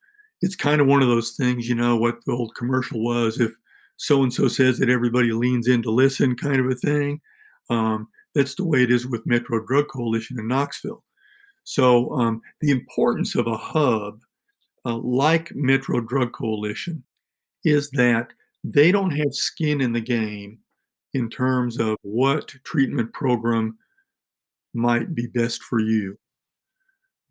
it's 0.42 0.56
kind 0.56 0.82
of 0.82 0.88
one 0.88 1.02
of 1.02 1.08
those 1.08 1.32
things, 1.32 1.70
you 1.70 1.76
know, 1.76 1.96
what 1.96 2.18
the 2.26 2.34
old 2.34 2.54
commercial 2.56 3.04
was 3.04 3.40
if 3.40 3.52
so 3.98 4.24
and 4.24 4.34
so 4.34 4.48
says 4.48 4.80
that 4.80 4.90
everybody 4.90 5.32
leans 5.32 5.68
in 5.68 5.82
to 5.84 5.92
listen, 5.92 6.36
kind 6.36 6.60
of 6.60 6.68
a 6.68 6.76
thing. 6.76 7.22
Um, 7.70 8.08
that's 8.36 8.56
the 8.56 8.66
way 8.66 8.84
it 8.84 8.92
is 8.92 9.08
with 9.08 9.26
Metro 9.26 9.64
Drug 9.66 9.88
Coalition 9.88 10.40
in 10.40 10.48
Knoxville. 10.48 11.04
So, 11.64 12.12
um, 12.14 12.42
the 12.60 12.72
importance 12.72 13.36
of 13.36 13.48
a 13.48 13.56
hub 13.56 14.20
uh, 14.86 14.98
like 14.98 15.52
Metro 15.56 16.02
Drug 16.02 16.34
Coalition 16.34 17.04
is 17.64 17.90
that 17.92 18.28
they 18.64 18.92
don't 18.92 19.16
have 19.16 19.34
skin 19.34 19.80
in 19.80 19.94
the 19.94 20.02
game 20.02 20.60
in 21.14 21.30
terms 21.30 21.80
of 21.80 21.96
what 22.02 22.48
treatment 22.66 23.14
program 23.14 23.78
might 24.74 25.14
be 25.14 25.28
best 25.28 25.64
for 25.64 25.80
you. 25.80 26.18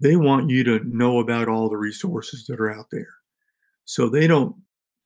They 0.01 0.17
want 0.17 0.51
you 0.51 0.65
to 0.65 0.81
know 0.85 1.21
about 1.21 1.49
all 1.49 1.69
the 1.69 1.77
resources 1.77 2.47
that 2.47 2.61
are 2.61 2.73
out 2.73 2.87
there. 2.91 3.15
So 3.85 4.09
they 4.09 4.27
don't 4.27 4.55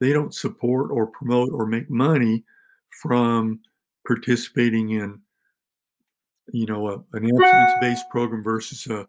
they 0.00 0.12
don't 0.12 0.34
support 0.34 0.90
or 0.90 1.06
promote 1.06 1.50
or 1.52 1.66
make 1.66 1.90
money 1.90 2.44
from 3.02 3.60
participating 4.06 4.90
in 4.90 5.20
you 6.52 6.66
know 6.66 6.88
a, 6.88 6.94
an 7.16 7.24
abstinence 7.26 7.72
based 7.80 8.04
program 8.10 8.42
versus 8.42 8.86
a, 8.86 9.06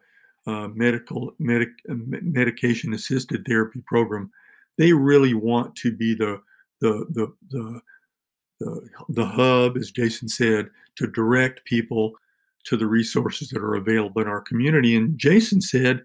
uh, 0.48 0.70
medical 0.70 1.34
medic, 1.40 1.70
medication 1.88 2.94
assisted 2.94 3.46
therapy 3.46 3.84
program, 3.86 4.32
they 4.78 4.94
really 4.94 5.34
want 5.34 5.76
to 5.76 5.92
be 5.92 6.16
the 6.16 6.42
the 6.80 7.06
the 7.12 7.34
the 7.50 7.82
the, 8.60 8.90
the 9.10 9.26
hub, 9.26 9.78
as 9.78 9.92
Jason 9.92 10.28
said, 10.28 10.70
to 10.96 11.06
direct 11.08 11.64
people 11.66 12.14
to 12.68 12.78
the 12.78 12.88
resources 12.88 13.50
that 13.50 13.62
are 13.62 13.76
available 13.76 14.22
in 14.22 14.28
our 14.28 14.42
community. 14.42 14.96
And 14.96 15.18
Jason 15.18 15.62
said 15.62 16.04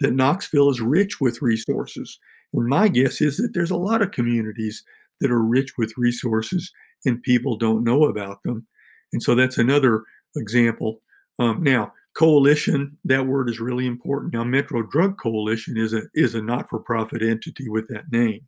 that 0.00 0.14
Knoxville 0.14 0.70
is 0.70 0.80
rich 0.80 1.20
with 1.20 1.42
resources. 1.42 2.18
And 2.52 2.66
my 2.66 2.88
guess 2.88 3.20
is 3.20 3.38
that 3.38 3.52
there's 3.54 3.70
a 3.70 3.76
lot 3.76 4.02
of 4.02 4.10
communities 4.10 4.84
that 5.20 5.30
are 5.30 5.42
rich 5.42 5.72
with 5.78 5.96
resources 5.96 6.70
and 7.04 7.22
people 7.22 7.56
don't 7.56 7.84
know 7.84 8.04
about 8.04 8.42
them. 8.44 8.66
And 9.12 9.22
so 9.22 9.34
that's 9.34 9.58
another 9.58 10.02
example. 10.36 11.00
Um, 11.38 11.62
now, 11.62 11.92
coalition, 12.14 12.96
that 13.04 13.26
word 13.26 13.48
is 13.48 13.60
really 13.60 13.86
important. 13.86 14.34
Now, 14.34 14.44
Metro 14.44 14.82
Drug 14.82 15.18
Coalition 15.18 15.76
is 15.78 15.92
a 15.92 16.02
is 16.14 16.34
a 16.34 16.42
not-for-profit 16.42 17.22
entity 17.22 17.68
with 17.68 17.88
that 17.88 18.10
name, 18.10 18.40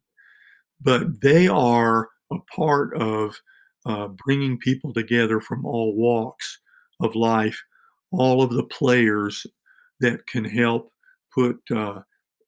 but 0.80 1.20
they 1.22 1.48
are 1.48 2.08
a 2.30 2.36
part 2.54 2.94
of 2.96 3.40
uh, 3.86 4.08
bringing 4.24 4.58
people 4.58 4.92
together 4.92 5.40
from 5.40 5.64
all 5.64 5.94
walks 5.96 6.58
of 7.04 7.14
life, 7.14 7.62
all 8.12 8.42
of 8.42 8.50
the 8.50 8.64
players 8.64 9.46
that 10.00 10.26
can 10.26 10.44
help 10.44 10.90
put 11.34 11.58
uh, 11.70 12.00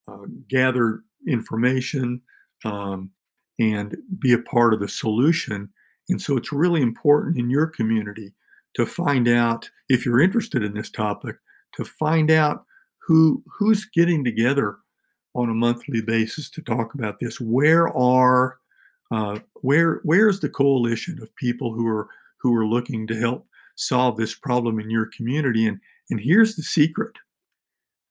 uh, 0.09 0.27
gather 0.49 1.03
information 1.29 2.21
um, 2.65 3.11
and 3.59 3.97
be 4.19 4.33
a 4.33 4.39
part 4.39 4.75
of 4.75 4.81
the 4.81 4.89
solution. 4.89 5.69
And 6.09 6.21
so 6.21 6.37
it's 6.37 6.53
really 6.53 6.83
important 6.83 7.39
in 7.39 7.51
your 7.51 7.67
community 7.67 8.33
to 8.75 8.87
find 8.87 9.27
out 9.29 9.71
if 9.89 10.05
you're 10.05 10.21
interested 10.21 10.63
in 10.63 10.75
this 10.75 10.91
topic 10.91 11.37
to 11.75 11.85
find 11.85 12.31
out 12.31 12.65
who 12.99 13.43
who's 13.59 13.87
getting 13.87 14.25
together 14.25 14.77
on 15.35 15.51
a 15.51 15.55
monthly 15.55 16.01
basis 16.01 16.51
to 16.51 16.63
talk 16.63 16.95
about 16.95 17.19
this. 17.21 17.41
Where 17.41 17.89
are 17.97 18.59
uh, 19.11 19.39
where 19.63 20.01
where's 20.05 20.41
the 20.41 20.49
coalition 20.49 21.19
of 21.23 21.35
people 21.37 21.73
who 21.73 21.87
are 21.87 22.09
who 22.39 22.55
are 22.55 22.67
looking 22.67 23.07
to 23.07 23.19
help 23.19 23.47
solve 23.77 24.17
this 24.17 24.35
problem 24.35 24.81
in 24.81 24.91
your 24.91 25.07
community? 25.07 25.67
And 25.67 25.81
and 26.11 26.21
here's 26.21 26.57
the 26.57 26.63
secret. 26.63 27.17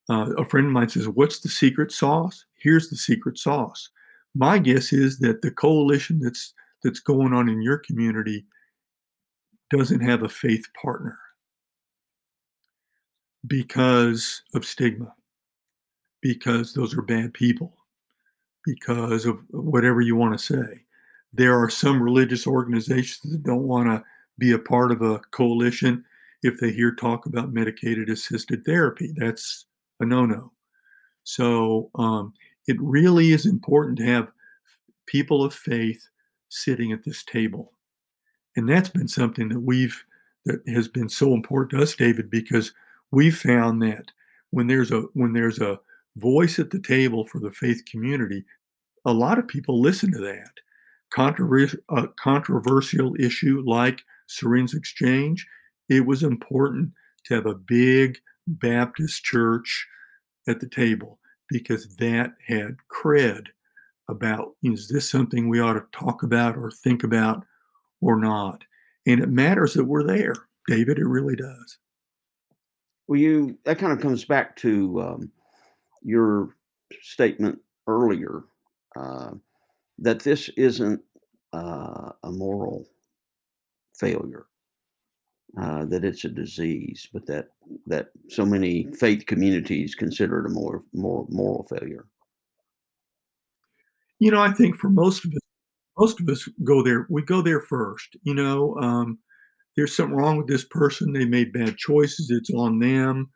Uh, 0.10 0.34
a 0.38 0.46
friend 0.46 0.68
of 0.68 0.74
mine 0.74 0.90
says, 0.90 1.08
"What's 1.08 1.40
the 1.40 1.50
secret 1.50 1.92
sauce?" 1.92 2.46
Here's 2.56 2.90
the 2.90 2.98
secret 2.98 3.38
sauce. 3.38 3.90
My 4.34 4.60
guess 4.60 4.94
is 4.94 5.20
that 5.20 5.42
the 5.42 5.52
coalition 5.52 6.20
that's 6.20 6.54
that's 6.84 7.00
going 7.00 7.34
on 7.34 7.50
in 7.50 7.62
your 7.62 7.80
community 7.80 8.46
doesn't 9.72 10.02
have 10.02 10.24
a 10.24 10.30
faith 10.30 10.68
partner 10.80 11.18
because 13.48 14.44
of 14.54 14.66
stigma, 14.66 15.14
because 16.22 16.74
those 16.74 16.96
are 16.96 17.02
bad 17.02 17.34
people, 17.34 17.76
because 18.64 19.26
of 19.26 19.40
whatever 19.50 20.02
you 20.02 20.16
want 20.16 20.38
to 20.38 20.44
say. 20.44 20.84
There 21.34 21.60
are 21.60 21.70
some 21.70 22.02
religious 22.02 22.48
organizations 22.48 23.32
that 23.32 23.44
don't 23.44 23.68
want 23.68 23.88
to 23.88 24.04
be 24.38 24.52
a 24.52 24.60
part 24.60 24.92
of 24.92 25.02
a 25.02 25.20
coalition 25.32 26.04
if 26.44 26.60
they 26.60 26.72
hear 26.72 26.94
talk 26.94 27.26
about 27.26 27.54
medicated 27.54 28.10
assisted 28.10 28.64
therapy. 28.66 29.14
That's 29.16 29.66
a 30.00 30.06
no 30.06 30.26
no. 30.26 30.52
So 31.24 31.90
um, 31.96 32.34
it 32.68 32.78
really 32.80 33.32
is 33.32 33.46
important 33.46 33.98
to 33.98 34.06
have 34.06 34.32
people 35.08 35.44
of 35.44 35.54
faith 35.54 36.08
sitting 36.50 36.92
at 36.92 37.04
this 37.04 37.24
table. 37.24 37.74
And 38.56 38.70
that's 38.70 38.90
been 38.90 39.08
something 39.08 39.50
that 39.50 39.60
we've 39.60 40.04
that 40.46 40.62
has 40.68 40.88
been 40.88 41.10
so 41.10 41.34
important 41.34 41.72
to 41.72 41.82
us, 41.82 41.96
David, 41.96 42.30
because 42.30 42.72
we 43.12 43.32
found 43.32 43.82
that 43.82 44.12
when 44.52 44.68
there's 44.68 44.92
a 44.92 45.02
when 45.14 45.34
there's 45.34 45.60
a 45.60 45.80
voice 46.18 46.60
at 46.60 46.70
the 46.70 46.80
table 46.80 47.26
for 47.26 47.40
the 47.40 47.52
faith 47.52 47.84
community, 47.90 48.46
a 49.06 49.14
lot 49.14 49.40
of 49.40 49.48
people 49.48 49.82
listen 49.82 50.12
to 50.12 50.20
that. 50.20 50.52
A 51.18 52.08
controversial 52.18 53.16
issue 53.20 53.64
like 53.66 54.02
Syringe 54.28 54.74
Exchange, 54.74 55.46
it 55.90 56.06
was 56.06 56.24
important 56.24 56.92
to 57.26 57.36
have 57.36 57.46
a 57.46 57.56
big 57.56 58.18
Baptist 58.48 59.24
church 59.24 59.88
at 60.48 60.60
the 60.60 60.70
table 60.70 61.20
because 61.50 61.96
that 61.98 62.34
had 62.48 62.78
cred 62.92 63.48
about 64.08 64.56
is 64.64 64.88
this 64.88 65.10
something 65.10 65.50
we 65.50 65.60
ought 65.60 65.74
to 65.74 65.84
talk 65.92 66.24
about 66.24 66.56
or 66.56 66.70
think 66.72 67.04
about 67.04 67.44
or 68.02 68.20
not. 68.20 68.64
And 69.08 69.20
it 69.20 69.30
matters 69.30 69.74
that 69.74 69.86
we're 69.86 70.06
there, 70.06 70.36
David. 70.68 71.00
It 71.00 71.06
really 71.06 71.36
does. 71.36 71.78
Well, 73.08 73.20
you 73.20 73.58
that 73.66 73.78
kind 73.78 73.94
of 73.94 74.00
comes 74.00 74.26
back 74.26 74.56
to 74.58 75.02
um, 75.02 75.32
your 76.02 76.56
statement 77.02 77.60
earlier 77.88 78.44
uh, 78.96 79.32
that 80.00 80.22
this 80.22 80.50
isn't 80.50 81.02
uh, 81.54 82.12
a 82.24 82.32
moral 82.32 82.88
failure, 84.00 84.46
uh, 85.60 85.86
that 85.86 86.04
it's 86.04 86.26
a 86.26 86.30
disease, 86.30 87.08
but 87.14 87.26
that 87.28 87.50
that 87.88 88.10
so 88.30 88.46
many 88.46 88.92
faith 88.94 89.26
communities 89.26 89.96
consider 89.96 90.40
it 90.40 90.52
a 90.52 90.54
more 90.54 90.84
more 90.94 91.26
moral 91.30 91.66
failure. 91.70 92.06
You 94.20 94.32
know, 94.32 94.42
I 94.42 94.52
think 94.52 94.78
for 94.78 94.90
most 94.90 95.26
of 95.26 95.32
us, 95.32 95.40
most 95.98 96.22
of 96.22 96.30
us 96.30 96.48
go 96.64 96.84
there. 96.84 97.06
We 97.10 97.22
go 97.24 97.42
there 97.42 97.62
first. 97.62 98.16
You 98.24 98.34
know, 98.34 98.76
um, 98.78 99.20
there's 99.76 99.96
something 99.96 100.16
wrong 100.16 100.38
with 100.38 100.48
this 100.48 100.66
person. 100.66 101.14
They 101.14 101.26
made 101.26 101.54
bad 101.54 101.78
choices. 101.78 102.30
It's 102.32 102.50
on 102.52 102.80
them. 102.80 103.30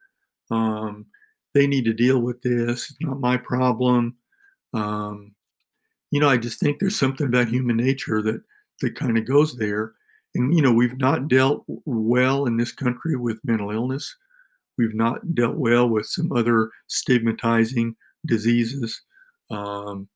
Um, 0.52 1.06
they 1.54 1.68
need 1.68 1.86
to 1.86 1.94
deal 1.94 2.20
with 2.22 2.42
this. 2.42 2.90
It's 2.90 3.02
not 3.02 3.20
my 3.20 3.38
problem. 3.38 4.16
Um, 4.74 5.34
you 6.12 6.20
know, 6.20 6.30
I 6.30 6.38
just 6.38 6.60
think 6.60 6.80
there's 6.80 6.98
something 6.98 7.28
about 7.28 7.50
human 7.50 7.78
nature 7.78 8.22
that 8.22 8.42
that 8.82 8.96
kind 8.96 9.18
of 9.18 9.26
goes 9.28 9.58
there. 9.58 9.94
And 10.40 10.56
you 10.56 10.62
know, 10.62 10.72
we've 10.72 10.98
not 10.98 11.28
dealt 11.28 11.66
well 11.86 12.46
in 12.46 12.56
this 12.56 12.72
country 12.72 13.18
with 13.18 13.44
mental 13.44 13.72
illness. 13.72 14.16
We've 14.78 14.96
not 14.96 15.36
dealt 15.36 15.58
well 15.58 15.90
with 15.90 16.06
some 16.06 16.32
other 16.32 16.70
stigmatizing 16.88 17.98
diseases, 18.26 19.02
um, 19.52 20.08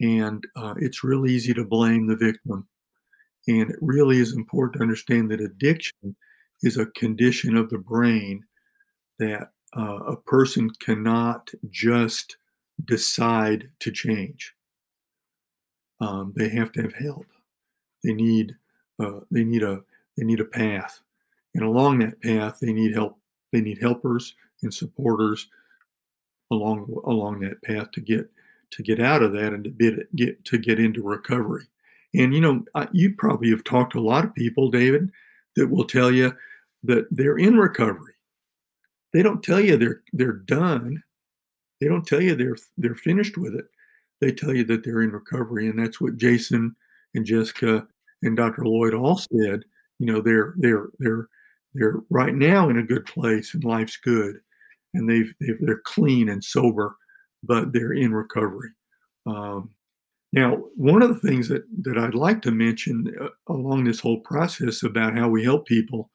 and 0.00 0.44
uh, 0.54 0.74
it's 0.78 1.02
really 1.02 1.32
easy 1.32 1.52
to 1.54 1.64
blame 1.64 2.06
the 2.06 2.14
victim. 2.14 2.68
And 3.48 3.72
it 3.72 3.76
really 3.80 4.18
is 4.18 4.32
important 4.32 4.74
to 4.74 4.82
understand 4.82 5.30
that 5.30 5.40
addiction 5.40 6.14
is 6.62 6.76
a 6.76 6.86
condition 6.86 7.56
of 7.56 7.68
the 7.68 7.78
brain 7.78 8.44
that 9.18 9.48
uh, 9.76 9.98
a 10.06 10.16
person 10.16 10.70
cannot 10.78 11.50
just 11.68 12.36
decide 12.84 13.70
to 13.80 13.90
change. 13.90 14.54
Um, 16.00 16.32
they 16.36 16.48
have 16.50 16.70
to 16.72 16.82
have 16.82 16.94
help. 16.94 17.26
They 18.04 18.12
need 18.12 18.54
uh, 19.02 19.20
they 19.30 19.44
need 19.44 19.62
a 19.62 19.82
they 20.16 20.24
need 20.24 20.40
a 20.40 20.44
path, 20.44 21.00
and 21.54 21.64
along 21.64 21.98
that 22.00 22.20
path 22.22 22.58
they 22.60 22.72
need 22.72 22.94
help. 22.94 23.18
They 23.52 23.60
need 23.60 23.78
helpers 23.80 24.34
and 24.62 24.72
supporters 24.72 25.48
along 26.50 26.92
along 27.06 27.40
that 27.40 27.62
path 27.62 27.90
to 27.92 28.00
get 28.00 28.28
to 28.70 28.82
get 28.82 29.00
out 29.00 29.22
of 29.22 29.32
that 29.32 29.52
and 29.52 29.64
to 29.64 29.70
get, 29.70 30.16
get 30.16 30.44
to 30.46 30.58
get 30.58 30.80
into 30.80 31.02
recovery. 31.02 31.66
And 32.14 32.34
you 32.34 32.40
know, 32.40 32.64
you 32.92 33.14
probably 33.16 33.50
have 33.50 33.64
talked 33.64 33.92
to 33.92 33.98
a 33.98 34.00
lot 34.00 34.24
of 34.24 34.34
people, 34.34 34.70
David, 34.70 35.10
that 35.56 35.68
will 35.68 35.84
tell 35.84 36.10
you 36.10 36.32
that 36.84 37.06
they're 37.10 37.38
in 37.38 37.56
recovery. 37.56 38.14
They 39.12 39.22
don't 39.22 39.42
tell 39.42 39.60
you 39.60 39.76
they're 39.76 40.02
they're 40.12 40.32
done. 40.32 41.02
They 41.80 41.88
don't 41.88 42.06
tell 42.06 42.20
you 42.20 42.34
they're 42.34 42.56
they're 42.76 42.94
finished 42.94 43.36
with 43.36 43.54
it. 43.54 43.66
They 44.20 44.32
tell 44.32 44.54
you 44.54 44.64
that 44.64 44.84
they're 44.84 45.02
in 45.02 45.10
recovery, 45.10 45.68
and 45.68 45.78
that's 45.78 46.00
what 46.00 46.16
Jason 46.16 46.74
and 47.14 47.24
Jessica 47.24 47.86
and 48.22 48.36
Dr. 48.36 48.62
Loyd 48.62 48.98
all 48.98 49.18
said. 49.18 49.60
You 49.98 50.12
know, 50.12 50.20
they're 50.20 50.54
they're 50.58 50.88
they're 50.98 51.28
they're 51.74 51.96
right 52.10 52.34
now 52.34 52.68
in 52.68 52.78
a 52.78 52.82
good 52.82 53.06
place, 53.06 53.54
and 53.54 53.64
life's 53.64 53.96
good, 53.96 54.36
and 54.92 55.08
they've, 55.08 55.32
they've 55.40 55.58
they're 55.60 55.82
clean 55.84 56.28
and 56.28 56.42
sober, 56.42 56.96
but 57.42 57.72
they're 57.72 57.92
in 57.92 58.12
recovery. 58.12 58.70
Um, 59.26 59.70
now, 60.34 60.56
one 60.74 61.00
of 61.00 61.08
the 61.08 61.28
things 61.28 61.48
that, 61.48 61.62
that 61.82 61.96
I'd 61.96 62.16
like 62.16 62.42
to 62.42 62.50
mention 62.50 63.06
uh, 63.20 63.28
along 63.48 63.84
this 63.84 64.00
whole 64.00 64.18
process 64.18 64.82
about 64.82 65.16
how 65.16 65.28
we 65.28 65.44
help 65.44 65.64
people 65.64 66.10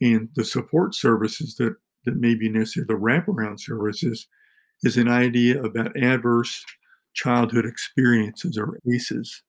and 0.00 0.28
the 0.34 0.44
support 0.44 0.96
services 0.96 1.54
that, 1.56 1.76
that 2.04 2.16
may 2.16 2.34
be 2.34 2.48
necessary, 2.48 2.86
the 2.88 2.94
wraparound 2.94 3.60
services, 3.60 4.26
is 4.82 4.96
an 4.96 5.08
idea 5.08 5.62
about 5.62 5.96
adverse 5.96 6.64
childhood 7.14 7.64
experiences 7.64 8.58
or 8.58 8.80
ACEs. 8.92 9.44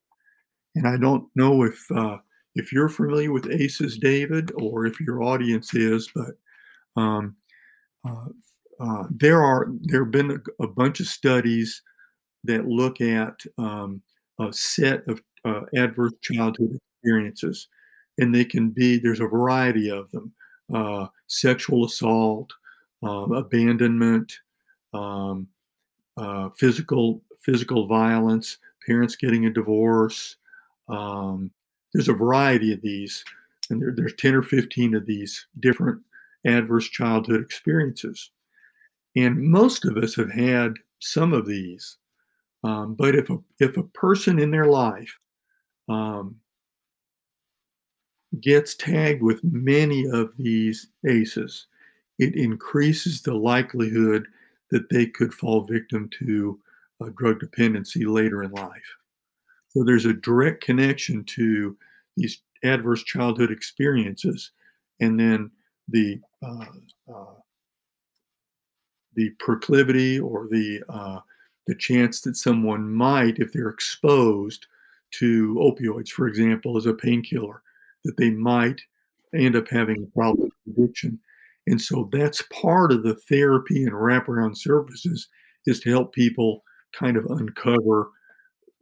And 0.74 0.86
I 0.86 0.96
don't 0.96 1.28
know 1.34 1.62
if 1.64 1.78
uh, 1.90 2.18
if 2.54 2.72
you're 2.72 2.88
familiar 2.88 3.32
with 3.32 3.50
ACEs, 3.50 3.98
David, 3.98 4.52
or 4.56 4.86
if 4.86 5.00
your 5.00 5.22
audience 5.22 5.74
is, 5.74 6.10
but 6.14 6.34
um, 7.00 7.36
uh, 8.08 8.26
uh, 8.80 9.04
there 9.10 9.42
are 9.42 9.68
there 9.82 10.04
have 10.04 10.12
been 10.12 10.30
a, 10.60 10.64
a 10.64 10.68
bunch 10.68 11.00
of 11.00 11.06
studies 11.06 11.82
that 12.44 12.66
look 12.66 13.00
at 13.00 13.40
um, 13.58 14.02
a 14.40 14.52
set 14.52 15.06
of 15.08 15.22
uh, 15.44 15.62
adverse 15.76 16.12
childhood 16.22 16.78
experiences. 17.02 17.68
And 18.18 18.34
they 18.34 18.44
can 18.44 18.70
be, 18.70 18.98
there's 18.98 19.20
a 19.20 19.26
variety 19.26 19.90
of 19.90 20.10
them 20.10 20.32
uh, 20.74 21.08
sexual 21.26 21.84
assault, 21.86 22.50
um, 23.02 23.32
abandonment, 23.32 24.32
um, 24.94 25.48
uh, 26.16 26.50
physical 26.58 27.22
physical 27.42 27.86
violence, 27.86 28.58
parents 28.86 29.16
getting 29.16 29.46
a 29.46 29.50
divorce. 29.50 30.36
Um, 30.90 31.50
there's 31.92 32.08
a 32.08 32.14
variety 32.14 32.72
of 32.72 32.82
these, 32.82 33.24
and 33.70 33.80
there, 33.80 33.92
there's 33.94 34.14
10 34.16 34.34
or 34.34 34.42
15 34.42 34.94
of 34.94 35.06
these 35.06 35.46
different 35.60 36.00
adverse 36.46 36.88
childhood 36.88 37.40
experiences. 37.40 38.30
And 39.16 39.40
most 39.40 39.84
of 39.84 39.96
us 39.96 40.14
have 40.16 40.30
had 40.30 40.74
some 41.00 41.32
of 41.32 41.46
these. 41.46 41.96
Um, 42.62 42.94
but 42.94 43.14
if 43.14 43.30
a, 43.30 43.38
if 43.58 43.76
a 43.76 43.82
person 43.82 44.38
in 44.38 44.50
their 44.50 44.66
life 44.66 45.18
um, 45.88 46.36
gets 48.40 48.74
tagged 48.74 49.22
with 49.22 49.42
many 49.42 50.06
of 50.08 50.36
these 50.36 50.88
ACEs, 51.08 51.66
it 52.18 52.36
increases 52.36 53.22
the 53.22 53.34
likelihood 53.34 54.26
that 54.70 54.88
they 54.90 55.06
could 55.06 55.32
fall 55.32 55.62
victim 55.62 56.08
to 56.18 56.60
drug 57.16 57.40
dependency 57.40 58.04
later 58.04 58.42
in 58.42 58.50
life. 58.52 58.96
So 59.70 59.84
there's 59.84 60.06
a 60.06 60.12
direct 60.12 60.62
connection 60.62 61.24
to 61.24 61.76
these 62.16 62.42
adverse 62.64 63.02
childhood 63.02 63.50
experiences, 63.50 64.50
and 65.00 65.18
then 65.18 65.50
the 65.88 66.20
uh, 66.42 66.64
uh, 67.12 67.34
the 69.14 69.30
proclivity 69.38 70.18
or 70.18 70.48
the 70.50 70.82
uh, 70.88 71.20
the 71.66 71.74
chance 71.76 72.20
that 72.22 72.36
someone 72.36 72.90
might, 72.90 73.38
if 73.38 73.52
they're 73.52 73.68
exposed 73.68 74.66
to 75.12 75.54
opioids, 75.54 76.08
for 76.08 76.26
example, 76.26 76.76
as 76.76 76.86
a 76.86 76.94
painkiller, 76.94 77.62
that 78.04 78.16
they 78.16 78.30
might 78.30 78.80
end 79.34 79.54
up 79.54 79.68
having 79.68 80.02
a 80.02 80.18
problem 80.18 80.50
with 80.66 80.76
addiction. 80.76 81.18
And 81.66 81.80
so 81.80 82.08
that's 82.12 82.42
part 82.50 82.90
of 82.90 83.02
the 83.02 83.14
therapy 83.14 83.84
and 83.84 83.92
wraparound 83.92 84.56
services 84.56 85.28
is 85.66 85.78
to 85.80 85.90
help 85.90 86.12
people 86.12 86.64
kind 86.92 87.16
of 87.16 87.26
uncover 87.26 88.10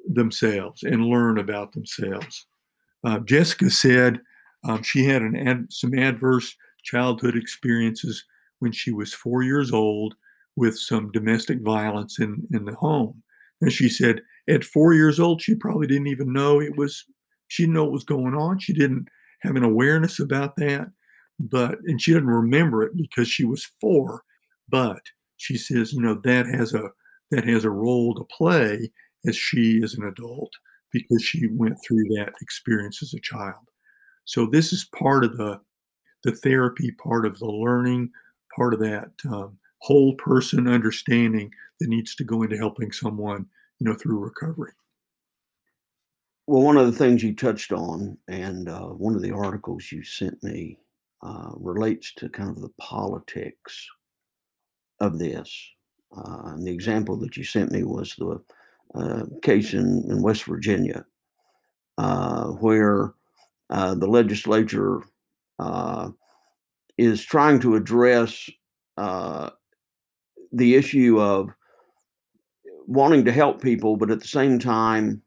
themselves 0.08 0.82
and 0.82 1.04
learn 1.04 1.38
about 1.38 1.72
themselves. 1.72 2.46
Uh, 3.04 3.18
Jessica 3.20 3.70
said 3.70 4.20
um, 4.64 4.82
she 4.82 5.04
had 5.04 5.22
ad, 5.22 5.66
some 5.70 5.94
adverse 5.94 6.56
childhood 6.82 7.36
experiences 7.36 8.24
when 8.58 8.72
she 8.72 8.90
was 8.90 9.14
four 9.14 9.42
years 9.42 9.72
old 9.72 10.14
with 10.56 10.76
some 10.76 11.12
domestic 11.12 11.60
violence 11.62 12.18
in, 12.18 12.46
in 12.52 12.64
the 12.64 12.74
home. 12.74 13.22
And 13.60 13.72
she 13.72 13.88
said 13.88 14.22
at 14.48 14.64
four 14.64 14.94
years 14.94 15.20
old, 15.20 15.42
she 15.42 15.54
probably 15.54 15.86
didn't 15.86 16.08
even 16.08 16.32
know 16.32 16.60
it 16.60 16.76
was, 16.76 17.04
she 17.48 17.62
didn't 17.64 17.74
know 17.74 17.84
what 17.84 17.92
was 17.92 18.04
going 18.04 18.34
on. 18.34 18.58
She 18.58 18.72
didn't 18.72 19.08
have 19.42 19.56
an 19.56 19.64
awareness 19.64 20.18
about 20.18 20.56
that. 20.56 20.88
But, 21.38 21.78
and 21.86 22.00
she 22.00 22.12
didn't 22.12 22.28
remember 22.28 22.82
it 22.82 22.96
because 22.96 23.28
she 23.28 23.44
was 23.44 23.70
four. 23.80 24.22
But 24.68 25.02
she 25.36 25.56
says, 25.56 25.92
you 25.92 26.00
know, 26.00 26.20
that 26.24 26.46
has 26.46 26.74
a, 26.74 26.90
that 27.30 27.46
has 27.46 27.64
a 27.64 27.70
role 27.70 28.14
to 28.14 28.24
play 28.24 28.90
as 29.28 29.36
she 29.36 29.78
is 29.82 29.94
an 29.94 30.04
adult 30.04 30.52
because 30.90 31.22
she 31.22 31.46
went 31.48 31.76
through 31.82 32.04
that 32.16 32.32
experience 32.40 33.02
as 33.02 33.14
a 33.14 33.20
child. 33.20 33.68
So 34.24 34.46
this 34.46 34.72
is 34.72 34.88
part 34.96 35.24
of 35.24 35.36
the 35.36 35.60
the 36.24 36.32
therapy, 36.32 36.90
part 36.92 37.24
of 37.24 37.38
the 37.38 37.46
learning, 37.46 38.10
part 38.54 38.74
of 38.74 38.80
that 38.80 39.10
um, 39.30 39.56
whole 39.78 40.14
person 40.14 40.66
understanding 40.66 41.52
that 41.78 41.88
needs 41.88 42.16
to 42.16 42.24
go 42.24 42.42
into 42.42 42.56
helping 42.56 42.90
someone, 42.90 43.46
you 43.78 43.88
know, 43.88 43.94
through 43.94 44.18
recovery. 44.18 44.72
Well, 46.48 46.62
one 46.62 46.76
of 46.76 46.86
the 46.86 46.98
things 46.98 47.22
you 47.22 47.36
touched 47.36 47.72
on, 47.72 48.18
and 48.26 48.68
uh, 48.68 48.88
one 48.88 49.14
of 49.14 49.22
the 49.22 49.32
articles 49.32 49.92
you 49.92 50.02
sent 50.02 50.42
me, 50.42 50.78
uh, 51.22 51.50
relates 51.54 52.12
to 52.14 52.28
kind 52.28 52.50
of 52.50 52.60
the 52.60 52.72
politics 52.80 53.86
of 55.00 55.18
this. 55.18 55.54
Uh, 56.16 56.54
and 56.54 56.66
the 56.66 56.72
example 56.72 57.16
that 57.18 57.36
you 57.36 57.44
sent 57.44 57.70
me 57.70 57.84
was 57.84 58.14
the 58.16 58.40
uh, 58.94 59.24
case 59.42 59.74
in, 59.74 60.04
in 60.08 60.22
West 60.22 60.44
Virginia, 60.44 61.04
uh, 61.98 62.46
where 62.46 63.14
uh, 63.70 63.94
the 63.94 64.06
legislature 64.06 65.02
uh, 65.58 66.10
is 66.96 67.24
trying 67.24 67.60
to 67.60 67.76
address 67.76 68.48
uh, 68.96 69.50
the 70.52 70.74
issue 70.74 71.20
of 71.20 71.50
wanting 72.86 73.24
to 73.24 73.32
help 73.32 73.60
people, 73.62 73.96
but 73.96 74.10
at 74.10 74.20
the 74.20 74.28
same 74.28 74.58
time 74.58 75.22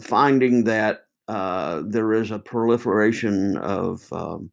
finding 0.00 0.64
that 0.64 1.04
there 1.28 2.12
is 2.12 2.30
a 2.30 2.38
proliferation 2.38 3.56
of 3.58 4.12
um, 4.12 4.50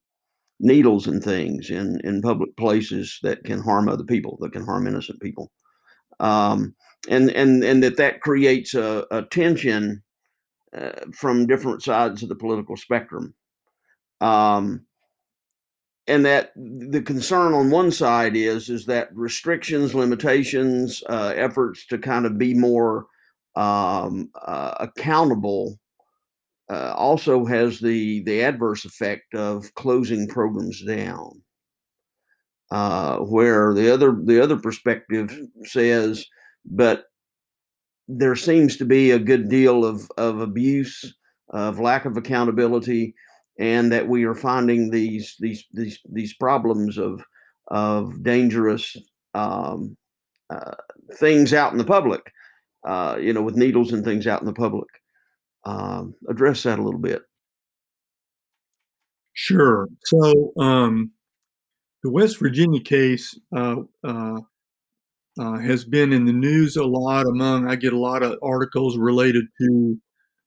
needles 0.60 1.08
and 1.08 1.24
things 1.24 1.70
in 1.70 2.00
in 2.04 2.22
public 2.22 2.56
places 2.58 3.20
that 3.24 3.44
can 3.44 3.60
harm 3.62 3.90
other 3.90 4.04
people, 4.04 4.38
that 4.42 4.54
can 4.54 4.66
harm 4.66 4.88
innocent 4.88 5.20
people, 5.22 5.52
um, 6.20 6.76
and 7.10 7.30
and 7.32 7.64
and 7.64 7.84
that 7.84 7.98
that 7.98 8.22
creates 8.22 8.74
a, 8.74 9.06
a 9.12 9.24
tension 9.24 10.04
uh, 10.76 10.92
from 11.14 11.48
different 11.48 11.84
sides 11.84 12.24
of 12.24 12.30
the 12.30 12.36
political 12.36 12.78
spectrum. 12.78 13.34
Um, 14.22 14.86
and 16.08 16.26
that 16.26 16.52
the 16.56 17.02
concern 17.02 17.54
on 17.54 17.70
one 17.70 17.92
side 17.92 18.36
is 18.36 18.70
is 18.70 18.86
that 18.86 19.10
restrictions, 19.14 19.94
limitations, 19.94 21.04
uh, 21.10 21.34
efforts 21.36 21.86
to 21.88 21.98
kind 21.98 22.26
of 22.26 22.38
be 22.38 22.54
more 22.54 23.08
um, 23.56 24.30
uh, 24.46 24.76
accountable 24.80 25.78
uh, 26.70 26.94
also 26.96 27.46
has 27.46 27.80
the 27.80 28.24
the 28.24 28.42
adverse 28.42 28.86
effect 28.86 29.34
of 29.34 29.74
closing 29.76 30.28
programs 30.28 30.84
down. 30.84 31.42
Uh, 32.70 33.20
where 33.20 33.74
the 33.74 33.94
other 33.94 34.18
the 34.26 34.42
other 34.44 34.58
perspective 34.58 35.32
says, 35.64 36.26
but 36.66 37.06
there 38.10 38.36
seems 38.36 38.76
to 38.78 38.86
be 38.86 39.12
a 39.12 39.20
good 39.20 39.50
deal 39.50 39.86
of 39.86 40.10
of 40.18 40.42
abuse, 40.42 41.16
of 41.50 41.80
lack 41.80 42.06
of 42.06 42.18
accountability, 42.18 43.16
and 43.58 43.92
that 43.92 44.08
we 44.10 44.26
are 44.26 44.36
finding 44.36 44.90
these 44.92 45.36
these 45.40 45.66
these 45.74 46.00
these 46.12 46.34
problems 46.36 46.98
of 46.98 47.24
of 47.70 48.22
dangerous 48.24 48.98
um, 49.34 49.96
uh, 50.50 50.76
things 51.16 51.54
out 51.54 51.72
in 51.72 51.78
the 51.78 51.84
public, 51.86 52.22
uh, 52.86 53.18
you 53.20 53.32
know, 53.34 53.42
with 53.42 53.56
needles 53.56 53.94
and 53.94 54.04
things 54.04 54.28
out 54.28 54.42
in 54.42 54.48
the 54.48 54.54
public 54.54 54.90
um, 55.66 56.16
address 56.30 56.64
that 56.64 56.80
a 56.80 56.84
little 56.84 57.00
bit. 57.00 57.22
Sure. 59.34 59.88
So 60.06 60.52
um, 60.58 61.12
the 62.08 62.14
West 62.14 62.40
Virginia 62.40 62.80
case 62.80 63.38
uh, 63.54 63.82
uh, 64.02 64.40
uh, 65.38 65.58
has 65.58 65.84
been 65.84 66.14
in 66.14 66.24
the 66.24 66.32
news 66.32 66.78
a 66.78 66.86
lot. 66.86 67.26
Among 67.26 67.68
I 67.68 67.76
get 67.76 67.92
a 67.92 68.00
lot 68.00 68.24
of 68.24 68.40
articles 68.42 68.98
related 68.98 69.44
to 69.60 69.98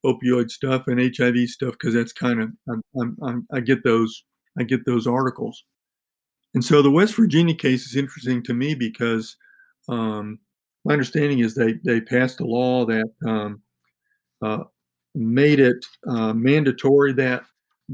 opioid 0.03 0.51
stuff 0.51 0.87
and 0.87 0.99
HIV 0.99 1.51
stuff 1.51 1.73
because 1.73 1.93
that's 1.93 2.15
kind 2.15 2.41
of 2.41 2.49
I'm, 2.67 2.83
I'm, 2.99 3.17
I'm, 3.23 3.47
i 3.53 3.61
get 3.61 3.85
those 3.85 4.25
I 4.59 4.63
get 4.63 4.87
those 4.87 5.07
articles. 5.07 5.65
And 6.55 6.65
so 6.65 6.81
the 6.81 6.91
West 6.91 7.15
Virginia 7.15 7.55
case 7.55 7.85
is 7.85 7.95
interesting 7.95 8.43
to 8.45 8.55
me 8.55 8.75
because 8.75 9.37
um, 9.87 10.39
my 10.87 10.95
understanding 10.95 11.41
is 11.41 11.55
they 11.55 11.75
they 11.85 12.01
passed 12.01 12.41
a 12.41 12.47
law 12.47 12.87
that 12.87 13.11
um, 13.27 13.61
uh, 14.41 14.65
made 15.15 15.61
it 15.61 15.85
uh, 16.09 16.33
mandatory 16.33 17.13
that 17.13 17.43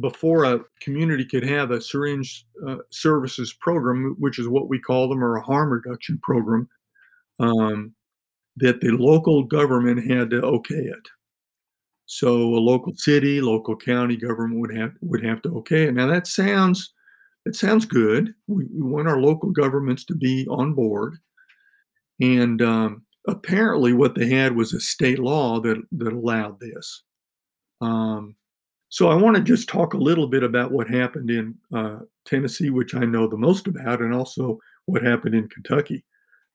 before 0.01 0.45
a 0.45 0.61
community 0.81 1.25
could 1.25 1.45
have 1.45 1.71
a 1.71 1.81
syringe 1.81 2.47
uh, 2.67 2.77
services 2.91 3.55
program, 3.55 4.17
which 4.19 4.39
is 4.39 4.49
what 4.49 4.69
we 4.69 4.79
call 4.79 5.09
them, 5.09 5.23
or 5.23 5.37
a 5.37 5.43
harm 5.43 5.71
reduction 5.71 6.19
program, 6.23 6.69
um, 7.41 7.95
that 8.57 8.81
the 8.81 8.91
local 8.91 9.43
government 9.43 10.11
had 10.11 10.31
to 10.31 10.43
okay 10.43 10.75
it. 10.75 11.09
So 12.07 12.37
a 12.55 12.61
local 12.61 12.95
city, 12.95 13.41
local 13.41 13.77
county 13.77 14.17
government 14.17 14.61
would 14.61 14.77
have 14.77 14.93
would 15.01 15.25
have 15.25 15.43
to 15.43 15.57
okay 15.59 15.85
it. 15.85 15.95
Now 15.95 16.07
that 16.07 16.27
sounds 16.27 16.93
that 17.45 17.57
sounds 17.57 17.85
good. 17.85 18.35
We, 18.47 18.67
we 18.67 18.83
want 18.83 19.09
our 19.09 19.21
local 19.21 19.51
governments 19.51 20.05
to 20.07 20.15
be 20.15 20.47
on 20.49 20.75
board, 20.75 21.17
and 22.21 22.63
um, 22.63 23.03
apparently 23.27 23.93
what 23.93 24.15
they 24.15 24.29
had 24.29 24.55
was 24.55 24.73
a 24.73 24.81
state 24.81 25.19
law 25.19 25.61
that 25.61 25.83
that 25.93 26.13
allowed 26.13 26.61
this. 26.61 27.03
Um, 27.81 28.37
so 28.97 29.11
I 29.11 29.15
want 29.15 29.37
to 29.37 29.43
just 29.43 29.69
talk 29.69 29.93
a 29.93 29.99
little 29.99 30.27
bit 30.27 30.43
about 30.43 30.73
what 30.73 30.89
happened 30.89 31.29
in 31.29 31.55
uh, 31.75 31.99
Tennessee, 32.25 32.71
which 32.71 32.95
I 32.95 33.05
know 33.05 33.27
the 33.27 33.37
most 33.37 33.67
about, 33.67 34.01
and 34.01 34.15
also 34.15 34.59
what 34.87 35.03
happened 35.03 35.35
in 35.35 35.51
Kentucky 35.51 36.03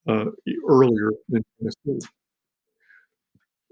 uh, 0.07 0.25
earlier 0.67 1.11
than 1.29 1.45
Tennessee. 1.59 2.07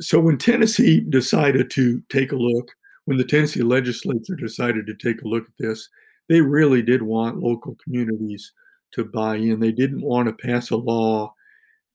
So 0.01 0.19
when 0.19 0.37
Tennessee 0.37 0.99
decided 0.99 1.71
to 1.71 2.03
take 2.09 2.31
a 2.31 2.35
look, 2.35 2.69
when 3.05 3.17
the 3.17 3.23
Tennessee 3.23 3.63
legislature 3.63 4.35
decided 4.35 4.85
to 4.85 4.93
take 4.93 5.23
a 5.23 5.27
look 5.27 5.45
at 5.45 5.57
this, 5.57 5.89
they 6.27 6.41
really 6.41 6.83
did 6.83 7.01
want 7.01 7.39
local 7.39 7.75
communities 7.83 8.53
to 8.91 9.03
buy 9.03 9.37
in. 9.37 9.59
They 9.59 9.71
didn't 9.71 10.03
want 10.03 10.27
to 10.27 10.47
pass 10.47 10.69
a 10.69 10.77
law 10.77 11.33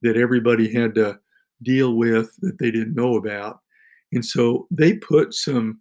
that 0.03 0.17
everybody 0.17 0.73
had 0.73 0.97
to 0.97 1.21
deal 1.63 1.95
with 1.95 2.35
that 2.41 2.59
they 2.59 2.73
didn't 2.73 2.97
know 2.97 3.15
about. 3.15 3.61
And 4.13 4.25
so 4.25 4.67
they 4.73 4.95
put 4.95 5.35
some 5.35 5.79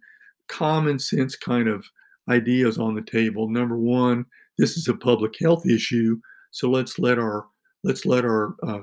common 0.48 0.98
sense 0.98 1.36
kind 1.36 1.68
of 1.68 1.84
ideas 2.28 2.78
on 2.78 2.94
the 2.94 3.02
table. 3.02 3.48
Number 3.48 3.76
one, 3.76 4.24
this 4.58 4.76
is 4.76 4.88
a 4.88 4.94
public 4.94 5.34
health 5.40 5.66
issue. 5.66 6.18
So 6.50 6.70
let's 6.70 6.98
let 6.98 7.18
our 7.18 7.46
let's 7.82 8.06
let 8.06 8.24
our 8.24 8.54
uh, 8.66 8.80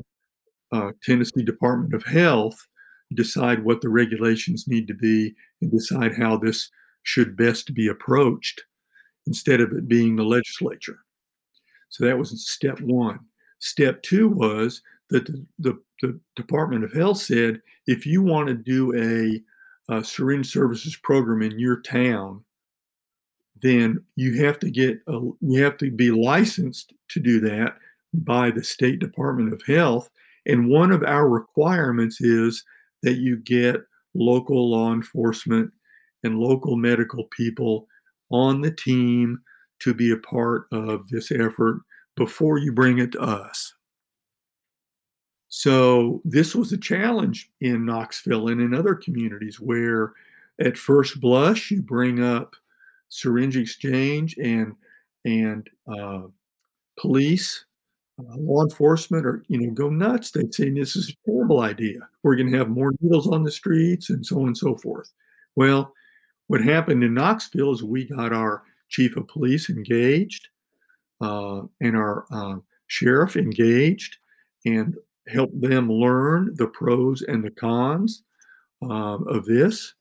uh, 0.72 0.92
Tennessee 1.04 1.44
Department 1.44 1.94
of 1.94 2.04
Health 2.04 2.68
decide 3.14 3.64
what 3.64 3.82
the 3.82 3.90
regulations 3.90 4.66
need 4.68 4.88
to 4.88 4.94
be 4.94 5.34
and 5.62 5.72
decide 5.72 6.16
how 6.16 6.38
this 6.38 6.70
should 7.04 7.36
best 7.36 7.74
be 7.74 7.88
approached 7.88 8.64
instead 9.28 9.60
of 9.60 9.72
it 9.74 9.88
being 9.88 10.16
the 10.16 10.24
legislature. 10.24 11.00
So 11.90 12.06
that 12.06 12.18
was 12.18 12.50
step 12.50 12.80
one. 12.82 13.20
Step 13.60 14.02
two 14.02 14.30
was 14.30 14.82
that 15.10 15.26
the, 15.26 15.46
the, 15.60 15.80
the 16.02 16.20
Department 16.36 16.84
of 16.84 16.94
Health 16.94 17.18
said 17.18 17.62
if 17.86 18.06
you 18.06 18.22
want 18.22 18.48
to 18.48 18.56
do 18.56 18.96
a, 18.96 19.42
a 19.92 20.04
syringe 20.04 20.50
services 20.50 20.96
program 20.96 21.42
in 21.42 21.60
your 21.60 21.82
town, 21.82 22.44
then 23.62 24.04
you 24.16 24.44
have 24.44 24.58
to 24.60 24.72
get 24.72 25.00
a, 25.08 25.20
you 25.42 25.62
have 25.62 25.78
to 25.78 25.92
be 25.92 26.10
licensed 26.10 26.94
to 27.10 27.20
do 27.20 27.40
that 27.42 27.76
by 28.14 28.50
the 28.50 28.64
State 28.64 29.00
Department 29.00 29.54
of 29.54 29.62
Health. 29.64 30.10
And 30.46 30.70
one 30.70 30.92
of 30.92 31.04
our 31.04 31.30
requirements 31.30 32.22
is 32.22 32.64
that 33.04 33.18
you 33.18 33.38
get 33.38 33.82
local 34.16 34.72
law 34.72 34.94
enforcement 34.94 35.72
and 36.24 36.40
local 36.40 36.76
medical 36.78 37.26
people 37.26 37.88
on 38.32 38.62
the 38.62 38.72
team 38.72 39.40
to 39.80 39.94
be 39.94 40.12
a 40.12 40.18
part 40.18 40.66
of 40.72 41.08
this 41.10 41.32
effort 41.32 41.82
before 42.16 42.58
you 42.58 42.72
bring 42.72 43.00
it 43.00 43.12
to 43.12 43.20
us. 43.20 43.74
So, 45.54 46.22
this 46.24 46.56
was 46.56 46.72
a 46.72 46.78
challenge 46.78 47.52
in 47.60 47.86
Knoxville 47.86 48.48
and 48.48 48.62
in 48.62 48.74
other 48.74 48.96
communities 48.96 49.60
where, 49.60 50.14
at 50.62 50.78
first 50.78 51.20
blush, 51.20 51.72
you 51.72 51.82
bring 51.82 52.24
up 52.24 52.56
syringe 53.10 53.58
exchange 53.58 54.38
and 54.38 54.74
and 55.26 55.70
uh, 55.94 56.22
police, 56.98 57.66
uh, 58.20 58.38
law 58.38 58.64
enforcement, 58.64 59.26
or 59.26 59.44
you 59.50 59.60
know, 59.60 59.72
go 59.72 59.90
nuts. 59.90 60.32
They'd 60.32 60.54
say 60.54 60.70
this 60.70 60.96
is 60.96 61.10
a 61.10 61.30
terrible 61.30 61.62
idea. 61.62 62.00
We're 62.24 62.38
going 62.38 62.52
to 62.52 62.58
have 62.58 62.70
more 62.70 62.94
needles 63.02 63.28
on 63.28 63.44
the 63.44 63.52
streets 63.52 64.10
and 64.10 64.26
so 64.26 64.40
on 64.42 64.48
and 64.48 64.58
so 64.58 64.76
forth. 64.78 65.12
Well, 65.58 65.94
what 66.48 66.62
happened 66.62 67.04
in 67.04 67.14
Knoxville 67.14 67.74
is 67.74 67.84
we 67.84 68.06
got 68.06 68.32
our 68.34 68.64
chief 68.90 69.18
of 69.18 69.28
police 69.28 69.70
engaged 69.70 70.48
uh, 71.20 71.64
and 71.82 71.98
our 71.98 72.26
uh, 72.32 72.58
sheriff 72.88 73.36
engaged 73.36 74.18
and 74.66 74.96
helped 75.28 75.60
them 75.62 75.92
learn 75.92 76.52
the 76.56 76.68
pros 76.68 77.22
and 77.22 77.44
the 77.44 77.52
cons 77.52 78.24
uh, 78.84 79.18
of 79.18 79.46
this. 79.46 79.94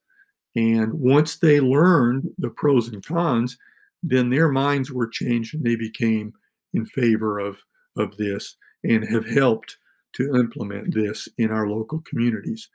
And 0.56 0.92
once 0.94 1.38
they 1.38 1.60
learned 1.60 2.28
the 2.38 2.50
pros 2.50 2.88
and 2.88 3.04
cons, 3.04 3.56
then 4.02 4.30
their 4.30 4.50
minds 4.50 4.90
were 4.90 5.06
changed 5.06 5.54
and 5.54 5.64
they 5.64 5.76
became 5.76 6.32
in 6.72 6.86
favor 6.86 7.38
of, 7.38 7.58
of 7.96 8.16
this 8.16 8.56
and 8.82 9.04
have 9.04 9.28
helped 9.28 9.76
to 10.14 10.34
implement 10.34 10.94
this 10.94 11.28
in 11.38 11.50
our 11.50 11.68
local 11.68 12.02
communities. 12.08 12.68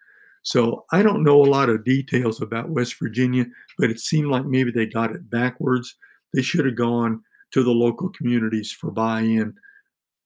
So 0.43 0.85
I 0.91 1.01
don't 1.01 1.23
know 1.23 1.41
a 1.41 1.49
lot 1.49 1.69
of 1.69 1.83
details 1.83 2.41
about 2.41 2.69
West 2.69 2.99
Virginia, 2.99 3.47
but 3.79 3.89
it 3.89 3.99
seemed 3.99 4.29
like 4.29 4.45
maybe 4.45 4.71
they 4.71 4.85
got 4.85 5.11
it 5.11 5.29
backwards. 5.29 5.95
They 6.33 6.43
should 6.43 6.65
have 6.65 6.77
gone 6.77 7.23
to 7.51 7.63
the 7.63 7.71
local 7.71 8.09
communities 8.09 8.71
for 8.71 8.91
buy 8.91 9.21
in 9.21 9.55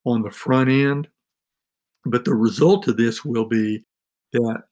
on 0.06 0.22
the 0.22 0.32
front 0.32 0.70
end. 0.70 1.08
But 2.06 2.26
the 2.26 2.34
result 2.34 2.88
of 2.88 2.98
this 2.98 3.26
will 3.26 3.46
be 3.46 3.84
that, 4.34 4.64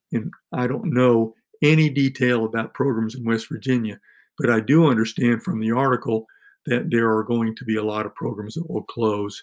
I 0.53 0.67
don't 0.67 0.93
know 0.93 1.34
any 1.61 1.89
detail 1.89 2.45
about 2.45 2.73
programs 2.73 3.15
in 3.15 3.25
West 3.25 3.49
Virginia, 3.49 3.99
but 4.38 4.49
I 4.49 4.59
do 4.59 4.88
understand 4.88 5.43
from 5.43 5.59
the 5.59 5.71
article 5.71 6.25
that 6.67 6.89
there 6.89 7.09
are 7.11 7.23
going 7.23 7.55
to 7.55 7.65
be 7.65 7.78
a 7.78 7.84
lot 7.84 8.05
of 8.05 8.15
programs 8.15 8.53
that 8.55 8.69
will 8.69 8.84
close. 8.84 9.41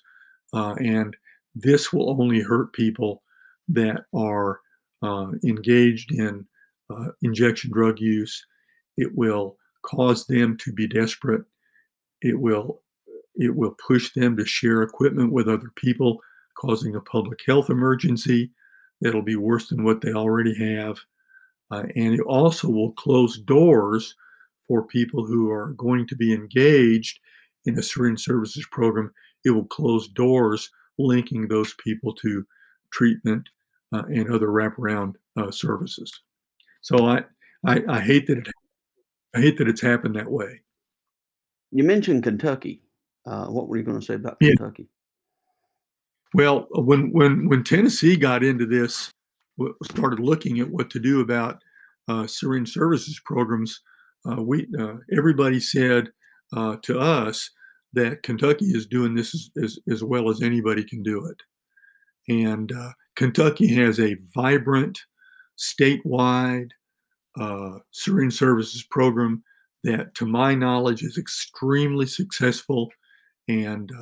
Uh, 0.52 0.74
and 0.74 1.16
this 1.54 1.92
will 1.92 2.10
only 2.20 2.40
hurt 2.40 2.72
people 2.72 3.22
that 3.68 4.04
are 4.14 4.60
uh, 5.02 5.32
engaged 5.44 6.12
in 6.12 6.46
uh, 6.90 7.08
injection 7.22 7.70
drug 7.72 7.98
use. 7.98 8.44
It 8.96 9.10
will 9.14 9.56
cause 9.82 10.26
them 10.26 10.56
to 10.58 10.72
be 10.72 10.86
desperate. 10.86 11.44
It 12.22 12.40
will 12.40 12.80
it 13.36 13.56
will 13.56 13.74
push 13.84 14.12
them 14.14 14.36
to 14.36 14.44
share 14.44 14.82
equipment 14.82 15.32
with 15.32 15.48
other 15.48 15.70
people, 15.74 16.20
causing 16.58 16.94
a 16.94 17.00
public 17.00 17.40
health 17.46 17.70
emergency 17.70 18.50
that'll 19.00 19.22
be 19.22 19.36
worse 19.36 19.68
than 19.68 19.84
what 19.84 20.00
they 20.00 20.12
already 20.12 20.54
have. 20.54 20.98
Uh, 21.70 21.84
and 21.96 22.14
it 22.14 22.20
also 22.20 22.68
will 22.68 22.92
close 22.92 23.38
doors 23.38 24.14
for 24.66 24.86
people 24.86 25.26
who 25.26 25.50
are 25.50 25.72
going 25.72 26.06
to 26.06 26.16
be 26.16 26.32
engaged 26.32 27.18
in 27.66 27.78
a 27.78 27.82
syringe 27.82 28.20
services 28.20 28.66
program. 28.70 29.12
It 29.44 29.50
will 29.50 29.66
close 29.66 30.08
doors 30.08 30.70
linking 30.98 31.48
those 31.48 31.74
people 31.74 32.14
to 32.14 32.46
treatment 32.92 33.48
uh, 33.92 34.04
and 34.06 34.30
other 34.30 34.48
wraparound 34.48 35.14
uh, 35.36 35.50
services. 35.50 36.12
So 36.82 37.06
I, 37.06 37.24
I, 37.66 37.82
I 37.88 38.00
hate 38.00 38.26
that 38.28 38.38
it, 38.38 38.48
I 39.34 39.40
hate 39.40 39.58
that 39.58 39.68
it's 39.68 39.80
happened 39.80 40.16
that 40.16 40.30
way. 40.30 40.60
You 41.70 41.82
mentioned 41.84 42.22
Kentucky. 42.22 42.82
Uh, 43.26 43.46
what 43.46 43.68
were 43.68 43.76
you 43.76 43.82
going 43.82 43.98
to 43.98 44.04
say 44.04 44.14
about 44.14 44.36
yeah. 44.40 44.50
Kentucky? 44.56 44.88
Well, 46.34 46.66
when 46.72 47.12
when 47.12 47.48
when 47.48 47.62
Tennessee 47.62 48.16
got 48.16 48.42
into 48.42 48.66
this, 48.66 49.12
started 49.84 50.18
looking 50.18 50.58
at 50.58 50.68
what 50.68 50.90
to 50.90 50.98
do 50.98 51.20
about 51.20 51.62
uh, 52.08 52.26
syringe 52.26 52.72
services 52.72 53.20
programs, 53.24 53.80
uh, 54.28 54.42
we 54.42 54.66
uh, 54.76 54.96
everybody 55.16 55.60
said 55.60 56.08
uh, 56.52 56.76
to 56.82 56.98
us 56.98 57.50
that 57.92 58.24
Kentucky 58.24 58.66
is 58.66 58.86
doing 58.86 59.14
this 59.14 59.32
as, 59.32 59.50
as, 59.62 59.78
as, 59.88 60.02
well 60.02 60.28
as 60.28 60.42
anybody 60.42 60.82
can 60.82 61.04
do 61.04 61.24
it, 61.24 61.40
and 62.28 62.72
uh, 62.72 62.90
Kentucky 63.14 63.72
has 63.72 64.00
a 64.00 64.16
vibrant 64.34 64.98
statewide 65.56 66.70
uh, 67.38 67.78
syringe 67.92 68.34
services 68.34 68.82
program 68.90 69.44
that, 69.84 70.12
to 70.16 70.26
my 70.26 70.56
knowledge, 70.56 71.04
is 71.04 71.16
extremely 71.16 72.06
successful. 72.06 72.90
And 73.46 73.92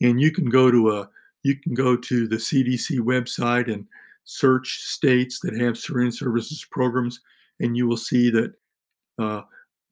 and 0.00 0.20
you 0.20 0.32
can 0.32 0.48
go 0.48 0.70
to 0.70 0.90
a 0.92 1.08
you 1.42 1.56
can 1.56 1.74
go 1.74 1.96
to 1.96 2.28
the 2.28 2.36
CDC 2.36 2.98
website 2.98 3.72
and 3.72 3.86
search 4.24 4.78
states 4.82 5.40
that 5.40 5.58
have 5.58 5.78
syringe 5.78 6.14
services 6.14 6.66
programs, 6.70 7.20
and 7.58 7.76
you 7.76 7.86
will 7.86 7.96
see 7.96 8.30
that 8.30 8.52
uh, 9.18 9.42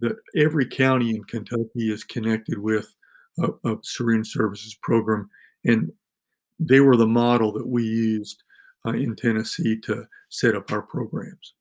that 0.01 0.17
every 0.37 0.67
county 0.67 1.11
in 1.11 1.25
Kentucky 1.25 1.93
is 1.93 2.05
connected 2.05 2.59
with 2.59 2.95
a, 3.41 3.49
a 3.65 3.77
services 3.83 4.77
program, 4.83 5.29
and 5.65 5.91
they 6.61 6.81
were 6.81 6.97
the 6.97 7.07
model 7.07 7.53
that 7.53 7.67
we 7.67 7.83
used 7.83 8.43
uh, 8.87 8.93
in 8.93 9.17
Tennessee 9.17 9.79
to 9.81 10.05
set 10.29 10.55
up 10.55 10.71
our 10.73 10.83
programs. 10.83 11.55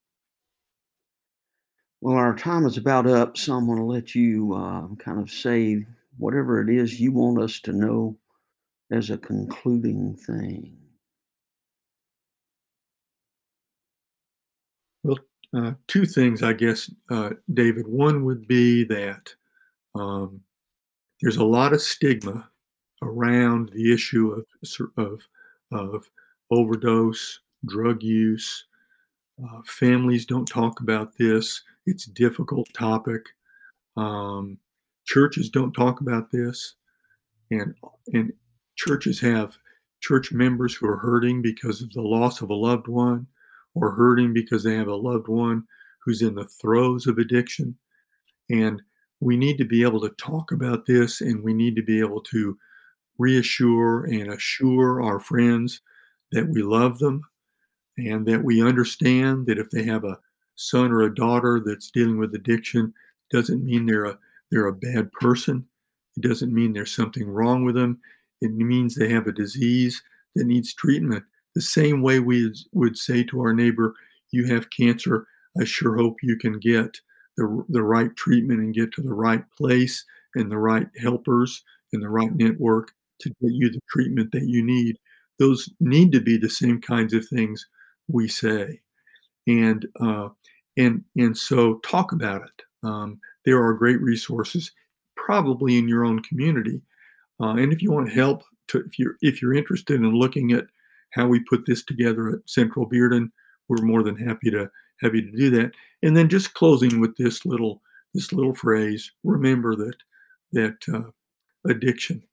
Well, 2.01 2.15
our 2.15 2.35
time 2.35 2.65
is 2.65 2.77
about 2.77 3.07
up, 3.07 3.37
so 3.37 3.55
I'm 3.55 3.65
going 3.65 3.79
to 3.79 3.83
let 3.83 4.13
you 4.13 4.53
uh, 4.53 4.87
kind 4.99 5.19
of 5.19 5.31
say 5.31 5.83
whatever 6.17 6.61
it 6.61 6.69
is 6.69 6.99
you 6.99 7.11
want 7.11 7.41
us 7.41 7.59
to 7.61 7.73
know 7.73 8.17
as 8.91 9.09
a 9.09 9.17
concluding 9.17 10.15
thing. 10.15 10.77
Well, 15.03 15.19
uh, 15.55 15.73
two 15.87 16.05
things, 16.05 16.43
I 16.43 16.53
guess, 16.53 16.89
uh, 17.09 17.31
David. 17.53 17.87
One 17.87 18.25
would 18.25 18.47
be 18.47 18.83
that 18.85 19.33
um, 19.95 20.41
there's 21.21 21.37
a 21.37 21.43
lot 21.43 21.73
of 21.73 21.81
stigma 21.81 22.49
around 23.01 23.69
the 23.73 23.93
issue 23.93 24.31
of, 24.31 24.91
of, 24.97 25.21
of 25.71 26.09
overdose, 26.51 27.39
drug 27.65 28.03
use. 28.03 28.65
Uh, 29.43 29.61
families 29.65 30.25
don't 30.25 30.47
talk 30.47 30.79
about 30.79 31.17
this. 31.17 31.61
It's 31.85 32.07
a 32.07 32.13
difficult 32.13 32.67
topic. 32.73 33.21
Um, 33.95 34.57
churches 35.05 35.49
don't 35.49 35.73
talk 35.73 36.01
about 36.01 36.31
this, 36.31 36.75
and 37.49 37.73
and 38.13 38.33
churches 38.77 39.19
have 39.19 39.57
church 39.99 40.31
members 40.31 40.75
who 40.75 40.87
are 40.87 40.97
hurting 40.97 41.41
because 41.41 41.81
of 41.81 41.91
the 41.93 42.01
loss 42.01 42.41
of 42.41 42.49
a 42.49 42.55
loved 42.55 42.87
one, 42.87 43.27
or 43.75 43.91
hurting 43.91 44.33
because 44.33 44.63
they 44.63 44.75
have 44.75 44.87
a 44.87 44.95
loved 44.95 45.27
one 45.27 45.63
who's 46.03 46.21
in 46.21 46.35
the 46.35 46.47
throes 46.61 47.05
of 47.07 47.17
addiction, 47.17 47.75
and 48.49 48.81
we 49.19 49.35
need 49.35 49.57
to 49.57 49.65
be 49.65 49.83
able 49.83 49.99
to 49.99 50.09
talk 50.11 50.51
about 50.51 50.85
this, 50.85 51.21
and 51.21 51.43
we 51.43 51.53
need 51.53 51.75
to 51.75 51.83
be 51.83 51.99
able 51.99 52.21
to 52.21 52.57
reassure 53.17 54.05
and 54.05 54.31
assure 54.31 55.01
our 55.01 55.19
friends 55.19 55.81
that 56.31 56.47
we 56.47 56.61
love 56.61 56.99
them 56.99 57.21
and 57.97 58.25
that 58.27 58.43
we 58.43 58.61
understand 58.61 59.47
that 59.47 59.57
if 59.57 59.69
they 59.71 59.83
have 59.83 60.03
a 60.03 60.19
son 60.55 60.91
or 60.91 61.01
a 61.01 61.15
daughter 61.15 61.61
that's 61.65 61.91
dealing 61.91 62.17
with 62.17 62.35
addiction 62.35 62.93
doesn't 63.31 63.63
mean 63.63 63.85
they're 63.85 64.05
a 64.05 64.17
they're 64.51 64.67
a 64.67 64.73
bad 64.73 65.11
person. 65.11 65.65
It 66.15 66.23
doesn't 66.23 66.53
mean 66.53 66.71
there's 66.73 66.95
something 66.95 67.27
wrong 67.27 67.65
with 67.65 67.75
them 67.75 67.99
it 68.41 68.51
means 68.51 68.95
they 68.95 69.09
have 69.09 69.27
a 69.27 69.31
disease 69.31 70.01
that 70.35 70.45
needs 70.45 70.73
treatment 70.73 71.23
the 71.55 71.61
same 71.61 72.01
way 72.01 72.19
we 72.19 72.53
would 72.73 72.97
say 72.97 73.23
to 73.23 73.39
our 73.39 73.53
neighbor 73.53 73.93
you 74.31 74.45
have 74.45 74.69
cancer 74.69 75.25
i 75.59 75.63
sure 75.63 75.97
hope 75.97 76.17
you 76.21 76.37
can 76.37 76.59
get 76.59 76.97
the, 77.37 77.63
the 77.69 77.83
right 77.83 78.15
treatment 78.15 78.59
and 78.59 78.73
get 78.73 78.91
to 78.93 79.01
the 79.01 79.13
right 79.13 79.43
place 79.57 80.03
and 80.35 80.51
the 80.51 80.57
right 80.57 80.87
helpers 80.99 81.63
and 81.93 82.01
the 82.01 82.09
right 82.09 82.35
network 82.35 82.91
to 83.21 83.29
get 83.29 83.51
you 83.51 83.69
the 83.69 83.79
treatment 83.89 84.31
that 84.31 84.47
you 84.47 84.63
need. 84.63 84.97
Those 85.39 85.69
need 85.79 86.11
to 86.11 86.21
be 86.21 86.37
the 86.37 86.49
same 86.49 86.81
kinds 86.81 87.13
of 87.13 87.25
things 87.27 87.65
we 88.07 88.27
say, 88.27 88.81
and 89.45 89.85
uh, 90.01 90.29
and 90.77 91.03
and 91.15 91.37
so 91.37 91.75
talk 91.85 92.11
about 92.11 92.41
it. 92.41 92.87
Um, 92.87 93.19
there 93.45 93.63
are 93.63 93.73
great 93.73 94.01
resources, 94.01 94.71
probably 95.15 95.77
in 95.77 95.87
your 95.87 96.05
own 96.05 96.21
community, 96.23 96.81
uh, 97.41 97.55
and 97.55 97.71
if 97.71 97.81
you 97.81 97.91
want 97.91 98.11
help, 98.11 98.43
to, 98.69 98.79
if 98.79 98.99
you're 98.99 99.15
if 99.21 99.41
you're 99.41 99.53
interested 99.53 99.95
in 99.95 100.11
looking 100.11 100.51
at 100.51 100.65
how 101.11 101.27
we 101.27 101.39
put 101.41 101.65
this 101.65 101.83
together 101.83 102.29
at 102.29 102.49
Central 102.49 102.89
Bearden, 102.89 103.31
we're 103.69 103.81
more 103.81 104.03
than 104.03 104.15
happy 104.15 104.51
to 104.51 104.69
happy 105.01 105.21
to 105.21 105.31
do 105.31 105.49
that. 105.51 105.71
And 106.03 106.15
then 106.15 106.29
just 106.29 106.53
closing 106.53 106.99
with 106.99 107.15
this 107.17 107.45
little 107.45 107.81
this 108.13 108.33
little 108.33 108.55
phrase: 108.55 109.11
remember 109.23 109.75
that 109.75 109.95
that 110.51 110.77
uh, 110.93 111.11
addiction 111.69 112.23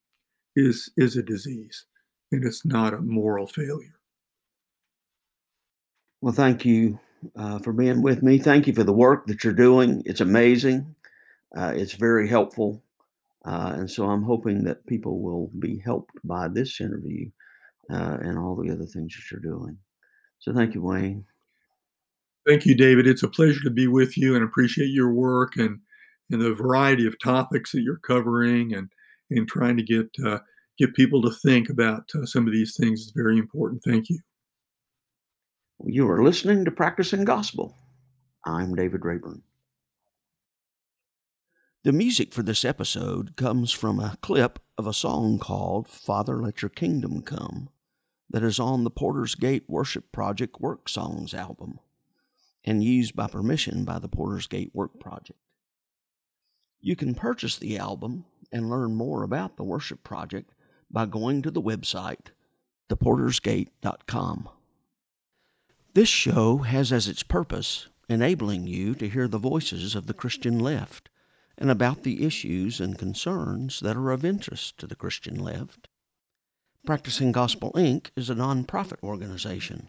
is 0.56 0.90
is 0.96 1.16
a 1.16 1.22
disease, 1.22 1.86
and 2.32 2.44
it's 2.44 2.64
not 2.64 2.94
a 2.94 3.00
moral 3.00 3.46
failure. 3.46 3.98
Well, 6.20 6.34
thank 6.34 6.64
you 6.64 6.98
uh, 7.36 7.58
for 7.58 7.72
being 7.72 8.02
with 8.02 8.22
me. 8.22 8.38
Thank 8.38 8.66
you 8.66 8.72
for 8.72 8.84
the 8.84 8.92
work 8.92 9.26
that 9.26 9.44
you're 9.44 9.52
doing. 9.52 10.02
It's 10.06 10.22
amazing. 10.22 10.94
Uh, 11.56 11.72
it's 11.76 11.92
very 11.92 12.28
helpful. 12.28 12.82
Uh, 13.46 13.72
and 13.74 13.90
so 13.90 14.08
I'm 14.08 14.22
hoping 14.22 14.64
that 14.64 14.86
people 14.86 15.20
will 15.20 15.50
be 15.58 15.78
helped 15.84 16.14
by 16.24 16.48
this 16.48 16.80
interview 16.80 17.30
uh, 17.90 18.18
and 18.22 18.38
all 18.38 18.56
the 18.56 18.72
other 18.72 18.86
things 18.86 19.14
that 19.14 19.30
you're 19.30 19.40
doing. 19.40 19.76
So 20.38 20.52
thank 20.54 20.74
you, 20.74 20.82
Wayne. 20.82 21.24
Thank 22.46 22.66
you, 22.66 22.74
David. 22.74 23.06
It's 23.06 23.22
a 23.22 23.28
pleasure 23.28 23.62
to 23.64 23.70
be 23.70 23.86
with 23.86 24.16
you 24.16 24.34
and 24.34 24.44
appreciate 24.44 24.90
your 24.90 25.12
work 25.12 25.56
and, 25.56 25.78
and 26.30 26.40
the 26.40 26.54
variety 26.54 27.06
of 27.06 27.18
topics 27.22 27.72
that 27.72 27.82
you're 27.82 27.98
covering 27.98 28.74
and, 28.74 28.88
and 29.30 29.48
trying 29.48 29.76
to 29.76 29.82
get, 29.82 30.08
uh, 30.24 30.38
get 30.78 30.94
people 30.94 31.22
to 31.22 31.30
think 31.30 31.68
about 31.68 32.04
uh, 32.14 32.26
some 32.26 32.46
of 32.46 32.52
these 32.52 32.76
things 32.76 33.00
is 33.00 33.12
very 33.14 33.38
important. 33.38 33.82
Thank 33.84 34.10
you. 34.10 34.18
You 35.86 36.08
are 36.10 36.22
listening 36.22 36.64
to 36.64 36.70
Practicing 36.70 37.24
Gospel. 37.24 37.76
I'm 38.46 38.74
David 38.74 39.04
Rayburn. 39.04 39.42
The 41.84 41.92
music 41.92 42.32
for 42.32 42.42
this 42.42 42.64
episode 42.64 43.36
comes 43.36 43.70
from 43.70 44.00
a 44.00 44.16
clip 44.22 44.58
of 44.78 44.86
a 44.86 44.94
song 44.94 45.38
called 45.38 45.86
Father 45.86 46.40
Let 46.40 46.62
Your 46.62 46.70
Kingdom 46.70 47.20
Come 47.20 47.68
that 48.30 48.42
is 48.42 48.58
on 48.58 48.84
the 48.84 48.90
Porter's 48.90 49.34
Gate 49.34 49.64
Worship 49.68 50.10
Project 50.10 50.62
Work 50.62 50.88
Songs 50.88 51.34
album 51.34 51.80
and 52.64 52.82
used 52.82 53.14
by 53.14 53.26
permission 53.26 53.84
by 53.84 53.98
the 53.98 54.08
Porter's 54.08 54.46
Gate 54.46 54.70
Work 54.72 54.98
Project. 54.98 55.38
You 56.80 56.96
can 56.96 57.14
purchase 57.14 57.58
the 57.58 57.76
album 57.76 58.24
and 58.50 58.70
learn 58.70 58.94
more 58.94 59.22
about 59.22 59.58
the 59.58 59.62
worship 59.62 60.02
project 60.02 60.54
by 60.90 61.04
going 61.04 61.42
to 61.42 61.50
the 61.50 61.60
website 61.60 62.28
theportersgate.com. 62.88 64.48
This 65.92 66.08
show 66.08 66.56
has 66.58 66.90
as 66.94 67.08
its 67.08 67.22
purpose 67.22 67.88
enabling 68.08 68.68
you 68.68 68.94
to 68.94 69.06
hear 69.06 69.28
the 69.28 69.36
voices 69.36 69.94
of 69.94 70.06
the 70.06 70.14
Christian 70.14 70.58
left 70.58 71.10
and 71.56 71.70
about 71.70 72.02
the 72.02 72.24
issues 72.24 72.80
and 72.80 72.98
concerns 72.98 73.80
that 73.80 73.96
are 73.96 74.10
of 74.10 74.24
interest 74.24 74.78
to 74.78 74.86
the 74.86 74.96
Christian 74.96 75.36
left. 75.36 75.88
Practicing 76.84 77.32
Gospel 77.32 77.72
Inc. 77.72 78.10
is 78.16 78.28
a 78.28 78.34
nonprofit 78.34 79.02
organization. 79.02 79.88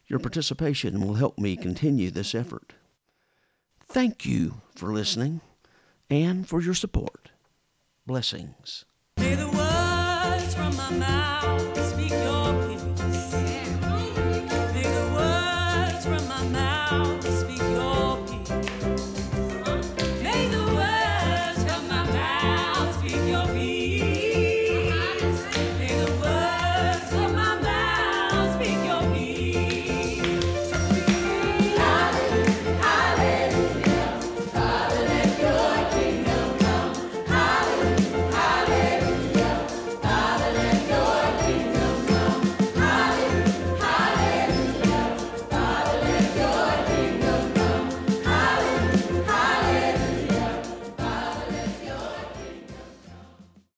Your 0.07 0.19
participation 0.19 1.01
will 1.01 1.15
help 1.15 1.39
me 1.39 1.57
continue 1.57 2.11
this 2.11 2.35
effort. 2.35 2.75
Thank 3.87 4.27
you 4.27 4.61
for 4.75 4.93
listening 4.93 5.41
and 6.11 6.49
for 6.49 6.61
your 6.61 6.75
support. 6.75 7.31
Blessings. 8.07 8.85